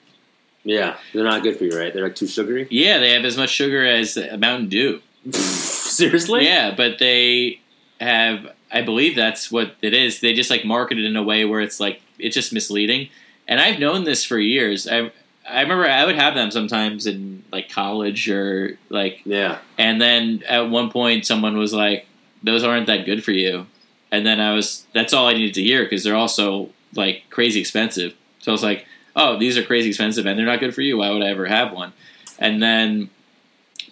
[0.66, 1.94] Yeah, they're not good for you, right?
[1.94, 2.68] They're like too sugary.
[2.70, 5.02] Yeah, they have as much sugar as a Mountain Dew.
[5.32, 6.46] Seriously?
[6.46, 7.60] Yeah, but they
[8.00, 8.48] have.
[8.72, 10.20] I believe that's what it is.
[10.22, 13.10] They just like market it in a way where it's like it's just misleading.
[13.48, 14.88] And I've known this for years.
[14.88, 15.12] I
[15.48, 19.60] I remember I would have them sometimes in like college or like, Yeah.
[19.78, 22.08] and then at one point someone was like,
[22.42, 23.68] "Those aren't that good for you."
[24.14, 27.60] And then I was, that's all I needed to hear because they're also like crazy
[27.60, 28.14] expensive.
[28.40, 28.86] So I was like,
[29.16, 30.98] "Oh, these are crazy expensive and they're not good for you.
[31.00, 31.92] Why would I ever have one?"
[32.40, 33.10] And then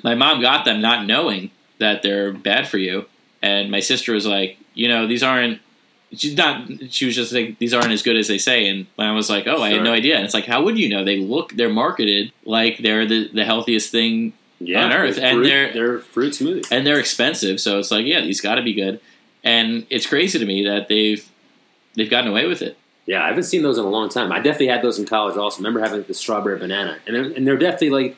[0.03, 3.06] my mom got them not knowing that they're bad for you.
[3.41, 5.60] And my sister was like, you know, these aren't.
[6.14, 6.68] She's not.
[6.89, 8.68] She was just like, these aren't as good as they say.
[8.68, 10.15] And I was like, oh, I had no idea.
[10.18, 11.03] And it's like, how would you know?
[11.06, 14.84] They look, they're marketed like they're the, the healthiest thing, Yeah.
[14.85, 16.68] On Earth, they're and they're- they're fruit smoothies.
[16.72, 17.60] and they're expensive.
[17.61, 18.99] So it's like, yeah, these got to be good.
[19.44, 21.28] And it's crazy to me that they've
[21.96, 22.78] they've gotten away with it.
[23.08, 24.32] Yeah, I haven't seen those in a long time.
[24.32, 25.36] I definitely had those in college.
[25.36, 28.18] Also, remember having the strawberry banana, and they're, and they're definitely like.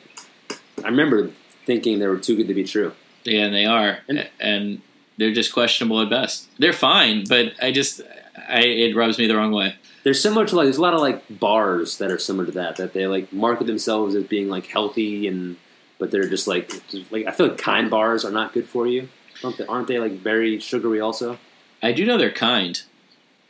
[0.84, 1.30] I remember
[1.64, 2.92] thinking they were too good to be true.
[3.24, 4.82] Yeah, and they are, And- and
[5.16, 6.48] they're just questionable at best.
[6.58, 8.02] They're fine, but I just,
[8.48, 9.76] I it rubs me the wrong way.
[10.02, 12.76] They're similar to like there's a lot of like bars that are similar to that
[12.76, 15.56] that they like market themselves as being like healthy and
[15.98, 18.86] but they're just like just, like I feel like kind bars are not good for
[18.86, 19.08] you.
[19.44, 21.38] Aren't they, aren't they like very sugary also?
[21.82, 22.80] I do know they're kind.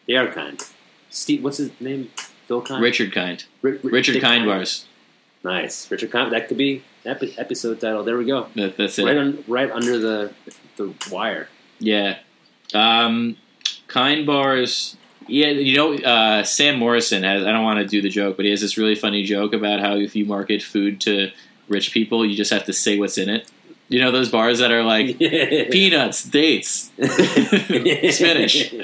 [0.07, 0.61] They are kind.
[1.09, 2.11] Steve, what's his name?
[2.47, 2.83] Phil Kind.
[2.83, 3.45] Richard Kind.
[3.63, 4.87] Ri- Ri- Richard Dick Kind bars.
[5.43, 6.33] Nice, Richard Kind.
[6.33, 8.03] That could be epi- episode title.
[8.05, 8.49] There we go.
[8.57, 9.05] That, that's it.
[9.05, 10.33] Right, right under the
[10.77, 11.49] the wire.
[11.79, 12.19] Yeah.
[12.75, 13.37] Um,
[13.87, 14.97] kind bars.
[15.27, 17.45] Yeah, you know, uh, Sam Morrison has.
[17.45, 19.81] I don't want to do the joke, but he has this really funny joke about
[19.81, 21.31] how if you market food to
[21.69, 23.51] rich people, you just have to say what's in it.
[23.95, 25.19] You know those bars that are like
[25.71, 26.91] peanuts, dates,
[28.11, 28.75] spinach,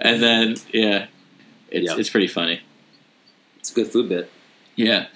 [0.00, 1.06] and then yeah,
[1.70, 1.96] it's Yeah.
[1.96, 2.60] it's pretty funny.
[3.60, 4.28] It's a good food bit.
[4.74, 5.06] Yeah,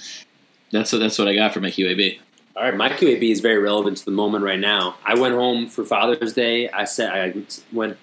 [0.71, 2.21] that's what that's what I got for my QAB.
[2.55, 4.95] All right, my QAB is very relevant to the moment right now.
[5.05, 6.71] I went home for Father's Day.
[6.71, 7.35] I said I
[7.73, 7.99] went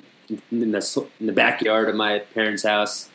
[0.52, 3.10] in the in the backyard of my parents' house,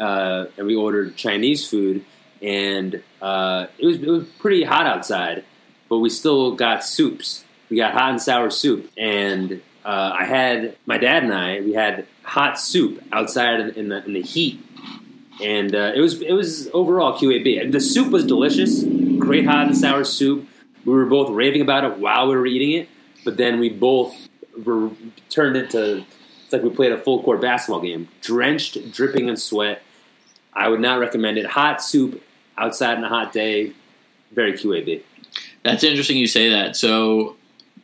[0.00, 2.04] uh, and we ordered Chinese food.
[2.42, 5.44] And uh, it was it was pretty hot outside,
[5.88, 7.44] but we still got soups.
[7.70, 11.72] We got hot and sour soup, and uh, I had my dad and I we
[11.72, 14.60] had hot soup outside in, the in the heat,
[15.42, 17.70] and uh, it was it was overall QAB.
[17.72, 18.82] The soup was delicious,
[19.18, 20.48] great hot and sour soup.
[20.84, 22.88] We were both raving about it while we were eating it,
[23.24, 24.28] but then we both
[24.64, 24.90] were
[25.28, 26.04] turned into
[26.50, 29.82] it's like we played a full court basketball game, drenched, dripping in sweat.
[30.52, 31.46] I would not recommend it.
[31.46, 32.20] Hot soup
[32.58, 33.72] outside on a hot day,
[34.32, 35.02] very QAB.
[35.62, 36.74] That's interesting you say that.
[36.74, 37.36] So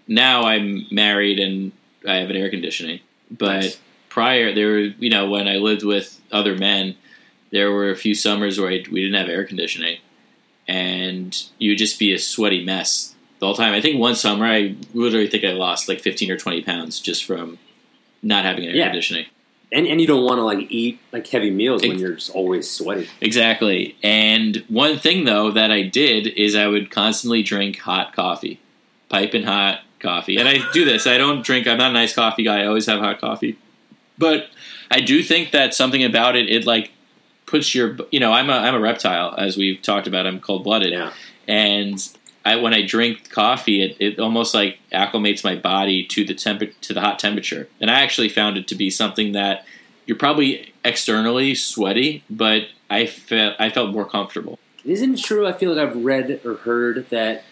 [0.09, 1.73] now I'm married and
[2.09, 3.01] I have an air conditioning.
[3.31, 3.79] But Nice.
[4.09, 6.95] prior, there were, you know, when I lived with other men,
[7.51, 9.99] there were a few summers where I, we didn't have air conditioning.
[10.69, 13.73] And you would just be a sweaty mess the whole time.
[13.73, 17.25] I think one summer, I literally think I lost like 15 or 20 pounds just
[17.25, 17.59] from
[18.23, 18.87] not having air Yeah.
[18.87, 19.27] conditioning.
[19.73, 22.71] And and you don't want to like eat like heavy meals when you're just always
[22.71, 23.09] sweaty.
[23.21, 23.97] Exactly.
[24.01, 28.61] And one thing though that I did is I would constantly drink hot coffee,
[29.09, 30.37] piping hot coffee.
[30.37, 31.07] And I do this.
[31.07, 31.67] I don't drink.
[31.67, 32.63] I'm not a nice coffee guy.
[32.63, 33.59] I always have hot coffee.
[34.19, 34.49] But
[34.91, 36.91] I do think that something about it, it like
[37.47, 40.27] puts your, you know, I'm a I'm a reptile as we've talked about.
[40.27, 41.13] I'm cold blooded, Yeah.
[41.47, 41.99] and
[42.45, 46.63] I when I drink coffee, it, it almost like acclimates my body to the temp
[46.81, 47.69] to the hot temperature.
[47.81, 49.65] And I actually found it to be something that
[50.07, 54.59] you're probably externally sweaty, but I felt I felt more comfortable.
[54.85, 55.47] Isn't it true?
[55.47, 57.43] I feel like I've read or heard that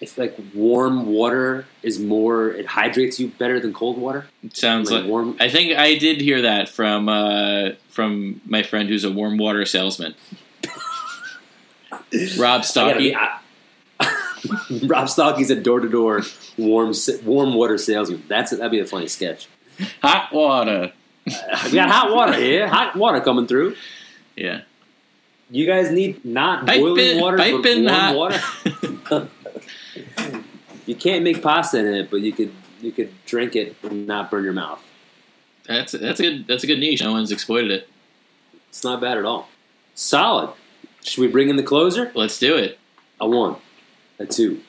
[0.00, 4.26] if like warm water is more, it hydrates you better than cold water.
[4.42, 5.36] It sounds Like like warm.
[5.40, 9.64] I think I did hear that from uh, from my friend who's a warm water
[9.64, 10.14] salesman,
[12.38, 12.98] Rob I gotta Stocky.
[13.10, 13.38] be- I-
[14.84, 16.22] Rob Stocky's a door to door
[16.58, 16.92] warm
[17.24, 18.22] warm water salesman.
[18.28, 19.48] That's that'd be a funny sketch.
[20.02, 20.92] Hot water.
[21.26, 23.74] we got hot water here, hot water coming through.
[24.36, 24.62] Yeah.
[25.50, 28.16] You guys need not Pipe boiling in- water, pipe but in warm hot.
[28.16, 29.28] water.
[30.86, 34.30] you can't make pasta in it, but you could you could drink it and not
[34.30, 34.82] burn your mouth.
[35.66, 37.02] That's that's a good that's a good niche.
[37.02, 37.88] No one's exploited it.
[38.68, 39.48] It's not bad at all.
[39.94, 40.50] Solid.
[41.02, 42.12] Should we bring in the closer?
[42.14, 42.78] Let's do it.
[43.20, 43.56] A one,
[44.18, 44.60] a two,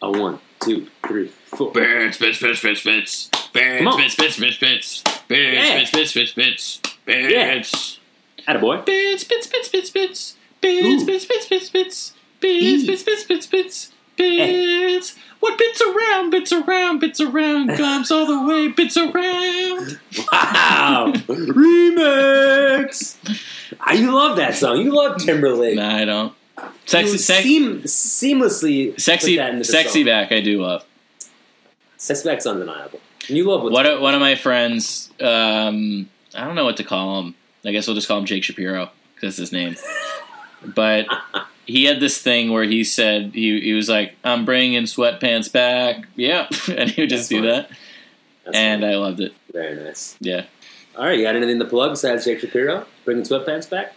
[0.00, 1.72] a one, two, three, four.
[1.72, 3.30] Bits, bits, bits, bits, bits.
[3.52, 5.02] Bits, bits, bits, bits, bits.
[5.28, 6.80] Bits, bits, bits, bits, bits.
[7.04, 8.00] Bits.
[8.46, 8.84] Attaboy.
[8.84, 10.36] Bits, bits, bits, bits, bits.
[10.60, 11.06] Bits, Ooh.
[11.06, 12.14] bits, bits, bits, bits.
[12.40, 15.12] Bits, bits, bits, bits, bits.
[15.12, 15.14] Bits.
[15.40, 20.00] What bits around, bits around, bits around, comes all the way, bits around.
[20.32, 21.12] Wow!
[21.28, 23.16] Remix!
[23.80, 24.78] Ah, you love that song.
[24.78, 25.76] You love Timberlake.
[25.76, 26.34] No, I don't.
[26.86, 30.06] Sexy, you sex, seam, seamlessly sexy, put that into sexy song.
[30.06, 30.32] back.
[30.32, 30.84] I do love.
[31.96, 33.00] Sexy back's undeniable.
[33.28, 36.78] And you love what One of, one of my friends, um, I don't know what
[36.78, 37.34] to call him.
[37.64, 39.76] I guess we'll just call him Jake Shapiro because that's his name.
[40.64, 41.06] But
[41.68, 46.06] he had this thing where he said he he was like, "I'm bringing sweatpants back."
[46.16, 47.48] Yeah, and he would just That's do funny.
[47.48, 47.70] that,
[48.46, 48.92] That's and funny.
[48.94, 49.34] I loved it.
[49.52, 50.16] very nice.
[50.20, 50.46] Yeah.
[50.96, 52.84] All right, you got anything to plug besides Jake Shapiro?
[53.04, 53.92] Bringing sweatpants back?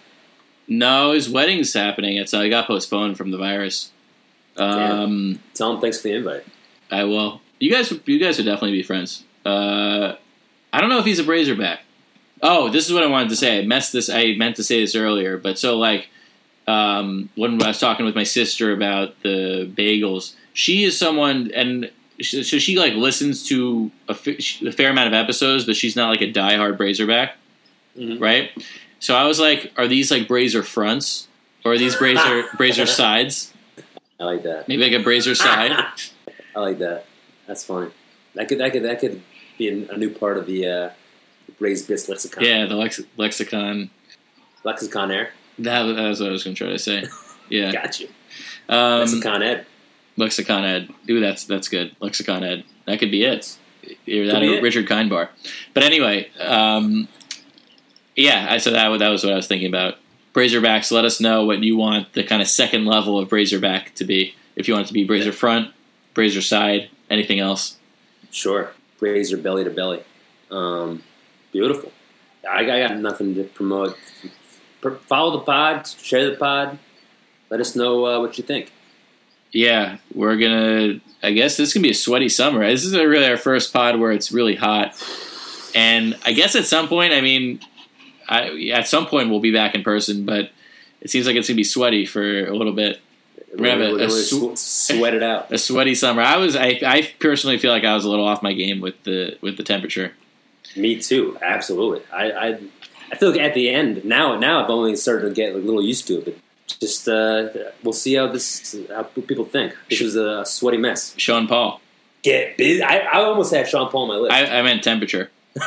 [0.68, 2.18] No, his wedding's happening.
[2.18, 3.92] It's uh, it got postponed from the virus.
[4.58, 6.46] Um, Tell him thanks for the invite.
[6.92, 7.42] I will.
[7.60, 9.24] You guys, you guys would definitely be friends.
[9.46, 10.16] Uh,
[10.74, 11.80] I don't know if he's a Brazerback.
[12.44, 13.60] Oh, this is what I wanted to say.
[13.60, 14.10] I messed this.
[14.10, 16.10] I meant to say this earlier, but so like
[16.68, 21.92] um, when I was talking with my sister about the bagels, she is someone, and
[22.20, 26.22] she, so she like listens to a, fair amount of episodes, but she's not like
[26.22, 27.32] a diehard Brazerback,
[27.98, 28.20] Mhm.
[28.22, 28.52] right?
[29.00, 31.28] So I was like, are these like Brazer fronts
[31.66, 33.52] or are these Brazer Brazer sides?
[34.20, 34.68] I like that.
[34.68, 35.72] Maybe like a Brazer side.
[36.56, 37.06] I like that.
[37.48, 37.90] That's funny.
[38.36, 39.22] That could that could that could
[39.58, 40.90] be a, a new part of the uh,
[41.60, 42.44] Braised Bits lexicon.
[42.44, 43.90] Yeah, the lex- lexicon.
[44.64, 45.32] Lexicon Air.
[45.60, 47.04] That, that was what I was going to try to say.
[47.52, 47.70] Yeah.
[47.74, 48.08] Got you.
[48.70, 49.66] Um, Lexicon Ed.
[50.16, 50.90] Lexicon Ed.
[51.10, 51.94] Ooh, that's that's good.
[52.00, 52.64] Lexicon Ed.
[52.86, 53.58] That could be it.
[54.06, 54.64] Either that or it.
[54.64, 55.28] Richard Kindbar.
[55.74, 57.10] But anyway, um,
[58.16, 58.48] yeah.
[58.50, 59.96] I so that that was what I was thinking about.
[60.34, 60.92] Brazerbacks.
[60.92, 64.34] Let us know what you want the kind of second level of Brazerback to be.
[64.56, 65.74] If you want it to be Brazer front,
[66.16, 67.78] Brazer side, anything else.
[68.32, 68.72] Sure.
[69.02, 70.04] Your belly to belly.
[70.52, 71.04] Um,
[71.52, 71.92] beautiful.
[72.48, 73.98] I, I got nothing to promote.
[75.08, 76.80] Follow the pod, share the pod.
[77.50, 78.72] Let us know uh, what you think.
[79.52, 81.02] Yeah, we're gonna.
[81.22, 82.66] I guess this can be a sweaty summer.
[82.68, 84.96] This is really our first pod where it's really hot,
[85.76, 87.60] and I guess at some point, I mean,
[88.30, 90.52] I, at some point we'll be back in person, but
[91.02, 93.02] it seems like it's gonna be sweaty for a little bit.
[93.54, 95.52] We're gonna have a- a gonna sw- sw- sweat it out.
[95.52, 96.22] A sweaty summer.
[96.22, 96.56] I was.
[96.56, 99.58] I, I personally feel like I was a little off my game with the with
[99.58, 100.14] the temperature.
[100.78, 101.38] Me too.
[101.42, 102.02] Absolutely.
[102.14, 102.60] I, I
[103.12, 105.82] I feel like at the end now now I've only started to get a little
[105.84, 106.36] used to it, but
[106.80, 107.50] just uh,
[107.84, 109.76] we'll see how this how people think.
[109.90, 111.14] This was a sweaty mess.
[111.18, 111.82] Sean Paul.
[112.24, 112.84] Get busy.
[112.84, 114.32] I, I almost had Sean Paul on my list.
[114.34, 115.30] I, I meant temperature.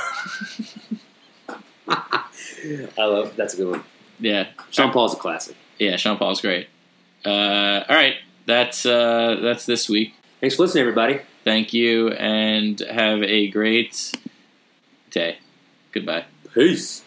[1.89, 3.85] I love that's a good one.
[4.21, 5.57] Yeah, Sean Paul's a classic.
[5.79, 5.97] yeah.
[5.97, 6.69] Sean Paul's great.
[7.25, 8.17] Uh, all right,
[8.47, 10.15] that's uh, that's this week.
[10.41, 11.21] Thanks for listening, everybody.
[11.45, 14.13] Thank you, and have a great
[15.11, 15.39] day.
[15.93, 16.25] Goodbye.
[16.55, 17.04] Peace.